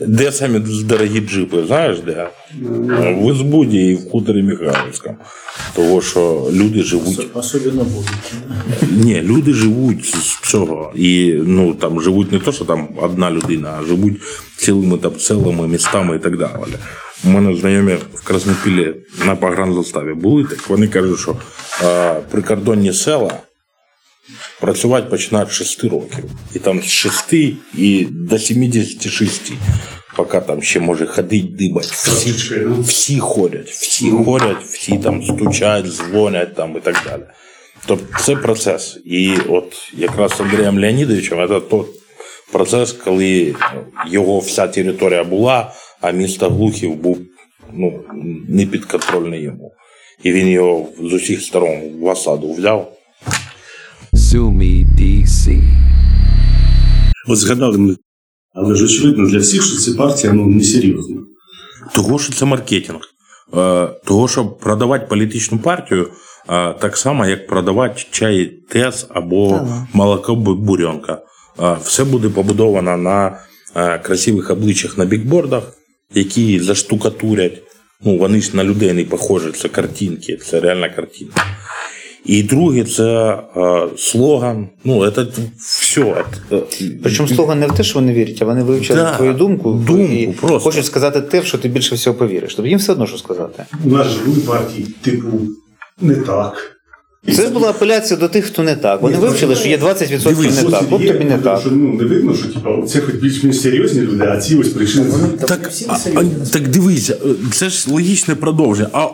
Де 0.00 0.32
самі 0.32 0.58
дорогі 0.84 1.20
джипи, 1.20 1.64
знаєш 1.66 1.98
де? 1.98 2.28
В 2.98 3.32
Ізбуді 3.32 3.78
і 3.78 3.94
в 3.94 4.10
хуторі 4.10 4.42
Михайлівському. 4.42 5.16
Того, 5.74 6.02
що 6.02 6.48
люди 6.52 6.82
живуть 6.82 7.26
Особливо 7.34 7.84
будуть. 7.84 8.32
Ні, 8.92 9.22
люди 9.22 9.52
живуть 9.52 10.04
з 10.04 10.40
цього. 10.50 10.92
І 10.94 11.34
ну 11.46 11.74
там 11.74 12.00
живуть 12.00 12.32
не 12.32 12.38
то, 12.38 12.52
що 12.52 12.64
там 12.64 12.88
одна 13.02 13.30
людина, 13.30 13.78
а 13.80 13.86
живуть 13.86 14.20
цілими 14.56 14.98
там 14.98 15.12
селами, 15.18 15.68
містами 15.68 16.16
і 16.16 16.18
так 16.18 16.38
далі. 16.38 16.50
У 17.24 17.28
мене 17.28 17.56
знайомі 17.56 17.96
в 18.14 18.24
Краснопілі 18.24 18.94
на 19.26 19.36
погранзаставі 19.36 20.14
були, 20.14 20.44
так 20.44 20.68
вони 20.68 20.88
кажуть, 20.88 21.18
що 21.18 21.36
е, 21.84 22.14
прикордонні 22.30 22.92
села 22.92 23.32
працювати 24.61 25.09
починають 25.09 25.49
з 25.49 25.53
6 25.53 25.83
років. 25.83 26.23
І 26.55 26.59
там 26.59 26.81
з 26.81 26.85
6 26.85 27.33
і 27.77 28.07
до 28.11 28.39
76. 28.39 29.51
Поки 30.15 30.39
там 30.41 30.61
ще 30.61 30.79
може 30.79 31.05
ходити, 31.05 31.47
дибать. 31.47 31.85
Всі, 31.85 32.31
всі 32.81 33.19
ходять, 33.19 33.69
всі 33.69 34.11
ходять, 34.11 34.63
всі 34.63 34.97
там 34.97 35.23
стучать, 35.23 35.85
дзвонять 35.85 36.55
там 36.55 36.77
і 36.77 36.79
так 36.79 37.03
далі. 37.05 37.21
Тобто 37.85 38.19
це 38.19 38.35
процес. 38.35 38.99
І 39.05 39.35
от 39.49 39.91
якраз 39.97 40.31
з 40.31 40.41
Андрієм 40.41 40.79
Леонідовичем 40.79 41.47
це 41.47 41.59
той 41.59 41.85
процес, 42.51 42.91
коли 42.91 43.55
його 44.07 44.39
вся 44.39 44.67
територія 44.67 45.23
була, 45.23 45.73
а 46.01 46.11
місто 46.11 46.49
Глухів 46.49 46.95
був 46.95 47.19
ну, 47.73 48.03
не 48.49 48.65
підконтрольний 48.65 49.41
йому. 49.41 49.71
І 50.23 50.31
він 50.31 50.47
його 50.47 50.87
з 50.99 51.13
усіх 51.13 51.41
сторон 51.41 51.99
в 51.99 52.05
осаду 52.05 52.53
взяв. 52.53 52.93
Sue 54.36 54.50
me 54.50 54.84
DC. 54.98 55.62
От 57.28 57.38
згадали 57.38 57.78
ми, 57.78 57.96
але 58.54 58.74
ж 58.74 58.84
очевидно 58.84 59.28
для 59.28 59.38
всіх, 59.38 59.64
що 59.64 59.76
ця 59.76 59.92
партія 59.94 60.32
ну, 60.32 60.46
несерйозна. 60.46 61.16
Того, 61.94 62.18
що 62.18 62.32
це 62.32 62.44
маркетинг. 62.44 63.00
Е, 63.54 63.88
Того, 64.04 64.28
щоб 64.28 64.58
продавати 64.58 65.06
політичну 65.06 65.58
партію, 65.58 66.10
е, 66.48 66.72
так 66.72 66.96
само, 66.96 67.26
як 67.26 67.46
продавати 67.46 68.02
чай 68.10 68.52
ТЕС 68.68 69.06
або 69.10 69.60
молоко 69.92 70.34
Бу- 70.34 70.54
буренка. 70.54 71.22
Е, 71.62 71.76
Все 71.84 72.04
буде 72.04 72.28
побудовано 72.28 72.96
на 72.96 73.38
красивих 74.02 74.50
обличчях 74.50 74.98
на 74.98 75.04
бікбордах, 75.04 75.62
які 76.14 76.60
заштукатурять. 76.60 77.62
Ну, 78.04 78.18
вони 78.18 78.40
ж 78.40 78.56
на 78.56 78.64
людей 78.64 78.92
не 78.92 79.04
похожі, 79.04 79.50
це 79.52 79.68
картинки, 79.68 80.36
це 80.36 80.60
реальна 80.60 80.88
картинка. 80.88 81.42
І 82.26 82.42
друге, 82.42 82.84
це 82.84 83.38
е, 83.56 83.88
слоган. 83.98 84.68
Ну, 84.84 85.10
це 85.10 85.26
все. 85.58 86.24
Причому 87.02 87.28
слоган 87.28 87.60
не 87.60 87.66
в 87.66 87.72
те, 87.72 87.82
що 87.82 87.98
вони 87.98 88.12
вірять, 88.12 88.38
а 88.42 88.44
вони 88.44 88.62
вивчали 88.62 89.00
Да, 89.00 89.16
твою 89.16 89.32
думку, 89.32 89.72
думку 89.72 90.12
і 90.12 90.26
просто. 90.26 90.60
хочуть 90.60 90.86
сказати 90.86 91.20
те, 91.20 91.40
в 91.40 91.44
що 91.46 91.58
ти 91.58 91.68
більше 91.68 91.94
всього 91.94 92.16
повіриш. 92.16 92.54
Тобто 92.54 92.68
їм 92.68 92.78
все 92.78 92.92
одно, 92.92 93.06
що 93.06 93.18
сказати. 93.18 93.64
У 93.84 93.88
нас 93.88 94.06
ж 94.06 94.24
були 94.26 94.40
партії, 94.40 94.86
типу, 95.02 95.28
не 96.00 96.14
так. 96.14 96.76
Це 97.26 97.42
ж 97.42 97.48
була 97.48 97.70
апеляція 97.70 98.20
до 98.20 98.28
тих, 98.28 98.44
хто 98.44 98.62
не 98.62 98.76
так. 98.76 99.02
Вони 99.02 99.16
вивчили, 99.16 99.56
що 99.56 99.68
є 99.68 99.76
20% 99.76 100.64
не 100.64 100.70
так. 100.70 100.82
От 100.90 101.06
тобі 101.06 101.24
не 101.24 101.38
так. 101.38 101.60
Що, 101.60 101.70
ну, 101.70 101.92
не 101.92 102.04
видно, 102.04 102.34
що 102.34 102.48
типу, 102.48 102.82
це 102.88 103.00
хоч 103.00 103.14
більш-менш 103.14 103.60
серйозні 103.60 104.00
люди, 104.00 104.24
а 104.28 104.36
ці 104.36 104.56
ось 104.56 104.68
прийшли. 104.68 105.04
Так, 105.48 105.70
а, 105.88 105.96
а, 106.14 106.24
так 106.52 106.68
дивися, 106.68 107.16
це 107.52 107.70
ж 107.70 107.90
логічне 107.90 108.34
продовження. 108.34 108.88
А 108.92 109.08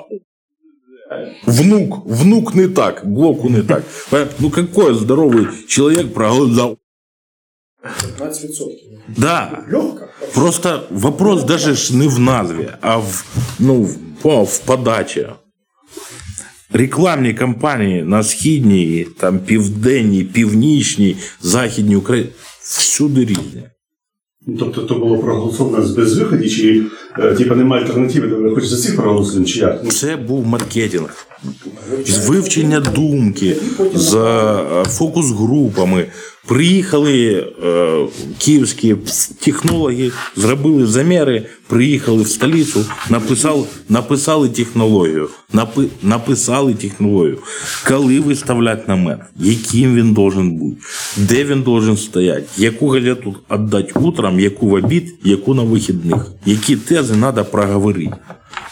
внук, 1.46 2.06
внук 2.06 2.56
не 2.56 2.68
так, 2.68 3.02
блоку 3.06 3.50
не 3.50 3.62
так. 3.64 3.84
Ну 4.40 4.50
какой 4.50 4.96
здоровий 4.96 5.48
чоловік 5.68 6.14
проголосував? 6.14 6.78
15%. 8.20 8.40
Да. 9.18 9.64
Легко. 9.74 10.08
Просто 10.34 10.84
вопрос 10.90 11.44
даже 11.44 11.74
ж 11.74 11.96
не 11.98 12.08
в 12.08 12.20
назві, 12.20 12.70
а 12.82 12.98
в, 12.98 13.26
ну, 13.60 13.82
в, 13.84 13.98
по- 14.22 14.44
в 14.44 14.58
подачі. 14.60 15.28
Рекламні 16.74 17.34
кампанії 17.34 18.04
на 18.04 18.24
східній, 18.24 19.08
там, 19.20 19.40
південній, 19.40 20.24
північній, 20.24 21.18
західній 21.42 21.96
Україні 21.96 22.30
всюди 22.62 23.26
різні. 23.26 23.64
Ну, 24.47 24.57
Тобто 24.59 24.83
то 24.83 24.95
було 24.95 25.19
проголосовано 25.19 25.87
з 25.87 25.91
безвиході, 25.91 26.51
чи 26.51 26.83
е, 27.19 27.35
типу, 27.35 27.55
немає 27.55 27.85
альтернативи, 27.85 28.29
то 28.29 28.37
ви 28.37 28.55
хоч 28.55 28.65
за 28.65 28.77
цих 28.77 28.97
проголосуємо, 28.97 29.47
чи 29.47 29.59
як? 29.59 29.81
Ну, 29.85 29.91
Це 29.91 30.17
був 30.17 30.47
маркетинг. 30.47 31.27
З 32.07 32.29
вивчення 32.29 32.81
думки, 32.81 33.57
з 33.95 34.15
е, 34.15 34.85
фокус-групами. 34.89 36.07
Приїхали 36.47 37.47
е, 37.65 38.07
київські 38.39 38.97
технологи, 39.41 40.13
зробили 40.37 40.87
заміри, 40.87 41.47
приїхали 41.69 42.23
в 42.23 42.29
столицю, 42.29 42.85
написали, 43.11 43.65
написали 43.89 44.49
технологію. 44.49 45.29
Напи, 45.53 45.87
написали 46.03 46.75
технологію. 46.75 47.39
Коли 47.89 48.21
виставляти 48.21 48.83
намет, 48.89 49.21
яким 49.37 49.95
він 49.95 50.13
должен 50.13 50.51
бути, 50.51 50.77
де 51.17 51.45
він 51.45 51.63
должен 51.63 51.97
стояти, 51.97 52.47
яку 52.57 52.89
газету 52.89 53.37
віддати 53.51 53.93
утром, 53.95 54.41
яку 54.41 54.69
в 54.69 54.73
обід, 54.73 55.15
яку 55.25 55.55
на 55.55 55.63
вихідних, 55.63 56.27
які 56.47 56.77
тези 56.77 57.15
треба 57.15 57.45
проговорити. 57.45 58.17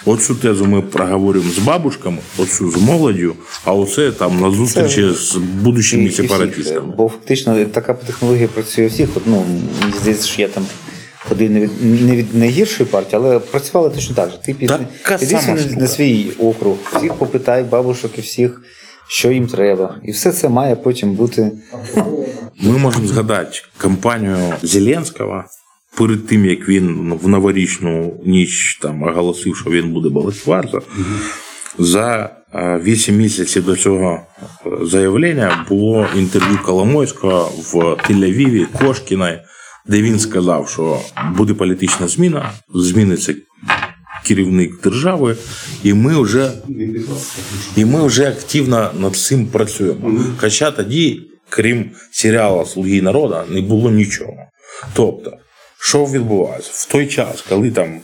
Оцю 0.07 0.35
тезу 0.35 0.65
ми 0.67 0.83
проговоримо 0.83 1.51
з 1.51 1.59
бабушками, 1.59 2.19
оцю 2.39 2.71
з 2.71 2.77
молоддю, 2.77 3.35
а 3.65 3.73
оце 3.73 4.13
там 4.13 4.41
на 4.41 4.51
зустрічі 4.51 5.11
з 5.11 5.37
будущими 5.37 6.11
сепаратистами. 6.11 6.95
Бо 6.97 7.09
фактично 7.09 7.65
така 7.65 7.95
технологія 7.95 8.49
працює 8.49 8.85
у 8.85 8.89
всіх. 8.89 9.09
Ну, 9.27 9.45
мені 9.81 9.95
здається, 10.01 10.27
що 10.27 10.43
я 10.43 10.49
там 10.49 10.67
ходив 11.29 11.51
не 11.51 11.61
від, 11.61 12.07
не 12.07 12.17
від 12.17 12.35
найгіршої 12.35 12.89
партії, 12.89 13.23
але 13.25 13.39
працювали 13.39 13.91
точно 13.91 14.15
так 14.15 14.31
же. 14.31 14.39
Ти 14.43 14.55
під, 14.55 14.73
піди 15.21 15.35
на, 15.35 15.81
на 15.81 15.87
свій 15.87 16.33
округ, 16.39 16.77
всіх 16.97 17.15
попитай, 17.15 17.63
бабушок 17.63 18.19
і 18.19 18.21
всіх, 18.21 18.63
що 19.09 19.31
їм 19.31 19.47
треба. 19.47 19.97
І 20.05 20.11
все 20.13 20.33
це 20.33 20.49
має 20.49 20.77
потім 20.77 21.13
бути. 21.13 21.53
Ми 22.61 22.79
можемо 22.79 23.07
згадати 23.07 23.59
кампанію 23.79 24.37
Зеленського 24.63 25.45
перед 25.97 26.27
тим, 26.27 26.47
як 26.47 26.69
він 26.69 27.15
в 27.23 27.29
новорічну 27.29 28.21
ніч 28.27 28.79
там 28.83 29.03
оголосив, 29.03 29.57
що 29.57 29.71
він 29.71 29.93
буде 29.93 30.09
балотуватися. 30.09 30.79
За 31.79 32.31
е, 32.55 32.81
8 32.85 33.17
місяців 33.17 33.65
до 33.65 33.77
цього 33.77 34.21
е, 34.67 34.71
заявлення 34.83 35.67
було 35.69 36.07
інтерв'ю 36.17 36.59
Коломойського 36.63 37.53
в 37.73 37.75
Тель-Авіві 37.77 38.67
Кошкіної, 38.79 39.39
де 39.87 40.03
він 40.03 40.19
сказав, 40.19 40.69
що 40.69 41.01
буде 41.37 41.55
політична 41.55 42.09
зміна, 42.09 42.51
зміниться 42.75 43.35
керівник 44.27 44.83
держави, 44.83 45.37
і 45.83 45.95
ми 45.95 46.23
вже, 46.23 46.53
і 47.77 47.85
ми 47.85 48.07
вже 48.07 48.29
активно 48.29 48.91
над 48.99 49.17
цим 49.17 49.47
працюємо. 49.47 50.21
Хоча 50.37 50.71
тоді, 50.71 51.23
крім 51.49 51.91
серіалу 52.11 52.67
Слуги 52.67 53.03
народу, 53.03 53.37
не 53.51 53.61
було 53.61 53.91
нічого. 53.91 54.37
Тобто, 54.95 55.33
що 55.83 56.05
відбувалося? 56.05 56.71
В 56.73 56.93
той 56.93 57.07
час, 57.07 57.43
коли 57.49 57.71
там 57.71 58.01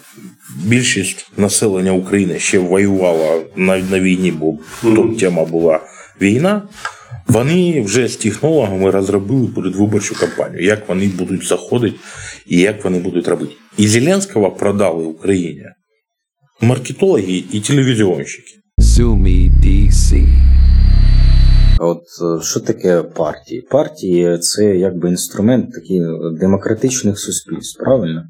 більшість 0.64 1.26
населення 1.36 1.92
України 1.92 2.38
ще 2.38 2.58
воювала 2.58 3.40
навіть 3.56 3.90
на 3.90 4.00
війні, 4.00 4.32
бо 4.32 4.54
тут 4.82 5.18
тема 5.18 5.44
була 5.44 5.80
війна. 6.20 6.62
Вони 7.26 7.80
вже 7.80 8.08
з 8.08 8.16
технологами 8.16 8.90
розробили 8.90 9.48
передвиборчу 9.48 10.14
кампанію, 10.14 10.64
як 10.64 10.88
вони 10.88 11.06
будуть 11.06 11.44
заходити 11.44 11.96
і 12.46 12.58
як 12.58 12.84
вони 12.84 12.98
будуть 12.98 13.28
робити. 13.28 13.52
І 13.76 13.88
Зеленського 13.88 14.50
продали 14.50 15.04
Україні 15.04 15.64
маркетологи 16.60 17.44
і 17.52 17.60
телевізіонщики. 17.60 18.52
Sue 18.78 19.50
DC. 19.62 20.26
От 21.78 22.02
е, 22.22 22.42
що 22.42 22.60
таке 22.60 23.02
партії? 23.02 23.62
Партії 23.70 24.38
це 24.38 24.76
якби 24.76 25.08
інструмент 25.08 25.72
такий 25.72 26.00
демократичних 26.40 27.18
суспільств, 27.18 27.84
правильно? 27.84 28.24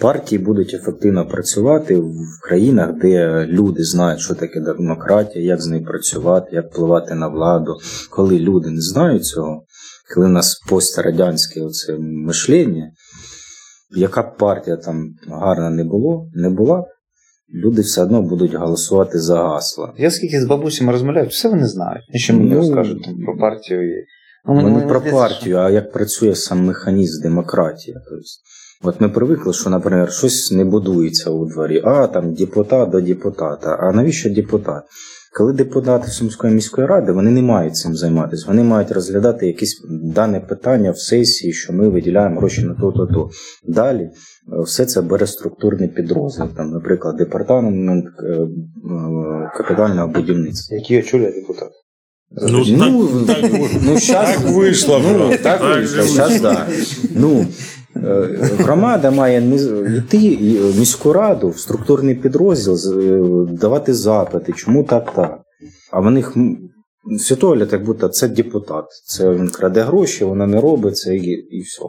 Партії 0.00 0.38
будуть 0.38 0.74
ефективно 0.74 1.28
працювати 1.28 1.96
в 1.96 2.16
країнах, 2.42 2.92
де 2.92 3.46
люди 3.46 3.84
знають, 3.84 4.20
що 4.20 4.34
таке 4.34 4.60
демократія, 4.60 5.44
як 5.44 5.62
з 5.62 5.66
нею 5.66 5.84
працювати, 5.84 6.48
як 6.52 6.72
впливати 6.72 7.14
на 7.14 7.28
владу. 7.28 7.76
Коли 8.10 8.38
люди 8.38 8.70
не 8.70 8.80
знають 8.80 9.24
цього, 9.24 9.64
коли 10.14 10.26
в 10.26 10.30
нас 10.30 10.60
пострадянське 10.68 11.60
оце 11.60 11.96
мишлення, 11.98 12.92
яка 13.96 14.22
б 14.22 14.36
партія 14.36 14.76
там 14.76 15.08
гарна 15.28 15.70
не 15.70 15.84
було, 15.84 16.30
не 16.34 16.50
була, 16.50 16.84
люди 17.54 17.80
все 17.82 18.02
одно 18.02 18.22
будуть 18.22 18.54
голосувати 18.54 19.18
за 19.18 19.36
гасла. 19.36 19.92
Я 19.98 20.10
скільки 20.10 20.40
з 20.40 20.44
бабусями 20.46 20.92
розмовляю, 20.92 21.26
все 21.28 21.48
вони 21.48 21.66
знають. 21.66 22.04
І 22.14 22.18
що 22.18 22.34
мені 22.34 22.50
Ну, 22.50 22.56
розкажуть 22.56 23.04
там, 23.04 23.14
про 23.24 23.36
партію. 23.38 23.98
І... 23.98 24.04
Ну, 24.48 24.54
ми, 24.54 24.70
не 24.70 24.80
про 24.86 25.00
про 25.00 25.10
партію, 25.12 25.56
що- 25.56 25.58
а 25.58 25.70
як 25.70 25.92
працює 25.92 26.34
сам 26.34 26.64
механізм 26.64 27.22
демократії. 27.22 27.96
Тобто, 28.08 28.24
от 28.82 29.00
ми 29.00 29.08
привикли, 29.08 29.52
що, 29.52 29.70
наприклад, 29.70 30.12
щось 30.12 30.52
не 30.52 30.64
будується 30.64 31.30
у 31.30 31.46
дворі, 31.46 31.82
а 31.84 32.06
там 32.06 32.34
депутат 32.34 32.90
до 32.90 33.00
депутата. 33.00 33.76
А 33.80 33.92
навіщо 33.92 34.30
депутат? 34.30 34.82
Коли 35.34 35.52
депутати 35.52 36.08
Сумської 36.08 36.54
міської 36.54 36.86
ради, 36.86 37.12
вони 37.12 37.30
не 37.30 37.42
мають 37.42 37.76
цим 37.76 37.94
займатися. 37.94 38.44
Вони 38.48 38.62
мають 38.62 38.92
розглядати 38.92 39.46
якісь 39.46 39.84
дане 39.90 40.40
питання 40.40 40.90
в 40.90 40.98
сесії, 40.98 41.52
що 41.52 41.72
ми 41.72 41.88
виділяємо 41.88 42.40
гроші 42.40 42.62
на 42.62 42.74
то, 42.74 42.92
то, 42.92 43.06
то. 43.06 43.30
Далі 43.64 44.00
е, 44.02 44.12
все 44.64 44.86
це 44.86 45.02
бере 45.02 45.26
структурний 45.26 45.88
підрозділ. 45.88 46.48
Там, 46.56 46.70
наприклад, 46.70 47.16
департамент 47.16 48.04
е, 48.04 48.26
е, 48.26 48.48
капітального 49.56 50.08
будівництва. 50.08 50.76
Які 50.76 50.98
очолює 50.98 51.32
депутат. 51.32 51.70
Ну, 52.50 52.64
Ну, 52.68 53.26
так, 53.26 53.40
так, 53.40 53.50
ну, 53.82 53.98
щас, 53.98 54.36
так 54.36 54.54
вийшло. 54.54 55.00
Ну, 55.12 55.28
так 55.28 55.42
так 55.42 55.62
вийшло, 55.62 56.02
же 56.02 56.12
зараз 56.12 56.40
да. 56.40 56.66
Ну, 57.14 57.46
громада 58.58 59.10
має 59.10 59.38
йти 59.98 60.38
е, 60.42 60.70
в 60.70 60.78
міську 60.78 61.12
раду, 61.12 61.48
в 61.48 61.58
структурний 61.58 62.14
підрозділ, 62.14 63.00
е, 63.00 63.52
давати 63.52 63.94
запити, 63.94 64.52
чому 64.52 64.84
так 64.84 65.14
так. 65.14 65.40
А 65.92 66.00
в 66.00 66.10
них 66.10 66.36
м, 66.36 66.58
світогляд, 67.18 67.72
як 67.72 67.84
будто 67.84 68.08
це 68.08 68.28
депутат. 68.28 68.84
Це 69.04 69.30
він 69.34 69.48
краде 69.48 69.80
гроші, 69.80 70.24
вона 70.24 70.46
не 70.46 70.60
робить 70.60 70.96
це 70.96 71.16
і, 71.16 71.30
і 71.30 71.60
все. 71.60 71.82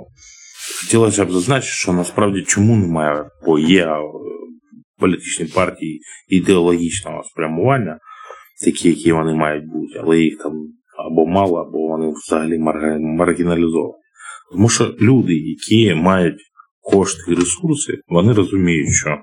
Хотілося 0.82 1.26
б 1.26 1.32
зазначити, 1.32 1.72
що 1.72 1.94
насправді 1.94 2.44
чому 2.48 2.76
немає, 2.76 3.26
бо 3.46 3.60
є 3.60 3.86
е, 3.86 3.98
політичні 5.00 5.46
партії 5.46 6.00
ідеологічного 6.30 7.24
спрямування, 7.24 7.98
такі, 8.66 8.90
які 8.90 9.12
вони 9.12 9.34
мають 9.34 9.66
бути, 9.66 10.00
але 10.04 10.20
їх 10.20 10.38
там 10.44 10.54
або 11.12 11.26
мало, 11.26 11.58
або 11.58 11.88
вони 11.88 12.14
взагалі 12.26 12.60
маргіналізовані. 13.00 14.03
Тому 14.54 14.70
що 14.70 14.96
люди, 15.02 15.34
які 15.34 15.94
мають 15.94 16.42
кошти 16.82 17.32
і 17.32 17.36
ресурси, 17.36 18.02
вони 18.08 18.34
розуміють, 18.34 18.94
що 18.94 19.18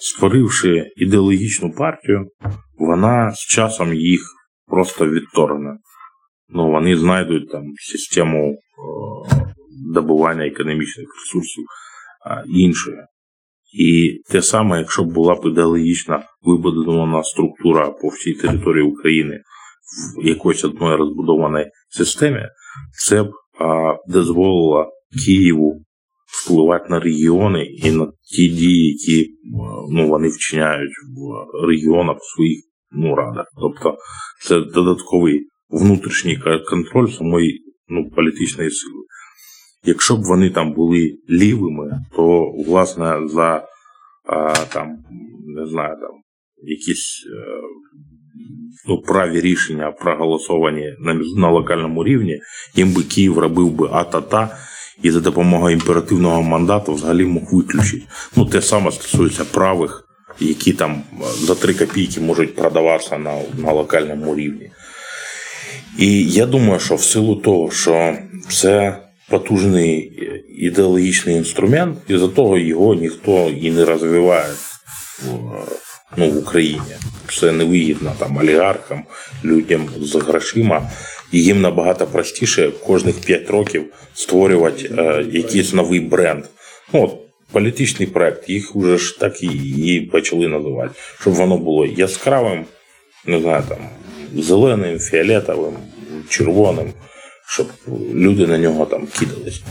створивши 0.00 0.86
ідеологічну 0.96 1.72
партію, 1.72 2.26
вона 2.78 3.32
з 3.34 3.38
часом 3.38 3.94
їх 3.94 4.20
просто 4.66 5.08
відторгне. 5.08 5.76
Ну, 6.48 6.70
вони 6.70 6.96
знайдуть 6.96 7.50
там 7.50 7.62
систему 7.76 8.52
е, 8.52 8.56
добування 9.94 10.46
економічних 10.46 11.06
ресурсів 11.20 11.64
іншої. 12.46 12.98
І 13.78 14.20
те 14.30 14.42
саме, 14.42 14.78
якщо 14.78 15.04
б 15.04 15.12
була 15.12 15.34
б 15.34 15.46
ідеологічна 15.46 16.22
вибудована 16.42 17.22
структура 17.22 17.90
по 17.90 18.08
всій 18.08 18.34
території 18.34 18.84
України 18.84 19.40
в 20.22 20.26
якоїсь 20.26 20.64
одної 20.64 20.96
розбудованої 20.96 21.70
системі, 21.88 22.42
це 23.06 23.22
б 23.22 23.30
а, 23.60 23.96
дозволило 24.08 24.92
Києву 25.26 25.82
впливати 26.26 26.86
на 26.88 27.00
регіони 27.00 27.64
і 27.64 27.90
на 27.90 28.12
ті 28.22 28.48
дії, 28.48 28.92
які 28.92 29.34
ну, 29.90 30.08
вони 30.08 30.28
вчиняють 30.28 30.92
в 31.16 31.66
регіонах 31.66 32.16
в 32.16 32.34
своїх 32.34 32.60
ну, 32.92 33.14
радах. 33.14 33.46
Тобто 33.60 33.96
це 34.42 34.60
додатковий 34.60 35.46
внутрішній 35.70 36.38
контроль 36.70 37.10
самої 37.10 37.64
ну, 37.88 38.10
політичної 38.10 38.70
сили. 38.70 39.04
Якщо 39.84 40.16
б 40.16 40.22
вони 40.22 40.50
там 40.50 40.72
були 40.72 41.18
лівими, 41.30 42.00
то 42.16 42.52
власне 42.66 43.28
за 43.28 43.68
а, 44.24 44.54
там, 44.72 44.98
не 45.46 45.66
знаю, 45.66 45.96
там 46.00 46.20
якісь 46.62 47.26
е, 47.26 47.60
ну, 48.88 48.98
праві 48.98 49.40
рішення 49.40 49.92
проголосовані 49.92 50.94
на, 51.00 51.14
на 51.36 51.50
локальному 51.50 52.04
рівні, 52.04 52.40
їм 52.74 52.92
би 52.92 53.02
Київ 53.02 53.38
робив 53.38 53.70
би 53.70 53.88
ата-та 53.92 54.56
і 55.02 55.10
за 55.10 55.20
допомогою 55.20 55.76
імперативного 55.76 56.42
мандату 56.42 56.94
взагалі 56.94 57.24
мог 57.24 57.42
виключити. 57.52 58.06
Ну, 58.36 58.46
те 58.46 58.62
саме 58.62 58.92
стосується 58.92 59.44
правих, 59.44 60.08
які 60.40 60.72
там 60.72 60.92
е, 60.92 61.24
за 61.46 61.54
3 61.54 61.74
копійки 61.74 62.20
можуть 62.20 62.54
продаватися 62.54 63.18
на, 63.18 63.38
на 63.58 63.72
локальному 63.72 64.36
рівні. 64.36 64.70
І 65.98 66.24
я 66.24 66.46
думаю, 66.46 66.80
що 66.80 66.94
в 66.94 67.02
силу 67.02 67.36
того, 67.36 67.70
що 67.70 68.16
це 68.48 68.98
потужний 69.30 70.12
ідеологічний 70.58 71.36
інструмент, 71.36 71.98
і 72.08 72.16
за 72.16 72.28
того 72.28 72.58
його 72.58 72.94
ніхто 72.94 73.48
і 73.48 73.70
не 73.70 73.84
розвиває 73.84 74.52
в, 75.22 75.28
ну, 76.16 76.30
в 76.30 76.38
Україні. 76.38 76.80
Це 77.40 77.52
невигідно 77.52 78.12
там 78.18 78.36
олігархам, 78.36 79.04
людям 79.44 79.88
з 80.00 80.14
грошима. 80.14 80.90
І 81.32 81.42
їм 81.42 81.60
набагато 81.60 82.06
простіше 82.06 82.70
кожних 82.86 83.20
5 83.20 83.50
років 83.50 83.84
створювати 84.14 84.90
е, 84.98 85.24
якийсь 85.32 85.72
новий 85.72 86.00
бренд. 86.00 86.44
Ну, 86.92 87.04
от, 87.04 87.18
політичний 87.52 88.08
проект, 88.08 88.48
їх 88.48 88.74
вже 88.74 88.98
ж 88.98 89.20
так 89.20 89.42
і, 89.42 89.46
і 89.46 90.00
почали 90.00 90.48
називати, 90.48 90.94
щоб 91.20 91.34
воно 91.34 91.58
було 91.58 91.86
яскравим, 91.86 92.64
не 93.26 93.40
знаю, 93.40 93.62
там, 93.68 93.78
зеленим, 94.42 94.98
фіолетовим, 94.98 95.74
червоним, 96.28 96.92
щоб 97.48 97.66
люди 98.14 98.46
на 98.46 98.58
нього 98.58 98.86
там 98.86 99.06
кидались. 99.06 99.62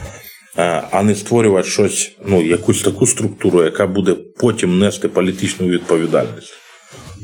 Е, 0.57 0.83
А 0.91 1.03
не 1.03 1.15
створювати 1.15 1.69
щось, 1.69 2.11
ну, 2.25 2.41
якусь 2.41 2.81
таку 2.81 3.07
структуру, 3.07 3.63
яка 3.63 3.87
буде 3.87 4.15
потім 4.37 4.79
нести 4.79 5.07
політичну 5.07 5.67
відповідальність. 5.67 6.53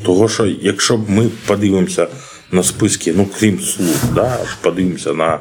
Того, 0.05 0.29
що 0.29 0.45
якщо 0.45 0.97
ми 1.07 1.29
подивимося 1.47 2.07
на 2.51 2.63
списки, 2.63 3.13
ну 3.17 3.27
крім 3.39 3.59
слуг, 3.59 4.13
да, 4.15 4.37
подивимося 4.61 5.13
на 5.13 5.39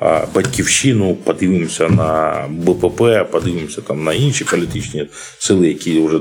а, 0.00 0.26
батьківщину, 0.34 1.14
подивимося 1.24 1.88
на 1.88 2.44
БПП, 2.50 3.02
подивимося 3.32 3.80
там 3.80 4.04
на 4.04 4.12
інші 4.12 4.44
політичні 4.44 5.06
сили, 5.38 5.68
які 5.68 6.00
вже 6.00 6.18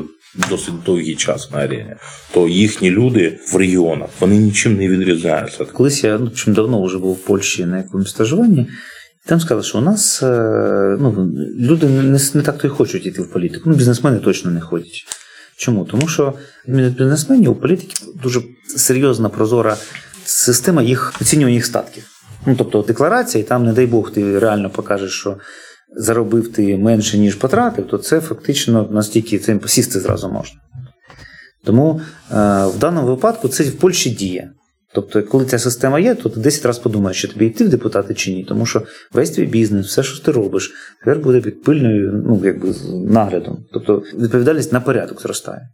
досить 0.50 0.84
довгий 0.86 1.16
час 1.16 1.52
на 1.52 1.58
арені, 1.58 1.96
то 2.34 2.48
їхні 2.48 2.92
люди 2.92 3.40
в 3.54 3.56
регіонах 3.56 4.10
вони 4.20 4.38
нічим 4.38 4.78
не 4.78 4.88
відрізняються. 4.88 5.66
Колись 5.66 6.04
я 6.04 6.18
ну, 6.18 6.30
чим 6.30 6.54
давно 6.54 6.84
вже 6.84 6.98
був 6.98 7.16
в 7.16 7.20
Польщі 7.20 7.66
на 7.66 7.78
якомусь 7.78 8.10
стажуванні, 8.10 8.68
там 9.26 9.40
сказали, 9.40 9.64
що 9.64 9.78
у 9.78 9.82
нас 9.82 10.24
е, 10.24 10.98
ну, 11.00 11.32
люди 11.60 11.88
не, 11.88 12.20
не 12.34 12.42
так 12.42 12.58
то 12.58 12.68
й 12.68 12.70
хочуть 12.70 13.06
йти 13.06 13.22
в 13.22 13.32
політику. 13.32 13.70
Ну, 13.70 13.76
бізнесмени 13.76 14.20
точно 14.20 14.52
не 14.52 14.62
ходять. 14.62 15.06
Чому? 15.58 15.86
Тому 15.86 16.08
що 16.08 16.34
бізнесменів 16.68 17.52
у 17.52 17.56
політиків 17.56 18.08
дуже 18.24 18.42
серйозна 18.78 19.30
прозора 19.30 19.78
система 20.26 20.82
їх 20.82 21.14
оцінювання 21.22 21.56
їх 21.56 21.66
статків. 21.66 22.04
Ну, 22.46 22.56
тобто 22.58 22.82
декларація, 22.82 23.44
і 23.44 23.48
там, 23.48 23.66
не 23.66 23.74
дай 23.74 23.86
Бог, 23.86 24.12
ти 24.12 24.40
реально 24.40 24.70
покажеш, 24.70 25.12
що 25.12 25.38
заробив 25.98 26.52
ти 26.52 26.78
менше, 26.78 27.18
ніж 27.18 27.36
потратив, 27.36 27.88
то 27.88 27.98
це 27.98 28.22
фактично 28.22 28.90
настільки 28.92 29.40
цим 29.40 29.60
посісти 29.60 30.00
зразу 30.00 30.30
можна. 30.30 30.60
Тому 31.64 32.02
е, 32.32 32.36
в 32.66 32.78
даному 32.80 33.08
випадку 33.08 33.48
це 33.48 33.64
в 33.64 33.76
Польщі 33.76 34.10
діє. 34.10 34.52
Тобто, 34.94 35.24
коли 35.24 35.46
ця 35.46 35.60
система 35.60 36.00
є, 36.00 36.16
то 36.16 36.30
ти 36.30 36.40
10 36.40 36.66
разів 36.66 36.84
подумаєш, 36.84 37.18
що 37.18 37.28
тобі 37.28 37.46
йти 37.46 37.64
в 37.64 37.70
депутати 37.70 38.14
чи 38.14 38.34
ні. 38.34 38.44
Тому 38.44 38.66
що 38.66 38.84
весь 39.12 39.32
твій 39.32 39.46
бізнес, 39.46 39.88
все, 39.88 40.04
що 40.04 40.24
ти 40.24 40.32
робиш, 40.32 40.74
тепер 41.00 41.20
буде 41.20 41.42
під 41.42 41.64
пильною 41.64 42.24
ну, 42.28 42.42
якби, 42.44 42.74
з 42.74 42.90
наглядом. 42.94 43.66
Тобто 43.74 44.04
відповідальність 44.20 44.74
на 44.74 44.82
порядок 44.82 45.22
зростає. 45.22 45.70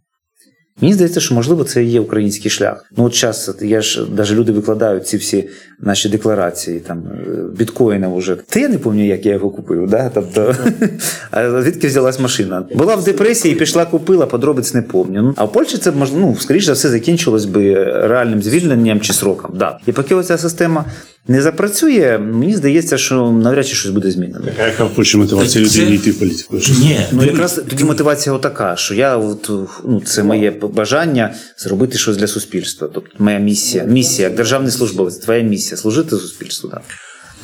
Мені 0.80 0.94
здається, 0.94 1.20
що 1.20 1.34
можливо 1.34 1.64
це 1.64 1.84
є 1.84 2.00
український 2.00 2.50
шлях. 2.50 2.84
Ну 2.96 3.04
от 3.04 3.14
час 3.14 3.50
я 3.60 3.80
ж 3.80 4.06
навіть 4.16 4.30
люди 4.30 4.52
викладають 4.52 5.06
ці 5.06 5.16
всі 5.16 5.48
наші 5.80 6.08
декларації 6.08 6.80
там 6.80 6.98
е, 6.98 7.56
біткоїна 7.58 8.08
вже. 8.08 8.36
Та 8.36 8.60
я 8.60 8.68
не 8.68 8.78
пам'ятаю, 8.78 9.08
як 9.08 9.26
я 9.26 9.32
його 9.32 9.50
купив. 9.50 9.88
Да? 9.90 10.10
Тобто, 10.14 10.54
а 11.30 11.62
звідки 11.62 11.86
взялась 11.86 12.20
машина? 12.20 12.64
Була 12.74 12.94
в 12.94 13.04
депресії, 13.04 13.54
пішла, 13.54 13.84
купила, 13.84 14.26
подробиць 14.26 14.74
не 14.74 14.82
пам'ятаю. 14.82 15.22
Ну, 15.22 15.34
А 15.36 15.44
в 15.44 15.52
Польщі 15.52 15.78
це 15.78 15.92
ну, 16.14 16.36
скоріш 16.40 16.64
за 16.64 16.72
все, 16.72 16.88
закінчилось 16.88 17.44
би 17.44 17.74
реальним 17.84 18.42
звільненням 18.42 19.00
чи 19.00 19.12
сроком. 19.12 19.50
Да. 19.54 19.78
І 19.86 19.92
поки 19.92 20.14
оця 20.14 20.38
система 20.38 20.84
не 21.28 21.42
запрацює, 21.42 22.18
мені 22.18 22.54
здається, 22.56 22.98
що 22.98 23.30
навряд 23.30 23.66
чи 23.66 23.74
щось 23.74 23.90
буде 23.90 24.10
змінено. 24.10 24.46
А 24.62 24.66
яка 24.66 24.84
в 24.84 24.94
Польщі 24.94 25.16
мотивація 25.16 25.68
Це- 25.68 25.80
людей 25.80 25.96
йти 25.96 26.10
в 26.10 26.18
політику? 26.18 26.56
Ні, 26.80 27.00
Ну, 27.12 27.24
якраз 27.24 27.60
тоді 27.70 27.84
мотивація 27.84 28.34
отака, 28.34 28.76
що 28.76 28.94
я 28.94 29.16
от, 29.16 29.50
ну, 29.84 30.00
це 30.00 30.22
моє 30.22 30.50
бажання 30.50 31.34
зробити 31.58 31.98
щось 31.98 32.16
для 32.16 32.26
суспільства. 32.26 32.88
Тобто 32.94 33.10
моя 33.18 33.38
місія, 33.38 33.84
місія, 33.84 34.28
як 34.28 34.36
державний 34.36 34.72
службовець, 34.72 35.16
твоя 35.16 35.42
місія 35.42 35.76
служити 35.76 36.10
суспільству. 36.16 36.70
Да. 36.70 36.80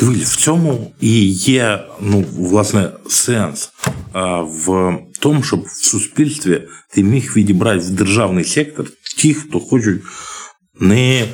Дивись, 0.00 0.32
в 0.32 0.36
цьому 0.36 0.92
і 1.00 1.30
є 1.32 1.84
ну, 2.00 2.24
власне 2.36 2.88
сенс 3.08 3.70
а, 4.12 4.40
в 4.40 4.98
тому, 5.20 5.42
щоб 5.42 5.60
в 5.60 5.84
суспільстві 5.86 6.62
ти 6.94 7.02
міг 7.02 7.32
відібрати 7.36 7.78
в 7.78 7.90
державний 7.90 8.44
сектор 8.44 8.86
ті, 9.16 9.34
хто 9.34 9.60
хочуть 9.60 10.00
не 10.80 11.24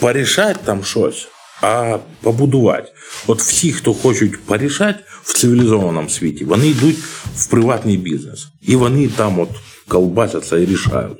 порішати 0.00 0.58
там 0.64 0.84
щось, 0.84 1.28
а 1.63 1.97
побудувати. 2.21 2.91
От 3.27 3.41
всі, 3.41 3.71
хто 3.71 3.93
хочуть 3.93 4.43
порішати 4.43 4.99
в 5.23 5.33
цивілізованому 5.33 6.09
світі, 6.09 6.45
вони 6.45 6.67
йдуть 6.67 6.97
в 7.35 7.47
приватний 7.47 7.97
бізнес. 7.97 8.47
І 8.61 8.75
вони 8.75 9.07
там 9.07 9.39
от 9.39 9.49
колбасяться 9.87 10.57
і 10.57 10.65
рішають. 10.65 11.17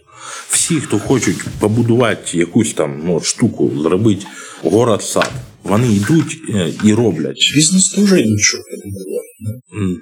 Всі, 0.50 0.76
хто 0.76 1.00
хочуть 1.00 1.38
побудувати 1.60 2.38
якусь 2.38 2.74
там 2.74 3.02
ну, 3.06 3.16
от 3.16 3.26
штуку, 3.26 3.72
зробити 3.82 4.26
город-сад, 4.64 5.32
вони 5.64 5.94
йдуть 5.94 6.38
е, 6.50 6.74
і 6.84 6.94
роблять. 6.94 7.52
Бізнес 7.56 7.90
теж 7.90 8.12
іншого, 8.12 8.64
я 8.72 8.78
думаю. 8.78 9.23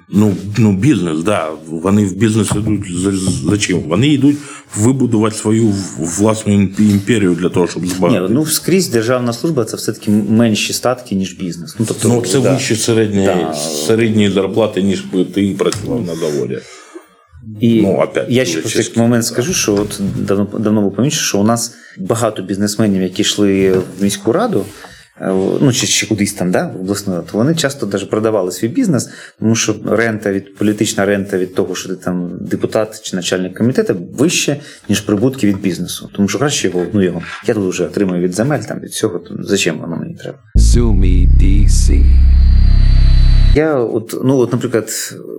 Ну, 0.09 0.35
ну 0.57 0.73
бізнес, 0.73 1.23
да. 1.23 1.49
Вони 1.67 2.05
в 2.05 2.15
бізнес 2.15 2.51
йдуть 2.51 2.81
за, 3.01 3.11
за 3.49 3.57
чим? 3.57 3.79
Вони 3.79 4.07
йдуть 4.07 4.37
вибудувати 4.77 5.35
свою 5.35 5.73
власну 5.97 6.53
імперію 6.79 7.35
для 7.35 7.49
того, 7.49 7.67
щоб 7.67 7.83
Ні, 7.83 8.19
ну 8.29 8.45
скрізь 8.45 8.87
державна 8.87 9.33
служба 9.33 9.65
це 9.65 9.77
все-таки 9.77 10.11
менші 10.11 10.73
статки, 10.73 11.15
ніж 11.15 11.33
бізнес. 11.33 11.75
Ну, 11.79 11.85
тобто, 11.87 12.07
Ну, 12.07 12.21
це 12.21 12.39
да. 12.39 12.53
вище 12.53 12.75
середньої, 12.75 13.25
Да. 13.25 13.53
середньої 13.53 14.29
зарплати, 14.29 14.81
ніж 14.81 15.03
ти 15.33 15.55
працював 15.59 16.05
на 16.05 16.15
заводі. 16.15 16.59
І 17.61 17.81
Ну, 17.81 17.93
опять, 17.93 18.25
я 18.29 18.45
ще 18.45 18.59
просто 18.61 18.77
чисто. 18.79 18.99
момент 18.99 19.25
скажу, 19.25 19.53
що 19.53 19.73
от 19.75 20.01
давно, 20.19 20.47
давно 20.59 20.91
помічено, 20.91 21.21
що 21.23 21.39
у 21.39 21.43
нас 21.43 21.73
багато 21.99 22.41
бізнесменів, 22.41 23.01
які 23.01 23.21
йшли 23.21 23.71
в 23.71 24.03
міську 24.03 24.31
раду, 24.31 24.65
ну 25.61 25.73
чи, 25.73 25.87
чи 25.87 26.07
кудись 26.07 26.33
там, 26.33 26.51
да, 26.51 26.67
в 26.67 26.81
обласну 26.81 27.15
раду, 27.15 27.27
вони 27.33 27.55
часто 27.55 27.85
навіть 27.85 28.09
продавали 28.09 28.51
свій 28.51 28.67
бізнес, 28.67 29.09
тому 29.39 29.55
що 29.55 29.75
рента 29.85 30.31
від 30.31 30.55
політична 30.55 31.05
рента 31.05 31.37
від 31.37 31.55
того, 31.55 31.75
що 31.75 31.89
ти 31.89 31.95
там 31.95 32.31
депутат 32.41 33.01
чи 33.01 33.15
начальник 33.15 33.57
комітету, 33.57 33.95
вище, 34.17 34.57
ніж 34.89 35.01
прибутки 35.01 35.47
від 35.47 35.61
бізнесу. 35.61 36.09
Тому 36.15 36.27
що 36.27 36.39
краще 36.39 36.67
його, 36.67 36.85
ну 36.93 37.01
його. 37.01 37.21
Я 37.47 37.53
тут 37.53 37.69
вже 37.69 37.83
отримую 37.83 38.21
від 38.21 38.33
земель, 38.33 38.59
там 38.59 38.79
від 38.79 38.89
всього, 38.89 39.19
то 39.19 39.35
зачем 39.39 39.79
воно 39.79 39.97
мені 39.97 40.15
треба? 40.15 40.37
DC. 41.41 42.03
Я 43.55 43.75
от, 43.75 44.19
ну 44.23 44.37
от, 44.37 44.53
наприклад, 44.53 44.89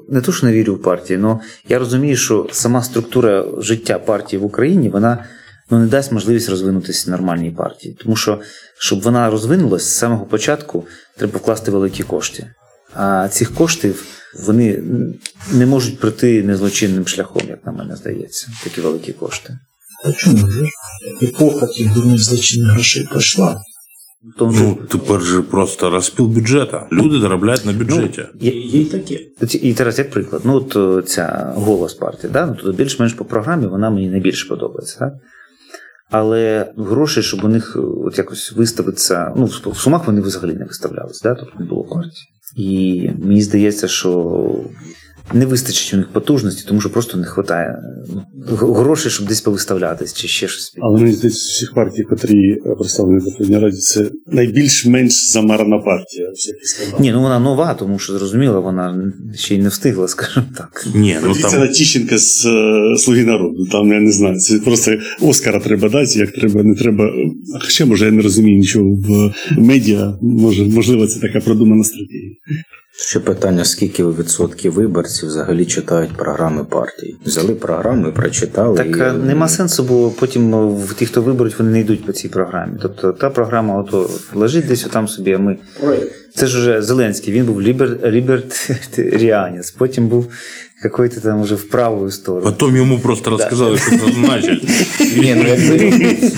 не 0.08 0.20
то, 0.20 0.32
що 0.32 0.46
не 0.46 0.52
вірю 0.52 0.74
в 0.74 0.82
партії, 0.82 1.20
але 1.22 1.38
я 1.68 1.78
розумію, 1.78 2.16
що 2.16 2.46
сама 2.52 2.82
структура 2.82 3.44
життя 3.58 3.98
партії 3.98 4.42
в 4.42 4.44
Україні 4.44 4.88
вона 4.88 5.24
ну, 5.70 5.78
не 5.78 5.86
дасть 5.86 6.12
можливість 6.12 6.48
розвинутися 6.48 7.10
нормальній 7.10 7.50
партії. 7.50 7.96
Тому 8.02 8.16
що, 8.16 8.40
щоб 8.78 9.00
вона 9.00 9.30
розвинулася 9.30 9.86
з 9.86 9.98
самого 9.98 10.26
початку, 10.26 10.86
треба 11.16 11.38
вкласти 11.38 11.70
великі 11.70 12.02
кошти. 12.02 12.50
А 12.94 13.28
цих 13.28 13.54
коштів 13.54 14.04
вони 14.46 14.82
не 15.52 15.66
можуть 15.66 15.98
прийти 15.98 16.42
незлочинним 16.42 17.06
шляхом, 17.06 17.42
як 17.48 17.66
на 17.66 17.72
мене 17.72 17.96
здається, 17.96 18.48
такі 18.64 18.80
великі 18.80 19.12
кошти. 19.12 19.58
А 20.04 20.12
чому 20.12 20.50
ж? 20.50 20.68
Епоха 21.22 21.66
тих 21.66 21.94
дурних 21.94 22.18
злочинних 22.18 22.72
грошей 22.72 23.08
пройшла. 23.10 23.60
Тому 24.38 24.52
Ну, 24.52 24.78
тепер 24.88 25.20
же 25.20 25.42
просто 25.42 25.90
розпіл 25.90 26.26
бюджету. 26.26 26.78
Люди 26.92 27.18
заробляють 27.20 27.66
на 27.66 27.72
бюджеті. 27.72 28.22
є, 28.40 28.52
Є 28.52 28.80
й 28.80 28.84
таке. 28.84 29.20
І 29.58 29.72
зараз 29.72 29.98
як 29.98 30.10
приклад, 30.10 30.42
ну 30.44 30.66
от 30.70 31.08
ця 31.08 31.52
голос 31.56 31.94
партії, 31.94 32.32
да? 32.32 32.46
ну, 32.46 32.54
тут 32.54 32.76
більш-менш 32.76 33.12
по 33.12 33.24
програмі 33.24 33.66
вона 33.66 33.90
мені 33.90 34.08
найбільше 34.08 34.48
подобається. 34.48 34.96
Да? 35.00 35.12
Але 36.10 36.72
гроші, 36.76 37.22
щоб 37.22 37.44
у 37.44 37.48
них 37.48 37.76
от 38.06 38.18
якось 38.18 38.52
виставитися, 38.52 39.32
ну 39.36 39.44
в 39.44 39.76
сумах 39.76 40.06
вони 40.06 40.20
взагалі 40.20 40.54
не 40.54 40.64
виставлялися, 40.64 41.28
да? 41.28 41.34
тобто 41.34 41.58
не 41.58 41.64
було 41.64 41.84
партії. 41.84 42.28
І 42.56 43.10
мені 43.18 43.42
здається, 43.42 43.88
що 43.88 44.40
не 45.32 45.46
вистачить 45.46 45.94
у 45.94 45.96
них 45.96 46.12
потужності, 46.12 46.64
тому 46.68 46.80
що 46.80 46.90
просто 46.90 47.16
не 47.16 47.26
вистачає 47.26 47.78
грошей, 48.50 49.10
щоб 49.10 49.26
десь 49.26 49.40
повиставлятись 49.40 50.14
чи 50.14 50.28
ще 50.28 50.48
щось. 50.48 50.72
Але 50.80 51.00
мені 51.00 51.14
здається, 51.14 51.40
з 51.40 51.48
всіх 51.48 51.74
партій, 51.74 52.02
котрі 52.02 52.50
е, 52.52 52.74
представлені 52.78 53.20
в 53.20 53.24
Верховній 53.24 53.58
Раді, 53.58 53.76
це 53.76 54.10
найбільш-менш 54.26 55.32
замарана 55.32 55.78
партія. 55.78 56.28
Ні, 57.00 57.12
ну 57.12 57.22
вона 57.22 57.38
нова, 57.38 57.74
тому 57.74 57.98
що 57.98 58.18
зрозуміло, 58.18 58.62
вона 58.62 59.12
ще 59.34 59.54
й 59.54 59.58
не 59.58 59.68
встигла, 59.68 60.08
скажімо 60.14 60.46
так. 60.56 60.86
Ні, 60.94 61.14
ну 61.14 61.28
Подивіться 61.28 61.50
там 61.50 61.60
на 61.60 61.68
Тіщенка 61.68 62.18
з 62.18 62.46
е, 62.46 62.98
Слуги 62.98 63.24
народу. 63.24 63.66
Там 63.72 63.92
я 63.92 64.00
не 64.00 64.12
знаю. 64.12 64.38
Це 64.38 64.58
просто 64.58 64.96
Оскара 65.20 65.60
треба 65.60 65.88
дати, 65.88 66.18
як 66.18 66.32
треба, 66.32 66.62
не 66.62 66.74
треба. 66.74 67.04
А 67.54 67.58
Хоча, 67.64 67.86
може, 67.86 68.04
я 68.04 68.10
не 68.10 68.22
розумію 68.22 68.58
нічого 68.58 68.90
в 68.90 69.34
медіа. 69.58 70.18
Може, 70.22 70.64
можливо, 70.64 71.06
це 71.06 71.20
така 71.20 71.40
продумана 71.40 71.84
стратегія. 71.84 72.34
Ще 72.96 73.20
питання: 73.20 73.64
скільки 73.64 74.04
відсотків 74.04 74.72
виборців 74.72 75.28
взагалі 75.28 75.66
читають 75.66 76.16
програми 76.16 76.64
партій? 76.64 77.16
Взяли 77.26 77.54
програми, 77.54 78.12
прочитали. 78.12 78.76
Так 78.76 78.86
і... 78.86 79.26
нема 79.26 79.48
сенсу, 79.48 79.82
бо 79.82 80.10
потім 80.10 80.54
е, 80.54 80.84
в 80.84 80.94
ті, 80.94 81.06
хто 81.06 81.22
виберуть, 81.22 81.58
вони 81.58 81.70
не 81.70 81.80
йдуть 81.80 82.06
по 82.06 82.12
цій 82.12 82.28
програмі. 82.28 82.78
Тобто 82.82 83.12
та 83.12 83.30
програма 83.30 83.78
ото 83.78 84.10
лежить 84.34 84.66
десь 84.66 84.82
там 84.84 85.08
собі, 85.08 85.32
а 85.32 85.38
ми. 85.38 85.58
Це 86.34 86.46
ж 86.46 86.58
уже 86.58 86.82
Зеленський, 86.82 87.34
він 87.34 87.44
був 87.44 87.62
лібер... 87.62 87.98
лібертаріанець, 88.04 89.70
потім 89.70 90.08
був 90.08 90.32
какой-то 90.84 91.20
там 91.20 91.40
уже 91.40 91.54
в 91.54 91.64
правую 91.68 92.10
сторону. 92.10 92.52
Потім 92.58 92.76
йому 92.76 92.98
просто 92.98 93.30
розказали, 93.30 93.78
що 93.78 93.90
це 93.90 94.12
значить. 94.14 94.62
Ні, 95.18 95.34
ну 95.36 95.48
якби, 95.48 95.92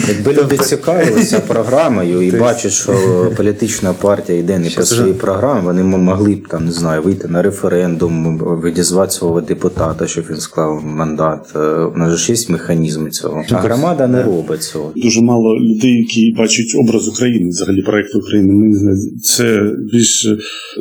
якби 0.08 0.42
люди 0.42 0.56
цікавилися 0.56 1.40
програмою 1.40 2.22
і 2.22 2.30
бачать, 2.30 2.72
що 2.72 2.92
політична 3.36 3.92
партія 3.92 4.38
йде 4.38 4.58
не 4.58 4.70
по 4.70 4.82
своїй 4.82 5.12
програмі, 5.12 5.60
вони 5.64 5.82
могли 5.82 6.34
б 6.34 6.48
там 6.48 6.64
не 6.64 6.72
знаю, 6.72 7.02
вийти 7.02 7.28
на 7.28 7.42
референдум, 7.42 8.38
відізвати 8.64 9.12
свого 9.12 9.40
депутата, 9.40 10.06
щоб 10.06 10.24
він 10.30 10.36
склав 10.36 10.84
мандат. 10.84 11.52
Е, 11.56 11.58
У 11.94 11.96
нас 11.96 12.18
ж 12.18 12.32
є 12.32 12.38
механізми 12.48 13.10
цього. 13.10 13.44
А 13.50 13.54
громада 13.54 14.06
не 14.06 14.22
робить 14.22 14.62
цього. 14.62 14.92
Дуже 14.96 15.22
мало 15.22 15.58
людей, 15.58 15.92
які 15.92 16.34
бачать 16.38 16.74
образ 16.74 17.08
України, 17.08 17.48
взагалі 17.48 17.82
проекту 17.82 18.18
України. 18.18 18.52
Ми 18.52 18.66
не 18.66 18.78
знаю, 18.78 18.96
це 19.22 19.70
більш 19.92 20.28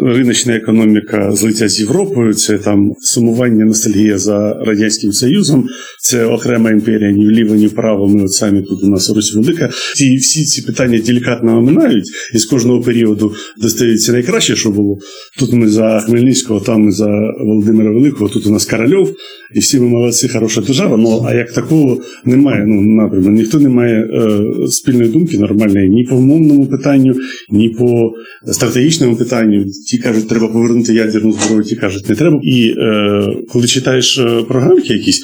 риночна 0.01 0.55
економіка 0.55 1.31
злиття 1.31 1.67
з 1.67 1.79
Європою, 1.79 2.33
це 2.33 2.57
там 2.57 2.93
сумування 2.99 3.54
ностальгія 3.63 4.17
за 4.17 4.53
радянським 4.53 5.11
Союзом, 5.11 5.69
це 6.05 6.25
окрема 6.25 6.71
імперія 6.71 7.11
ні 7.11 7.25
вліво, 7.25 7.55
ні 7.55 7.67
вправо. 7.67 8.07
Ми 8.07 8.23
от 8.23 8.33
самі 8.33 8.61
тут 8.61 8.83
у 8.83 8.87
нас 8.87 9.09
Русь 9.09 9.35
велика. 9.35 9.69
Ці 9.95 10.15
всі 10.15 10.45
ці 10.45 10.61
питання 10.61 10.99
делікатно 10.99 11.57
оминають, 11.57 12.05
і 12.33 12.37
з 12.37 12.45
кожного 12.45 12.81
періоду 12.81 13.33
достається 13.61 14.11
найкраще, 14.11 14.55
що 14.55 14.69
було. 14.69 14.97
Тут 15.39 15.53
ми 15.53 15.67
за 15.67 15.99
Хмельницького, 15.99 16.59
там 16.59 16.81
ми 16.81 16.91
за 16.91 17.09
Володимира 17.39 17.91
Великого, 17.91 18.29
тут 18.29 18.47
у 18.47 18.51
нас 18.51 18.65
Корольов, 18.65 19.15
і 19.55 19.59
всі 19.59 19.79
ми 19.79 19.87
молодці, 19.87 20.27
хороша 20.27 20.61
держава. 20.61 20.97
Ну 20.97 21.25
а 21.27 21.33
як 21.33 21.53
такого 21.53 22.01
немає, 22.25 22.65
ну 22.67 22.81
напрямку, 22.81 23.29
ніхто 23.29 23.59
не 23.59 23.69
має 23.69 23.95
е, 23.95 24.39
спільної 24.67 25.09
думки 25.09 25.37
нормальної 25.37 25.89
ні 25.89 26.03
по 26.03 26.15
мовному 26.15 26.65
питанню, 26.65 27.15
ні 27.49 27.69
по 27.69 28.13
стратегічному 28.51 29.15
питанню. 29.15 29.65
Ті 29.87 29.97
кажуть, 29.97 30.29
треба 30.29 30.47
повернути 30.47 30.93
ядерну 30.93 31.31
зброю, 31.31 31.63
ті 31.63 31.75
кажуть, 31.75 32.09
не 32.09 32.15
треба. 32.15 32.39
І 32.43 32.73
е, 32.77 33.21
коли 33.49 33.67
читаєш 33.67 34.17
е, 34.17 34.43
програмки 34.47 34.93
якісь. 34.93 35.23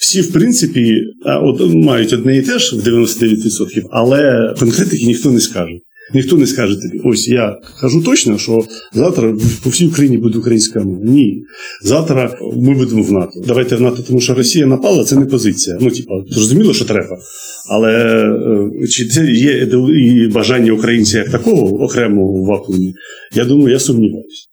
Всі, 0.00 0.20
в 0.20 0.32
принципі, 0.32 1.02
от, 1.42 1.74
мають 1.74 2.12
одне 2.12 2.36
і 2.36 2.42
те 2.42 2.58
ж 2.58 2.76
в 2.76 2.78
99%, 2.78 3.82
але 3.90 4.54
конкретики 4.58 5.06
ніхто 5.06 5.30
не 5.30 5.40
скаже. 5.40 5.74
Ніхто 6.14 6.36
не 6.36 6.46
скаже 6.46 6.74
тобі, 6.74 7.00
ось 7.04 7.28
я 7.28 7.56
кажу 7.80 8.02
точно, 8.02 8.38
що 8.38 8.64
завтра 8.92 9.34
по 9.64 9.70
всій 9.70 9.86
Україні 9.86 10.18
буде 10.18 10.38
українська 10.38 10.80
мова. 10.80 11.00
Ні. 11.04 11.42
Завтра 11.82 12.38
ми 12.56 12.74
будемо 12.74 13.02
в 13.02 13.12
НАТО. 13.12 13.32
Давайте 13.46 13.76
в 13.76 13.80
НАТО, 13.80 14.02
тому 14.06 14.20
що 14.20 14.34
Росія 14.34 14.66
напала, 14.66 15.04
це 15.04 15.16
не 15.16 15.26
позиція. 15.26 15.78
Ну, 15.80 15.90
типа, 15.90 16.14
зрозуміло, 16.30 16.74
що 16.74 16.84
треба. 16.84 17.18
Але 17.70 17.92
е, 18.82 18.86
чи 18.86 19.08
це 19.08 19.30
є 19.30 19.68
і 19.94 20.26
бажання 20.26 20.72
українця 20.72 21.18
як 21.18 21.30
такого 21.30 21.82
окремого 21.82 22.32
в 22.32 22.46
вакуумі? 22.46 22.94
Я 23.34 23.44
думаю, 23.44 23.72
я 23.72 23.78
сумніваюся. 23.80 24.46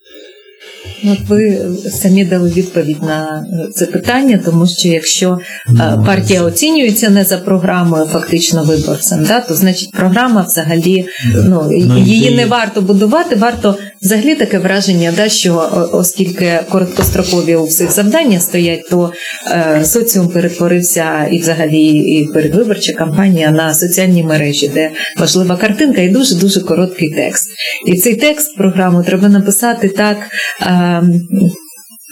От 1.03 1.19
ви 1.27 1.61
самі 1.89 2.25
дали 2.25 2.49
відповідь 2.49 3.03
на 3.03 3.45
е, 3.53 3.71
це 3.71 3.85
питання, 3.85 4.39
тому 4.45 4.67
що 4.67 4.87
якщо 4.87 5.39
е, 5.69 5.73
партія 6.05 6.43
оцінюється 6.43 7.09
не 7.09 7.23
за 7.23 7.37
програмою, 7.37 8.05
фактично 8.05 8.63
виборцем, 8.63 9.23
да, 9.23 9.41
то 9.41 9.53
значить 9.53 9.91
програма 9.91 10.41
взагалі 10.41 11.05
ну, 11.35 11.71
її 11.97 12.35
не 12.35 12.45
варто 12.45 12.81
будувати. 12.81 13.35
Варто 13.35 13.75
взагалі 14.01 14.35
таке 14.35 14.59
враження, 14.59 15.13
да, 15.15 15.29
що 15.29 15.69
оскільки 15.91 16.59
короткострокові 16.69 17.55
у 17.55 17.65
всіх 17.65 17.91
завдання 17.91 18.39
стоять, 18.39 18.89
то 18.89 19.11
е, 19.51 19.85
соціум 19.85 20.27
перетворився 20.27 21.27
і 21.31 21.37
взагалі 21.37 21.83
і 21.87 22.29
передвиборча 22.33 22.93
кампанія 22.93 23.51
на 23.51 23.73
соціальні 23.73 24.23
мережі, 24.23 24.67
де 24.73 24.91
важлива 25.17 25.57
картинка 25.57 26.01
і 26.01 26.09
дуже 26.09 26.35
дуже 26.35 26.61
короткий 26.61 27.09
текст. 27.09 27.49
І 27.85 27.95
цей 27.95 28.15
текст 28.15 28.57
програму 28.57 29.03
треба 29.03 29.29
написати 29.29 29.89
так. 29.89 30.17
Е, 30.61 31.03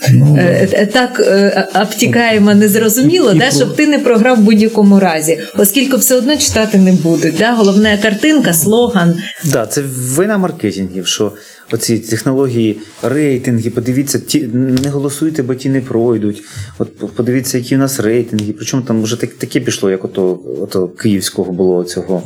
е, 0.04 0.70
е, 0.74 0.86
Так 0.86 1.20
е, 1.20 1.68
обтікаємо, 1.82 2.54
незрозуміло, 2.54 3.34
да, 3.34 3.52
щоб 3.52 3.76
ти 3.76 3.88
не 3.88 4.00
програв 4.00 4.38
в 4.38 4.42
будь-якому 4.42 5.00
разі, 5.00 5.40
оскільки 5.58 5.98
все 5.98 6.16
одно 6.16 6.38
читати 6.38 6.78
не 6.78 6.92
будуть. 6.92 7.36
Да? 7.38 7.54
Головна 7.54 7.98
картинка, 7.98 8.54
слоган. 8.54 9.18
Да, 9.44 9.66
це 9.66 9.82
вина 9.88 10.38
маркетингів, 10.38 11.08
що 11.08 11.32
оці 11.72 12.00
технології, 12.00 12.78
рейтинги, 13.04 13.70
подивіться, 13.70 14.20
ті 14.20 14.42
не 14.54 14.90
голосуйте, 14.90 15.44
бо 15.44 15.56
ті 15.56 15.70
не 15.70 15.82
пройдуть. 15.82 16.44
От 16.78 17.16
подивіться, 17.16 17.58
які 17.58 17.76
у 17.76 17.80
нас 17.80 18.00
рейтинги. 18.00 18.54
Причому 18.54 18.84
там 18.84 19.04
вже 19.04 19.20
так, 19.20 19.34
таке 19.34 19.60
пішло, 19.60 19.92
як 19.92 20.06
ото, 20.06 20.40
ото 20.62 20.88
київського 20.88 21.52
було 21.52 21.84
цього, 21.84 22.24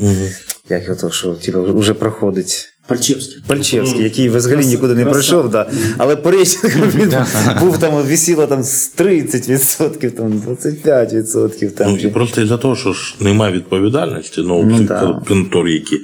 як 0.69 0.89
ото, 0.89 1.11
що 1.11 1.33
типу, 1.33 1.79
вже 1.79 1.93
проходить. 1.93 2.69
Пальчевський. 2.89 3.43
Пальчевський, 3.47 4.03
який 4.03 4.29
взагалі 4.29 4.65
нікуди 4.65 4.95
не 4.95 5.05
пройшов, 5.05 5.49
да. 5.49 5.71
але 5.97 6.15
по 6.15 6.31
рейтингу 6.31 6.85
він 6.95 7.13
був 7.59 7.77
там, 7.77 7.93
висіло 8.03 8.47
там 8.47 8.63
з 8.63 8.95
30%, 8.97 10.11
там 10.11 10.31
25%. 10.31 11.71
Там, 11.71 11.91
Ну, 11.91 11.97
і 11.97 12.07
просто 12.07 12.41
із-за 12.41 12.57
того, 12.57 12.75
що 12.75 12.93
ж 12.93 13.15
немає 13.19 13.53
відповідальності, 13.53 14.41
ну, 14.45 14.63
Ну, 14.63 14.79
да. 14.83 15.21
контор, 15.27 15.67
які. 15.67 15.99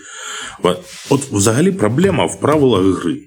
От- 0.63 0.79
От 1.09 1.21
взагалі 1.31 1.71
проблема 1.71 2.25
в 2.25 2.39
правилах 2.39 2.81
гри, 3.03 3.17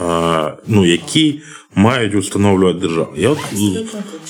а, 0.00 0.50
ну, 0.66 0.86
які 0.86 1.40
мають 1.74 2.14
встановлювати 2.14 2.78
держава. 2.80 3.12
Я 3.16 3.28
от 3.30 3.38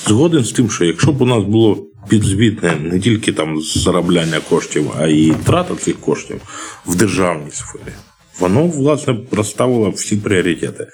згоден 0.07 0.43
з 0.43 0.51
тим, 0.51 0.69
що 0.69 0.85
якщо 0.85 1.11
б 1.11 1.21
у 1.21 1.25
нас 1.25 1.43
було 1.43 1.77
підзвітне 2.09 2.75
не 2.81 2.99
тільки 2.99 3.31
там 3.33 3.61
заробляння 3.61 4.39
коштів, 4.49 4.91
а 4.99 5.07
й 5.07 5.33
трата 5.45 5.75
цих 5.75 5.95
коштів 5.99 6.41
в 6.85 6.95
державній 6.95 7.51
сфері. 7.51 7.93
Воно 8.39 8.67
власне 8.67 9.17
розставило 9.31 9.89
всі 9.89 10.17
пріоритети 10.17 10.87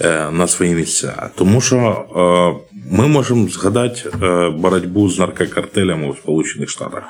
е, 0.00 0.30
на 0.30 0.46
свої 0.46 0.74
місця. 0.74 1.30
Тому 1.34 1.60
що 1.60 1.76
е, 1.76 2.74
ми 2.90 3.08
можемо 3.08 3.48
згадати 3.48 4.10
е, 4.22 4.50
боротьбу 4.50 5.10
з 5.10 5.18
наркокартелями 5.18 6.08
у 6.08 6.14
Сполучених 6.14 6.70
Штатах. 6.70 7.02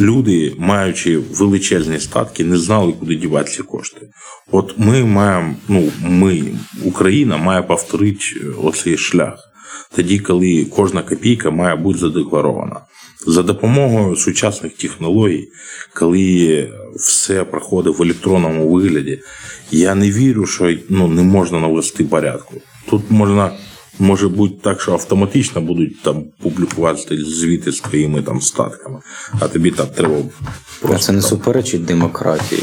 Люди, 0.00 0.54
маючи 0.58 1.18
величезні 1.18 2.00
статки, 2.00 2.44
не 2.44 2.58
знали, 2.58 2.92
куди 2.92 3.14
дівати 3.14 3.50
ці 3.50 3.62
кошти. 3.62 4.00
От 4.52 4.74
ми 4.76 5.04
маємо, 5.04 5.54
ну 5.68 5.90
ми, 6.02 6.44
Україна, 6.84 7.36
має 7.36 7.62
повторити 7.62 8.24
оцей 8.62 8.96
шлях. 8.96 9.38
Тоді, 9.96 10.18
коли 10.18 10.66
кожна 10.76 11.02
копійка 11.02 11.50
має 11.50 11.76
бути 11.76 11.98
задекларована. 11.98 12.80
За 13.26 13.42
допомогою 13.42 14.16
сучасних 14.16 14.72
технологій, 14.72 15.48
коли 15.94 16.68
все 16.96 17.44
проходить 17.44 17.98
в 17.98 18.02
електронному 18.02 18.68
вигляді, 18.70 19.20
я 19.70 19.94
не 19.94 20.10
вірю, 20.10 20.46
що 20.46 20.76
ну, 20.88 21.08
не 21.08 21.22
можна 21.22 21.60
навести 21.60 22.04
порядку. 22.04 22.54
Тут 22.90 23.02
можна, 23.10 23.50
може 23.98 24.28
бути 24.28 24.54
так, 24.62 24.80
що 24.80 24.92
автоматично 24.92 25.60
будуть 25.60 26.02
там 26.02 26.24
публікувати 26.42 27.24
звіти 27.24 27.72
з 27.72 27.80
твоїми 27.80 28.22
там 28.22 28.40
статками, 28.40 28.98
а 29.40 29.48
тобі 29.48 29.70
там 29.70 29.86
треба 29.86 30.14
А 30.16 30.86
просто. 30.86 31.06
це 31.06 31.12
не 31.12 31.20
там, 31.20 31.28
суперечить 31.30 31.84
демократії. 31.84 32.62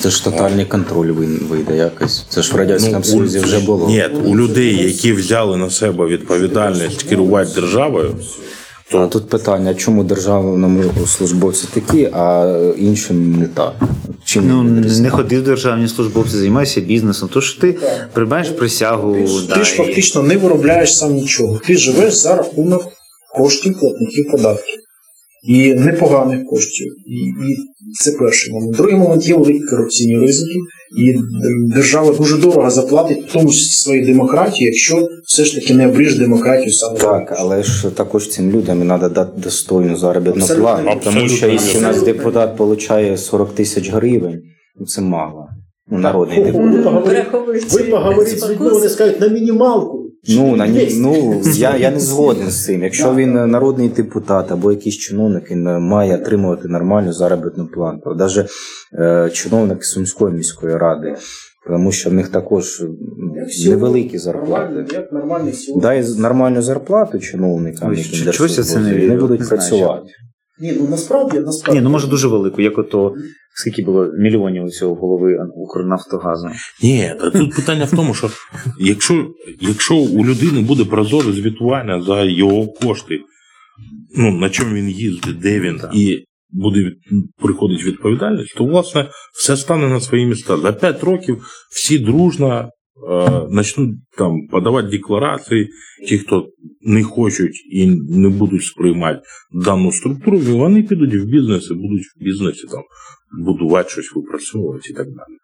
Це 0.00 0.10
ж 0.10 0.24
тотальний 0.24 0.64
контроль 0.64 1.10
вий- 1.10 1.44
вийде 1.44 1.76
якось. 1.76 2.26
Це 2.28 2.42
ж 2.42 2.52
в 2.52 2.56
Радянському 2.56 2.96
Ну, 2.98 3.04
Союзі 3.04 3.38
вже 3.40 3.58
було. 3.60 3.88
Ні, 3.88 4.04
у 4.24 4.36
людей, 4.36 4.76
які 4.76 5.12
взяли 5.12 5.56
на 5.56 5.70
себе 5.70 6.06
відповідальність 6.06 7.02
керувати 7.02 7.54
державою, 7.54 8.16
А 8.92 9.06
тут 9.06 9.28
питання, 9.28 9.74
чому 9.74 10.04
державному 10.04 10.84
службовці 11.06 11.68
такі, 11.74 12.08
а 12.12 12.54
іншим 12.78 13.38
не 13.38 13.46
так? 13.46 13.74
Чим 14.24 14.48
Ну, 14.48 14.62
не 15.02 15.10
ходив 15.10 15.44
державні 15.44 15.88
службовці, 15.88 16.36
займайся 16.36 16.80
бізнесом. 16.80 17.28
То 17.32 17.40
що 17.40 17.60
ти 17.60 17.78
приймаєш 18.12 18.48
присягу. 18.48 19.14
Ти 19.14 19.26
ж, 19.26 19.48
ти 19.54 19.64
ж 19.64 19.74
фактично 19.74 20.22
не 20.22 20.36
виробляєш 20.36 20.96
сам 20.96 21.14
нічого. 21.14 21.60
Ти 21.66 21.76
живеш 21.76 22.14
за 22.14 22.36
рахунок 22.36 22.82
коштів 23.34 23.80
платників 23.80 24.30
податків. 24.30 24.80
І 25.42 25.74
непоганих 25.74 26.44
коштів. 26.46 26.86
І, 27.06 27.18
і 27.18 27.56
це 27.92 28.12
перший 28.12 28.54
момент. 28.54 28.76
Другий 28.76 28.94
момент 28.94 29.28
є 29.28 29.36
великі 29.36 29.60
корупційні 29.60 30.18
ризики, 30.18 30.58
і 30.98 31.14
держава 31.74 32.12
дуже 32.12 32.36
дорого 32.36 32.70
заплатить, 32.70 33.28
в 33.28 33.32
тому 33.32 33.50
числі 33.50 33.70
своїй 33.70 34.06
демократії, 34.06 34.66
якщо 34.66 35.08
все 35.24 35.44
ж 35.44 35.54
таки 35.54 35.74
не 35.74 35.88
обріж 35.88 36.18
демократію 36.18 36.72
саме. 36.72 36.98
Так, 36.98 37.34
але 37.38 37.62
ж 37.62 37.90
також 37.90 38.28
цим 38.28 38.50
людям 38.50 38.78
треба 38.78 39.08
дати 39.08 39.40
достойну 39.40 39.96
заробітну 39.96 40.46
плату. 40.46 41.00
Тому 41.04 41.28
що 41.28 41.46
якщо 41.48 41.78
у 41.78 41.82
нас 41.82 42.02
депутат 42.02 42.60
отримує 42.60 43.16
40 43.16 43.54
тисяч 43.54 43.90
гривень, 43.90 44.40
ну 44.80 44.86
це 44.86 45.00
мало. 45.00 45.46
Ну, 45.90 45.98
народний 45.98 46.44
депутат. 46.44 47.72
ви 47.72 47.82
поговорите 47.82 48.36
з 48.36 48.50
людьми, 48.50 48.68
вони 48.68 48.88
скажуть 48.88 49.20
на 49.20 49.28
мінімалку. 49.28 49.99
Ну, 50.28 50.56
на 50.56 50.66
ні, 50.66 50.88
ну 50.98 51.42
я, 51.54 51.76
я 51.76 51.90
не 51.90 52.00
згоден 52.00 52.50
з 52.50 52.64
цим. 52.64 52.82
Якщо 52.82 53.14
він 53.14 53.36
е, 53.36 53.46
народний 53.46 53.88
депутат 53.88 54.52
або 54.52 54.72
якийсь 54.72 54.96
чиновник, 54.96 55.50
він 55.50 55.66
е, 55.66 55.78
має 55.78 56.14
отримувати 56.14 56.68
нормальну 56.68 57.12
заробітну 57.12 57.66
плату. 57.66 58.14
Навіть 58.14 58.46
е, 58.94 59.30
чиновник 59.32 59.84
Сумської 59.84 60.34
міської 60.34 60.76
ради, 60.76 61.16
тому 61.66 61.92
що 61.92 62.10
в 62.10 62.12
них 62.12 62.28
також 62.28 62.82
невеликі 63.66 64.18
зарплати. 64.18 64.86
Дай 65.76 66.04
нормальну 66.18 66.62
зарплату 66.62 67.18
чиновникам, 67.18 67.96
чогось 68.32 68.70
це 68.70 68.80
не 68.80 68.92
вони 69.00 69.16
будуть 69.16 69.48
працювати. 69.48 70.06
Ні, 70.60 70.72
ну 70.80 70.88
насправді, 70.88 71.40
насправді. 71.40 71.78
Ні, 71.80 71.84
ну 71.84 71.90
може 71.90 72.06
дуже 72.06 72.28
велику, 72.28 72.60
як 72.62 72.78
ото 72.78 73.14
скільки 73.54 73.82
було 73.82 74.06
мільйонів 74.18 74.64
у 74.64 74.70
цього 74.70 74.94
голови 74.94 75.36
Укрнафтогазу. 75.56 76.48
Ні, 76.82 77.14
та 77.20 77.30
тут 77.30 77.54
питання 77.56 77.84
в 77.84 77.90
тому, 77.90 78.14
що 78.14 78.30
якщо, 78.80 79.26
якщо 79.60 79.94
у 79.96 80.24
людини 80.24 80.60
буде 80.60 80.84
прозоре 80.84 81.32
звітування 81.32 82.02
за 82.02 82.22
його 82.24 82.66
кошти, 82.66 83.20
ну 84.16 84.30
на 84.32 84.50
чому 84.50 84.74
він 84.74 84.90
їздить, 84.90 85.38
де 85.38 85.60
він, 85.60 85.78
Так. 85.78 85.90
і 85.94 86.24
буде 86.50 86.80
від- 86.80 86.98
приходить 87.42 87.84
відповідальність, 87.84 88.54
то 88.56 88.64
власне 88.64 89.08
все 89.34 89.56
стане 89.56 89.88
на 89.88 90.00
свої 90.00 90.26
місця. 90.26 90.56
За 90.56 90.72
5 90.72 91.04
років 91.04 91.44
всі 91.70 91.98
дружно 91.98 92.70
е, 93.10 93.56
почнуть 93.56 93.96
там 94.18 94.46
подавати 94.50 94.88
декларації, 94.88 95.68
ті, 96.08 96.18
хто 96.18 96.48
не 96.80 97.02
хочуть 97.02 97.66
і 97.70 97.86
не 98.08 98.28
будуть 98.28 98.64
сприймати 98.64 99.20
дану 99.52 99.92
структуру, 99.92 100.38
вони 100.38 100.82
підуть 100.82 101.14
в 101.14 101.24
бізнес 101.24 101.70
і 101.70 101.74
будуть 101.74 102.06
в 102.16 102.24
бізнесі 102.24 102.66
там 102.66 102.82
будувати 103.44 103.90
щось, 103.90 104.12
випрацьовувати 104.14 104.90
і 104.90 104.92
так 104.92 105.06
далі. 105.06 105.36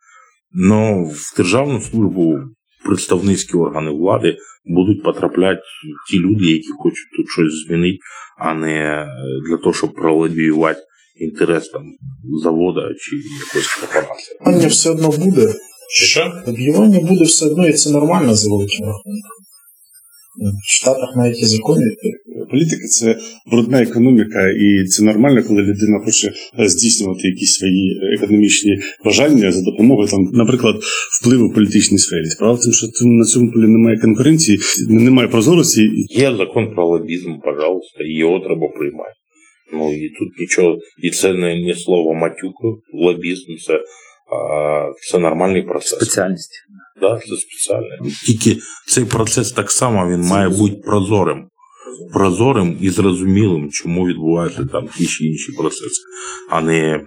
Но 0.52 1.04
в 1.04 1.36
державну 1.36 1.80
службу 1.80 2.38
представницькі 2.84 3.58
органи 3.58 3.90
влади 3.90 4.36
будуть 4.64 5.02
потрапляти 5.02 5.60
ті 6.10 6.18
люди, 6.18 6.44
які 6.44 6.68
хочуть 6.78 7.08
тут 7.16 7.28
щось 7.28 7.66
змінити, 7.66 7.98
а 8.38 8.54
не 8.54 9.06
для 9.48 9.56
того, 9.56 9.72
щоб 9.72 9.94
пролобіювати 9.94 10.80
інтерес 11.16 11.68
там 11.68 11.82
завода 12.42 12.94
чи 12.98 13.16
якоїсь 13.46 13.74
корпорації. 13.74 14.38
Лобіювання 14.40 14.68
все 14.68 14.90
одно 14.90 15.08
буде. 15.08 15.54
Що? 15.88 16.32
Лобіювання 16.46 17.00
буде 17.00 17.24
все 17.24 17.46
одно, 17.46 17.68
і 17.68 17.72
це 17.72 17.90
нормально 17.90 18.34
за 18.34 18.50
великим 18.50 18.86
рахунком. 18.86 19.36
В 20.68 20.74
Штатах 20.74 21.16
навіть 21.16 21.40
є 21.40 21.46
закони. 21.46 21.84
Політика 22.50 22.86
це 22.88 23.18
брудна 23.50 23.82
економіка, 23.82 24.50
і 24.50 24.84
це 24.84 25.04
нормально, 25.04 25.42
коли 25.48 25.62
людина 25.62 26.00
хоче 26.04 26.32
здійснювати 26.58 27.28
якісь 27.28 27.54
свої 27.54 28.00
економічні 28.18 28.78
бажання 29.04 29.52
за 29.52 29.62
допомогою 29.62 30.08
там, 30.08 30.30
наприклад, 30.32 30.76
впливу 31.20 31.48
в 31.48 31.54
політичній 31.54 31.98
сфері. 31.98 32.24
Справа 32.24 32.54
в 32.54 32.60
тому, 32.60 32.72
що 32.72 32.86
на 33.04 33.24
цьому 33.24 33.52
полі 33.52 33.66
немає 33.66 33.98
конкуренції, 33.98 34.58
немає 34.88 35.28
прозорості, 35.28 35.90
Є 36.08 36.36
закон 36.36 36.74
про 36.74 36.86
лобізм, 36.86 37.34
пожалуйста, 37.44 38.04
і 38.04 38.12
його 38.12 38.38
треба 38.40 38.68
приймати. 38.68 39.12
Ну 39.72 39.92
і 39.92 40.08
тут 40.08 40.28
нічого, 40.40 40.78
і 41.02 41.10
це 41.10 41.32
не, 41.32 41.66
не 41.66 41.74
слово 41.74 42.14
матюку, 42.14 42.80
лобізм, 42.92 43.56
це, 43.66 43.80
а, 44.32 44.92
це 45.10 45.18
нормальний 45.18 45.62
процес. 45.62 45.98
Спеціальність. 45.98 46.52
Да, 47.00 47.20
це 47.28 47.36
спеціально. 47.36 48.10
Тільки 48.26 48.60
цей 48.86 49.04
процес 49.04 49.52
так 49.52 49.70
само 49.70 50.10
він 50.10 50.20
має 50.20 50.48
бути 50.48 50.76
прозорим. 50.76 51.48
Прозорим 52.12 52.78
і 52.80 52.90
зрозумілим, 52.90 53.70
чому 53.70 54.06
відбуваються 54.06 54.64
там 54.72 54.88
ті 54.88 55.06
чи 55.06 55.24
інші 55.24 55.52
процеси, 55.52 56.02
а 56.50 56.60
не, 56.60 57.04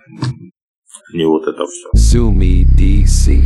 не 1.13 1.26
от 1.26 1.43
це 1.45 1.51
все. 1.63 2.17
Sue 2.17 2.65
DC. 2.80 3.41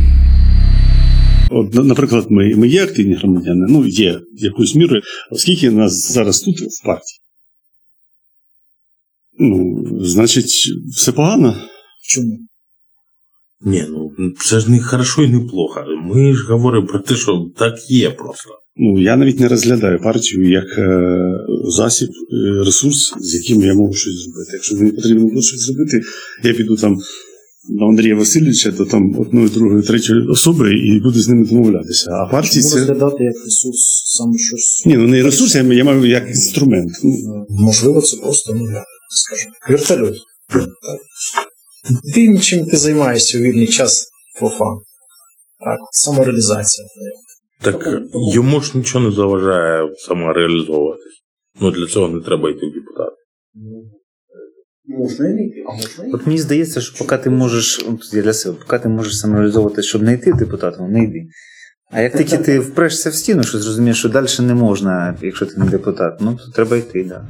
От, 1.50 1.74
наприклад, 1.74 2.26
ми, 2.30 2.56
ми 2.56 2.68
є 2.68 2.84
активні 2.84 3.14
громадяни, 3.14 3.66
ну 3.68 3.86
є 3.86 4.20
якоюсь 4.32 4.74
мірою, 4.74 5.02
оскільки 5.30 5.70
нас 5.70 6.12
зараз 6.12 6.40
тут 6.40 6.60
в 6.60 6.86
партії. 6.86 7.20
Ну, 9.38 9.82
значить, 10.00 10.72
все 10.96 11.12
погано. 11.12 11.56
Чому? 12.02 12.38
Ні, 13.60 13.84
ну 13.90 14.10
це 14.44 14.60
ж 14.60 14.70
не 14.70 14.80
хорошо 14.82 15.22
і 15.22 15.28
не 15.28 15.40
плохо. 15.40 15.80
Ми 16.04 16.34
ж 16.34 16.46
говоримо 16.48 16.86
про 16.86 16.98
те, 16.98 17.14
що 17.14 17.46
так 17.56 17.90
є 17.90 18.10
просто. 18.10 18.50
Ну, 18.76 19.00
я 19.00 19.16
навіть 19.16 19.40
не 19.40 19.48
розглядаю 19.48 20.00
партію 20.02 20.50
як 20.50 20.78
е, 20.78 21.20
засіб, 21.68 22.08
е, 22.10 22.64
ресурс, 22.64 23.14
з 23.20 23.34
яким 23.34 23.62
я 23.62 23.74
можу 23.74 23.92
щось 23.92 24.14
зробити. 24.14 24.50
Якщо 24.52 24.76
мені 24.76 24.90
потрібно 24.92 25.22
буде 25.24 25.42
щось 25.42 25.60
зробити, 25.60 26.00
я 26.42 26.54
піду 26.54 26.76
там 26.76 26.98
до 27.68 27.84
Андрія 27.84 28.14
Васильовича, 28.14 28.70
до 28.70 28.84
там 28.84 29.18
одної, 29.20 29.48
другої, 29.48 29.82
третьої 29.82 30.26
особи 30.28 30.74
і 30.74 31.00
буду 31.00 31.20
з 31.20 31.28
ними 31.28 31.46
домовлятися. 31.46 32.10
А 32.10 32.26
партії 32.32 32.62
це. 32.62 32.78
розглядати 32.78 33.24
як 33.24 33.34
ресурс 33.44 34.02
саме 34.06 34.38
щось? 34.38 34.82
Ні, 34.86 34.96
ну 34.96 35.06
не 35.08 35.22
ресурс, 35.22 35.54
я, 35.54 35.62
я 35.62 35.84
маю 35.84 36.04
як 36.04 36.28
інструмент. 36.28 36.90
Ну, 37.04 37.10
Е, 37.12 37.46
Можливо, 37.50 38.00
це 38.00 38.16
просто, 38.16 38.54
ну 38.54 38.66
скажімо, 39.10 39.52
вертольот. 39.68 40.16
Так. 40.52 40.68
Ти 42.14 42.28
нічим 42.28 42.66
ти 42.66 42.76
займаєшся 42.76 43.38
у 43.38 43.40
вільний 43.40 43.66
час 43.66 44.08
по 44.40 44.48
фану. 44.48 44.82
Так, 45.64 45.78
самореалізація. 45.92 46.86
Так 47.60 47.88
йому 48.32 48.60
ж 48.60 48.78
нічого 48.78 49.04
не 49.04 49.14
заважає 49.14 49.94
самореалізовуватись. 49.96 51.22
Ну 51.60 51.70
для 51.70 51.86
цього 51.86 52.08
не 52.08 52.20
треба 52.20 52.50
йти 52.50 52.66
в 52.66 52.74
депутати. 52.74 53.16
Можна 54.86 55.28
і 55.28 55.46
йти, 55.46 55.64
а 55.68 55.72
можна 55.72 56.18
От 56.18 56.26
мені 56.26 56.38
здається, 56.38 56.80
що 56.80 56.98
поки 56.98 57.18
ти 57.18 57.30
можеш, 57.30 57.86
я 58.12 58.22
для 58.22 58.32
себе, 58.32 58.56
поки 58.60 58.78
ти 58.78 58.88
можеш 58.88 59.18
самореалізовувати, 59.18 59.82
щоб 59.82 60.02
не 60.02 60.14
йти 60.14 60.32
депутатом, 60.32 60.92
не 60.92 61.04
йди. 61.04 61.26
А 61.90 62.00
як 62.00 62.16
тільки 62.16 62.38
ти 62.38 62.58
впрешся 62.58 63.10
в 63.10 63.14
стіну, 63.14 63.42
що 63.42 63.58
зрозумієш, 63.58 63.98
що 63.98 64.08
далі 64.08 64.26
не 64.40 64.54
можна, 64.54 65.18
якщо 65.22 65.46
ти 65.46 65.54
не 65.56 65.66
депутат, 65.66 66.20
ну 66.20 66.36
то 66.36 66.50
треба 66.50 66.76
йти, 66.76 67.04
так. 67.04 67.08
Да. 67.08 67.28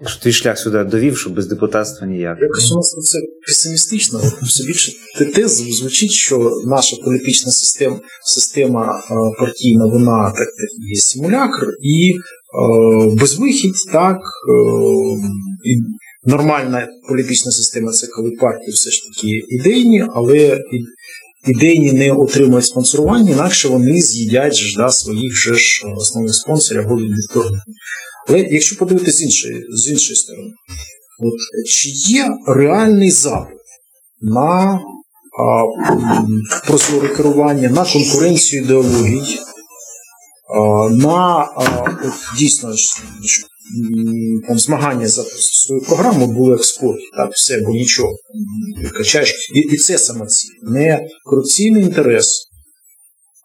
Якщо 0.00 0.22
твій 0.22 0.32
шлях 0.32 0.58
сюди 0.58 0.84
довів, 0.84 1.18
що 1.18 1.30
без 1.30 1.46
депутатства 1.46 2.06
ніяк. 2.06 2.38
Якось 2.40 2.72
у 2.72 2.76
нас 2.76 2.90
це 2.90 3.18
песимістично, 3.46 4.20
все 4.42 4.64
більше 4.64 4.92
тез 5.34 5.50
звучить, 5.78 6.10
що 6.10 6.50
наша 6.66 6.96
політична 7.04 7.52
система, 7.52 8.00
система 8.24 9.02
е, 9.10 9.14
партійна, 9.40 9.86
вона 9.86 10.30
так, 10.30 10.48
є 10.94 11.00
симулякр 11.00 11.66
і 11.82 12.14
е, 12.14 13.16
безвихідь, 13.20 13.92
так, 13.92 14.18
е, 14.18 14.60
нормальна 16.24 16.86
політична 17.08 17.52
система 17.52 17.92
це 17.92 18.06
коли 18.06 18.30
партії 18.30 18.70
все 18.72 18.90
ж 18.90 19.00
таки 19.02 19.28
ідейні, 19.48 20.04
але 20.14 20.60
ідейні 21.46 21.92
не 21.92 22.12
отримують 22.12 22.64
спонсорування, 22.64 23.30
інакше 23.30 23.68
вони 23.68 24.02
з'їдять 24.02 24.54
ж, 24.54 24.76
да, 24.76 24.88
своїх 24.88 25.32
же 25.36 25.54
ж 25.54 25.86
основних 25.96 26.34
спонсорів 26.34 26.80
або 26.80 26.96
відторгнуть. 26.96 27.62
Але 28.28 28.38
якщо 28.40 28.76
подивитися 28.76 29.18
з 29.18 29.22
іншої, 29.22 29.66
з 29.70 29.90
іншої 29.90 30.16
сторони, 30.16 30.50
От, 31.20 31.66
чи 31.66 31.88
є 31.90 32.30
реальний 32.46 33.10
запит 33.10 33.58
на 34.20 34.80
а, 35.40 35.64
прозоре 36.66 37.08
керування, 37.08 37.68
на 37.68 37.84
конкуренцію 37.84 38.62
ідеологій, 38.62 39.38
а, 40.54 40.88
на 40.90 41.48
а, 41.56 41.82
от, 42.04 42.38
дійсно 42.38 42.74
там, 44.48 44.58
змагання 44.58 45.08
за 45.08 45.24
свою 45.24 45.82
програму 45.82 46.26
були 46.26 46.56
в 46.56 46.60
так, 47.16 47.32
все, 47.32 47.60
бо 47.60 47.70
нічого. 47.70 48.16
Качаєш. 48.96 49.50
І, 49.54 49.58
і 49.58 49.76
це 49.76 49.98
саме 49.98 50.26
ціль. 50.26 50.48
Не 50.62 51.08
корупційний 51.24 51.82
інтерес, 51.82 52.47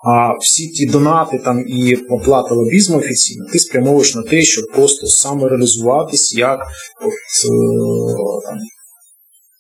а 0.04 0.38
всі 0.38 0.68
ті 0.68 0.86
донати 0.86 1.38
там 1.38 1.68
і 1.68 1.96
оплата 1.96 2.56
лобізму 2.56 2.98
офіційно, 2.98 3.46
ти 3.52 3.60
спрямовуєш 3.60 4.16
на 4.16 4.24
те, 4.24 4.42
щоб 4.42 4.66
просто 4.74 5.08
самореалізуватись 5.08 6.36
як 6.36 6.60
от, 7.02 7.14
е, 7.14 8.46
там, 8.46 8.58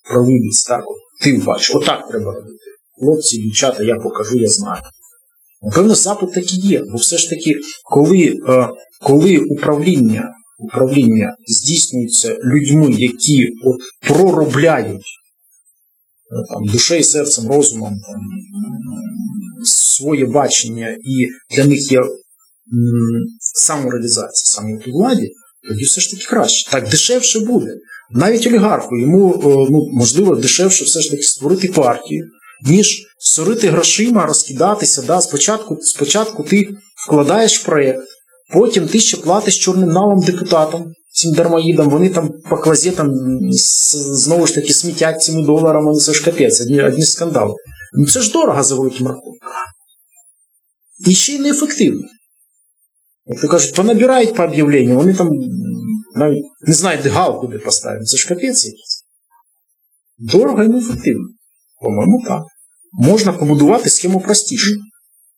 провидець, 0.10 0.64
так, 0.64 0.84
от, 0.88 0.98
ти 1.22 1.42
бачиш, 1.46 1.76
отак 1.76 2.08
треба 2.10 2.34
робити. 2.34 2.58
Хлопці, 3.00 3.38
дівчата, 3.38 3.84
я 3.84 3.96
покажу, 3.96 4.38
я 4.38 4.48
знаю. 4.48 4.82
Напевно, 5.62 5.96
запит 5.96 6.34
так 6.34 6.54
і 6.54 6.58
є, 6.58 6.84
бо 6.92 6.98
все 6.98 7.18
ж 7.18 7.30
таки, 7.30 7.56
коли, 7.84 8.40
е, 8.50 8.70
коли 9.02 9.38
управління, 9.38 10.30
управління 10.60 11.36
здійснюється 11.48 12.38
людьми, 12.44 12.92
які 12.92 13.50
от 13.64 13.82
проробляють 14.08 15.06
там, 16.50 16.66
душею, 16.66 17.04
серцем, 17.04 17.48
розумом 17.48 17.90
там, 17.90 18.22
своє 19.64 20.26
бачення, 20.26 20.98
і 21.04 21.28
для 21.56 21.66
них 21.66 21.92
є 21.92 22.02
самореалізація 23.40 24.46
саме 24.46 24.80
у 24.88 24.92
владі, 24.92 25.32
тоді 25.68 25.84
все 25.84 26.02
ж 26.02 26.12
таки 26.12 26.26
краще. 26.26 26.72
Так 26.72 26.90
дешевше 26.90 27.40
буде. 27.40 27.78
Навіть 28.12 28.48
олігарху 28.48 28.98
йому 28.98 29.34
е, 29.34 29.72
ну, 29.72 29.90
можливо 29.94 30.36
дешевше 30.36 30.86
все 30.86 31.02
ж 31.02 31.12
таки 31.12 31.24
створити 31.24 31.68
партію, 31.68 32.26
ніж 32.66 33.06
сорити 33.20 33.70
грошима, 33.70 34.26
розкидатися. 34.26 35.02
Да? 35.02 35.22
Спочатку, 35.22 35.78
спочатку 35.82 36.44
ти 36.44 36.70
вкладаєш 37.08 37.60
в 37.60 37.66
проєкт, 37.66 38.08
потім 38.54 38.88
ти 38.88 39.00
ще 39.00 39.18
платиш 39.18 39.60
чорним 39.60 39.90
налом 39.90 40.20
депутатам, 40.20 40.94
цим 41.14 41.34
дармоїдам, 41.34 41.90
вони 41.90 42.10
там 42.10 42.30
по 42.50 42.58
клазетам 42.58 43.14
с- 43.52 43.98
знову 43.98 44.48
ж 44.48 44.56
таки 44.56 44.74
смітять 44.74 45.22
цими 45.22 45.46
доларами, 45.46 45.92
ну, 45.92 46.00
це 46.00 46.14
ж 46.14 46.24
капець, 46.26 46.62
одні, 46.62 46.82
одні 46.82 47.06
скандали. 47.06 47.54
Ну 47.98 48.06
це 48.08 48.22
ж 48.22 48.32
дорого 48.32 48.64
за 48.64 48.76
великим 48.76 49.08
рахунком. 49.08 49.34
І 51.08 51.14
ще 51.16 51.34
й 51.34 51.40
неефективно. 51.40 52.02
Як 53.26 53.42
то 53.42 53.48
кажуть, 53.48 53.76
понабирають 53.76 54.36
по 54.36 54.44
об'явленню, 54.44 54.96
вони 54.96 55.14
там 55.14 55.30
навіть 56.16 56.44
не 56.68 56.74
знають, 56.74 57.02
де 57.04 57.10
галку 57.10 57.48
де 57.48 57.58
поставити. 57.60 58.06
Це 58.06 58.18
ж 58.18 58.28
капець 58.28 58.66
якийсь. 58.66 59.04
Дорого 60.18 60.64
і 60.64 60.68
неефективно. 60.68 61.28
По-моєму, 61.82 62.24
так. 62.28 62.42
Можна 62.92 63.34
побудувати 63.34 63.90
схему 63.90 64.20
простіше, 64.22 64.72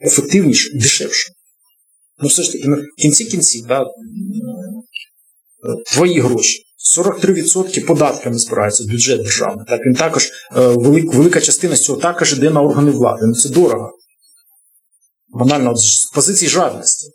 ефективніше, 0.06 0.78
дешевше. 0.80 1.32
Ну, 2.22 2.28
все 2.28 2.44
ж 2.44 2.52
таки, 2.52 2.70
в 2.70 3.02
кінці 3.02 3.26
кінців, 3.26 3.66
да, 3.68 3.86
твої 5.94 6.20
гроші. 6.20 6.62
43% 6.98 7.86
податками 7.86 8.38
збирається 8.38 8.84
в 8.84 8.88
бюджет 8.88 9.22
державний. 9.22 9.66
Так 9.68 9.82
він 9.86 9.94
також 9.94 10.26
е, 10.26 10.32
велик, 10.68 11.14
велика 11.14 11.42
частина 11.42 11.76
з 11.76 11.84
цього 11.84 12.02
також 12.02 12.34
йде 12.34 12.50
на 12.50 12.62
органи 12.62 12.92
влади. 12.92 13.26
Ну 13.26 13.34
це 13.34 13.50
дорого. 13.50 13.92
Банально 15.30 15.76
з 15.76 16.06
позиції 16.06 16.50
жадності. 16.50 17.08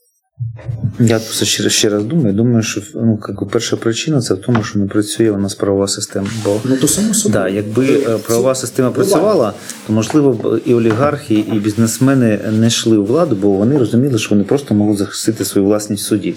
Я 1.00 1.18
просто 1.18 1.44
ще, 1.44 1.70
ще 1.70 1.88
раз 1.88 2.04
думаю. 2.04 2.34
Думаю, 2.34 2.62
що 2.62 2.82
ну, 2.94 3.18
як 3.28 3.48
перша 3.48 3.76
причина 3.76 4.20
це 4.20 4.34
в 4.34 4.38
тому, 4.38 4.62
що 4.62 4.78
не 4.78 4.86
працює 4.86 5.30
у 5.30 5.38
нас 5.38 5.54
правова 5.54 5.88
система. 5.88 6.28
Бо 6.44 6.60
Ну 6.64 6.76
то 6.76 6.88
само 6.88 7.14
собою. 7.14 7.42
Да, 7.42 7.48
якби 7.48 7.86
е, 7.86 8.18
правова 8.18 8.54
система 8.54 8.90
працювала, 8.90 9.52
то 9.86 9.92
можливо 9.92 10.32
б 10.32 10.60
і 10.64 10.74
олігархи, 10.74 11.34
і 11.34 11.58
бізнесмени 11.58 12.40
не 12.52 12.66
йшли 12.66 12.96
у 12.96 13.04
владу, 13.04 13.36
бо 13.36 13.50
вони 13.50 13.78
розуміли, 13.78 14.18
що 14.18 14.30
вони 14.30 14.44
просто 14.44 14.74
можуть 14.74 14.98
захистити 14.98 15.44
свою 15.44 15.66
власність 15.66 16.04
в 16.04 16.06
суді. 16.06 16.34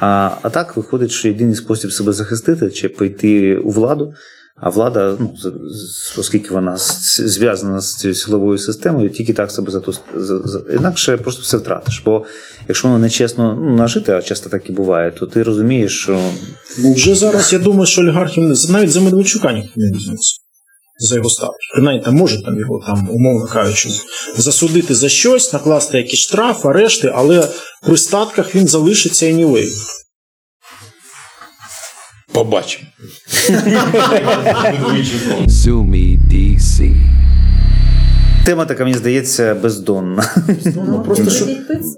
А, 0.00 0.30
а 0.42 0.50
так 0.50 0.76
виходить, 0.76 1.10
що 1.10 1.28
єдиний 1.28 1.54
спосіб 1.54 1.92
себе 1.92 2.12
захистити 2.12 2.70
чи 2.70 2.88
пойти 2.88 3.56
у 3.56 3.70
владу. 3.70 4.14
А 4.56 4.70
влада, 4.70 5.16
ну 5.20 5.34
оскільки 6.18 6.54
вона 6.54 6.76
зв'язана 7.18 7.80
з 7.80 7.94
цією 7.94 8.14
силовою 8.14 8.58
системою, 8.58 9.10
тільки 9.10 9.32
так 9.32 9.50
себе 9.50 9.72
за 10.14 10.60
інакше 10.74 11.16
просто 11.16 11.42
все 11.42 11.56
втратиш. 11.56 12.02
Бо 12.04 12.24
якщо 12.68 12.88
воно 12.88 12.98
нечесно 12.98 13.58
ну, 13.60 13.76
нажити, 13.76 14.12
а 14.12 14.22
часто 14.22 14.50
так 14.50 14.70
і 14.70 14.72
буває, 14.72 15.10
то 15.10 15.26
ти 15.26 15.42
розумієш, 15.42 15.98
що 15.98 16.20
Ну 16.78 16.92
вже 16.92 17.14
зараз 17.14 17.52
я 17.52 17.58
думаю, 17.58 17.86
що 17.86 18.02
олігархів 18.02 18.44
навіть 18.70 18.90
за 18.90 19.00
Медведчука 19.00 19.52
ніхто 19.52 19.70
не 19.76 19.92
візьметься. 19.92 20.38
За 20.98 21.16
його 21.16 21.30
статус. 21.30 21.56
Принаймні 21.74 22.04
там 22.04 22.14
може 22.14 22.42
там 22.42 22.58
його 22.58 22.84
там, 22.86 23.10
умовно 23.10 23.46
кажучи, 23.46 23.88
засудити 24.36 24.94
за 24.94 25.08
щось, 25.08 25.52
накласти 25.52 25.98
якийсь 25.98 26.20
штраф, 26.20 26.66
арешти, 26.66 27.12
але 27.14 27.48
при 27.82 27.96
статках 27.96 28.54
він 28.54 28.68
залишиться 28.68 29.26
і 29.26 29.34
anyway. 29.34 29.66
Побачимо. 32.36 32.86
Sue 35.48 35.82
me, 35.82 36.18
DC. 36.18 37.15
Тема 38.46 38.64
така, 38.64 38.84
мені 38.84 38.96
здається, 38.96 39.54
бездонна. 39.62 40.24
Ну, 40.88 41.02
просто, 41.06 41.30
що, 41.30 41.46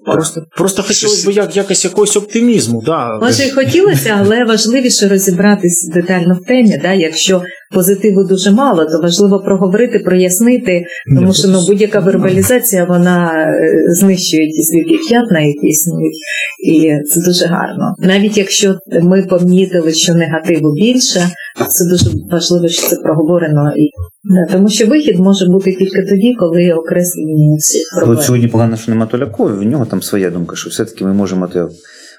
просто, 0.04 0.42
просто 0.56 0.82
хотілося 0.82 1.30
б 1.30 1.32
як, 1.32 1.56
якось 1.56 1.84
якогось 1.84 2.16
оптимізму. 2.16 2.82
Да. 2.86 3.18
Може, 3.22 3.46
і 3.46 3.50
хотілося, 3.50 4.16
але 4.20 4.44
важливіше 4.44 5.08
розібратись 5.08 5.90
детально 5.94 6.38
в 6.42 6.46
темі. 6.46 6.80
Да? 6.82 6.92
Якщо 6.92 7.42
позитиву 7.74 8.24
дуже 8.24 8.50
мало, 8.50 8.84
то 8.84 9.00
важливо 9.02 9.40
проговорити, 9.40 9.98
прояснити, 9.98 10.84
тому 11.16 11.32
що 11.32 11.48
ну, 11.48 11.66
будь-яка 11.66 12.00
вербалізація 12.00 12.84
вона 12.84 13.32
е, 13.32 13.84
знищує 13.88 14.48
ті 14.48 14.62
сліпі 14.62 14.98
п'ятна, 15.08 15.40
які 15.40 15.66
існують, 15.66 16.16
і 16.64 16.92
це 17.10 17.20
дуже 17.20 17.46
гарно. 17.46 17.94
Навіть 17.98 18.38
якщо 18.38 18.78
ми 19.02 19.22
помітили, 19.22 19.92
що 19.92 20.14
негативу 20.14 20.72
більше, 20.72 21.30
це 21.66 21.84
дуже 21.84 22.10
важливо, 22.30 22.68
що 22.68 22.88
це 22.88 22.96
проговорено. 22.96 23.72
І 23.76 23.90
да, 24.24 24.52
тому 24.52 24.68
що 24.68 24.86
вихід 24.86 25.18
може 25.18 25.46
бути 25.46 25.72
тільки 25.74 26.02
тоді, 26.02 26.34
коли 26.38 26.72
окреслені 26.72 27.56
всі 27.58 27.78
От 28.06 28.22
сьогодні 28.22 28.48
погано, 28.48 28.76
що 28.76 28.92
нема 28.92 29.06
Толякова, 29.06 29.52
в 29.52 29.62
нього 29.62 29.84
там 29.84 30.02
своя 30.02 30.30
думка, 30.30 30.56
що 30.56 30.70
все-таки 30.70 31.04
ми 31.04 31.12
можемо 31.12 31.48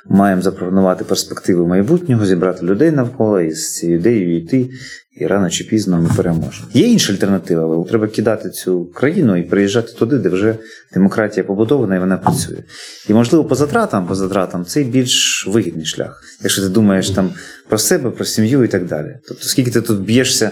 маємо 0.05 0.41
запропонувати 0.41 1.03
перспективи 1.03 1.67
майбутнього, 1.67 2.25
зібрати 2.25 2.65
людей 2.65 2.91
навколо 2.91 3.41
і 3.41 3.51
з 3.51 3.75
цією 3.75 3.97
ідеєю 3.99 4.37
йти, 4.37 4.69
і 5.19 5.27
рано 5.27 5.49
чи 5.49 5.63
пізно 5.63 6.01
ми 6.01 6.09
переможемо. 6.17 6.67
Є 6.73 6.87
інша 6.87 7.13
альтернатива, 7.13 7.63
але 7.63 7.85
треба 7.85 8.07
кидати 8.07 8.49
цю 8.49 8.85
країну 8.85 9.37
і 9.37 9.43
приїжджати 9.43 9.93
туди, 9.93 10.17
де 10.17 10.29
вже 10.29 10.55
демократія 10.93 11.43
побудована 11.43 11.95
і 11.95 11.99
вона 11.99 12.17
працює. 12.17 12.57
І 13.09 13.13
можливо, 13.13 13.45
по 13.45 13.55
затратам, 13.55 14.07
по 14.07 14.15
затратам 14.15 14.65
це 14.65 14.83
більш 14.83 15.47
вигідний 15.47 15.85
шлях, 15.85 16.23
якщо 16.41 16.61
ти 16.61 16.69
думаєш 16.69 17.09
там 17.09 17.31
про 17.69 17.77
себе, 17.77 18.09
про 18.09 18.25
сім'ю 18.25 18.63
і 18.63 18.67
так 18.67 18.85
далі. 18.85 19.17
Тобто, 19.27 19.43
скільки 19.43 19.71
ти 19.71 19.81
тут 19.81 20.01
б'єшся. 20.01 20.51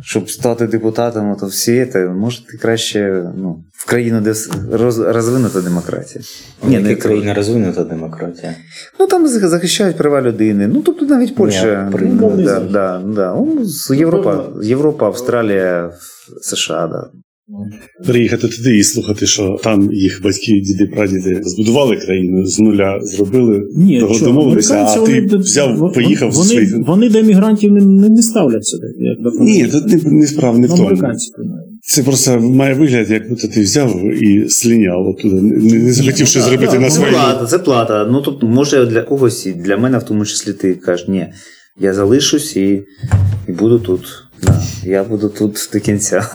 Щоб 0.00 0.30
стати 0.30 0.66
депутатом, 0.66 1.36
то 1.40 1.46
всі 1.46 1.86
це, 1.86 2.06
може 2.06 2.46
ти 2.46 2.56
краще 2.56 3.30
ну, 3.36 3.64
в 3.72 3.86
країну, 3.86 4.20
де 4.20 4.34
роз, 4.72 4.98
розвинута 4.98 5.60
демократія. 5.60 6.24
Ні, 6.62 6.78
не 6.78 6.88
не 6.88 6.96
країна 6.96 7.34
розвинута 7.34 7.84
демократія. 7.84 8.54
Ну 9.00 9.06
там 9.06 9.28
захищають 9.28 9.96
права 9.96 10.22
людини. 10.22 10.68
Ну 10.68 10.82
тобто 10.82 11.06
навіть 11.06 11.34
Польща. 11.34 11.90
Ні, 12.00 12.08
ну, 12.20 12.30
да, 12.36 12.60
да, 12.60 13.02
да. 13.06 13.34
Ну, 13.34 13.66
Європа, 13.96 14.44
Європа, 14.62 15.06
Австралія, 15.06 15.92
США, 16.42 16.86
да. 16.86 17.10
Приїхати 18.06 18.48
туди 18.48 18.76
і 18.78 18.84
слухати, 18.84 19.26
що 19.26 19.60
там 19.64 19.92
їх 19.92 20.20
батьки, 20.24 20.60
діди, 20.60 20.86
прадіди 20.86 21.40
збудували 21.44 21.96
країну 21.96 22.46
з 22.46 22.58
нуля, 22.60 22.98
зробили 23.02 23.62
Ні, 23.76 24.00
того 24.00 24.14
що, 24.14 24.24
домовилися, 24.24 24.74
а 24.74 24.94
ти 24.94 25.00
вони 25.00 25.36
взяв, 25.36 25.92
поїхав 25.92 26.30
вони, 26.30 26.48
зі 26.48 26.54
своїм. 26.66 26.84
вони 26.84 27.08
до 27.08 27.22
мігрантів 27.22 27.72
не, 27.72 27.80
не, 27.80 28.08
не 28.08 28.22
ставляться. 28.22 28.76
Ні, 29.40 29.66
тут 29.66 29.86
не, 30.04 30.12
не 30.12 30.26
справа 30.26 30.58
не 30.58 30.66
в 30.66 30.70
Ну, 30.70 30.76
тому. 30.76 31.12
Це 31.84 32.02
просто 32.02 32.40
має 32.40 32.74
вигляд, 32.74 33.10
як 33.10 33.28
будто 33.28 33.48
ти 33.48 33.60
взяв 33.60 34.04
і 34.22 34.48
сліняв 34.48 35.08
оттуда, 35.08 35.36
не, 35.42 35.78
не 35.78 35.92
захотів 35.92 36.26
щось 36.26 36.42
зробити 36.44 36.78
на 36.78 36.90
Це 36.90 37.00
плата, 37.00 37.46
це 37.46 37.58
плата. 37.58 38.08
Ну 38.12 38.22
тобто, 38.22 38.46
може 38.46 38.86
для 38.86 39.02
когось, 39.02 39.46
і 39.46 39.52
для 39.52 39.76
мене 39.76 39.98
в 39.98 40.02
тому 40.02 40.24
числі 40.24 40.52
ти 40.52 40.74
кажеш, 40.74 41.08
ні, 41.08 41.26
я 41.80 41.94
залишусь 41.94 42.56
і, 42.56 42.82
і 43.48 43.52
буду 43.52 43.78
тут. 43.78 44.00
Да, 44.42 44.62
я 44.84 45.04
буду 45.04 45.28
тут 45.28 45.70
до 45.72 45.80
кінця 45.80 46.26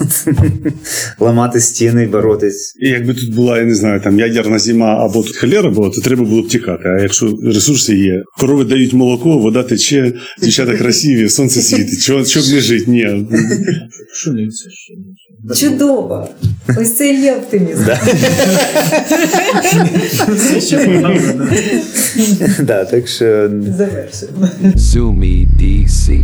ламати 1.19 1.59
стіни 1.59 2.03
і 2.03 2.07
боротись. 2.07 2.75
І 2.79 2.89
якби 2.89 3.13
тут 3.13 3.35
була, 3.35 3.57
я 3.57 3.63
не 3.65 3.75
знаю, 3.75 4.01
там 4.01 4.19
ядерна 4.19 4.59
зима 4.59 5.05
або 5.05 5.23
тут 5.23 5.37
холера 5.37 5.69
була, 5.69 5.89
то 5.89 6.01
треба 6.01 6.23
було 6.23 6.41
б 6.41 6.47
тікати. 6.47 6.83
А 6.89 7.01
якщо 7.01 7.37
ресурси 7.43 7.95
є, 7.95 8.23
корови 8.39 8.63
дають 8.63 8.93
молоко, 8.93 9.37
вода 9.37 9.63
тече, 9.63 10.13
дівчата 10.41 10.77
красиві, 10.77 11.29
сонце 11.29 11.61
світить. 11.61 12.01
Чого 12.03 12.25
щоб 12.25 12.43
не 12.43 12.59
жити? 12.59 12.91
Ні. 12.91 13.27
Пшениця 14.13 14.69
ще. 14.69 14.93
Чудово! 15.55 16.29
Ось 16.77 16.93
це 16.97 17.13
і 17.13 17.21
є 17.21 17.35
оптимізм. 17.35 17.83
Так 22.67 23.07
що 23.07 23.49
Завершимо. 23.77 24.49
DC. 25.59 26.21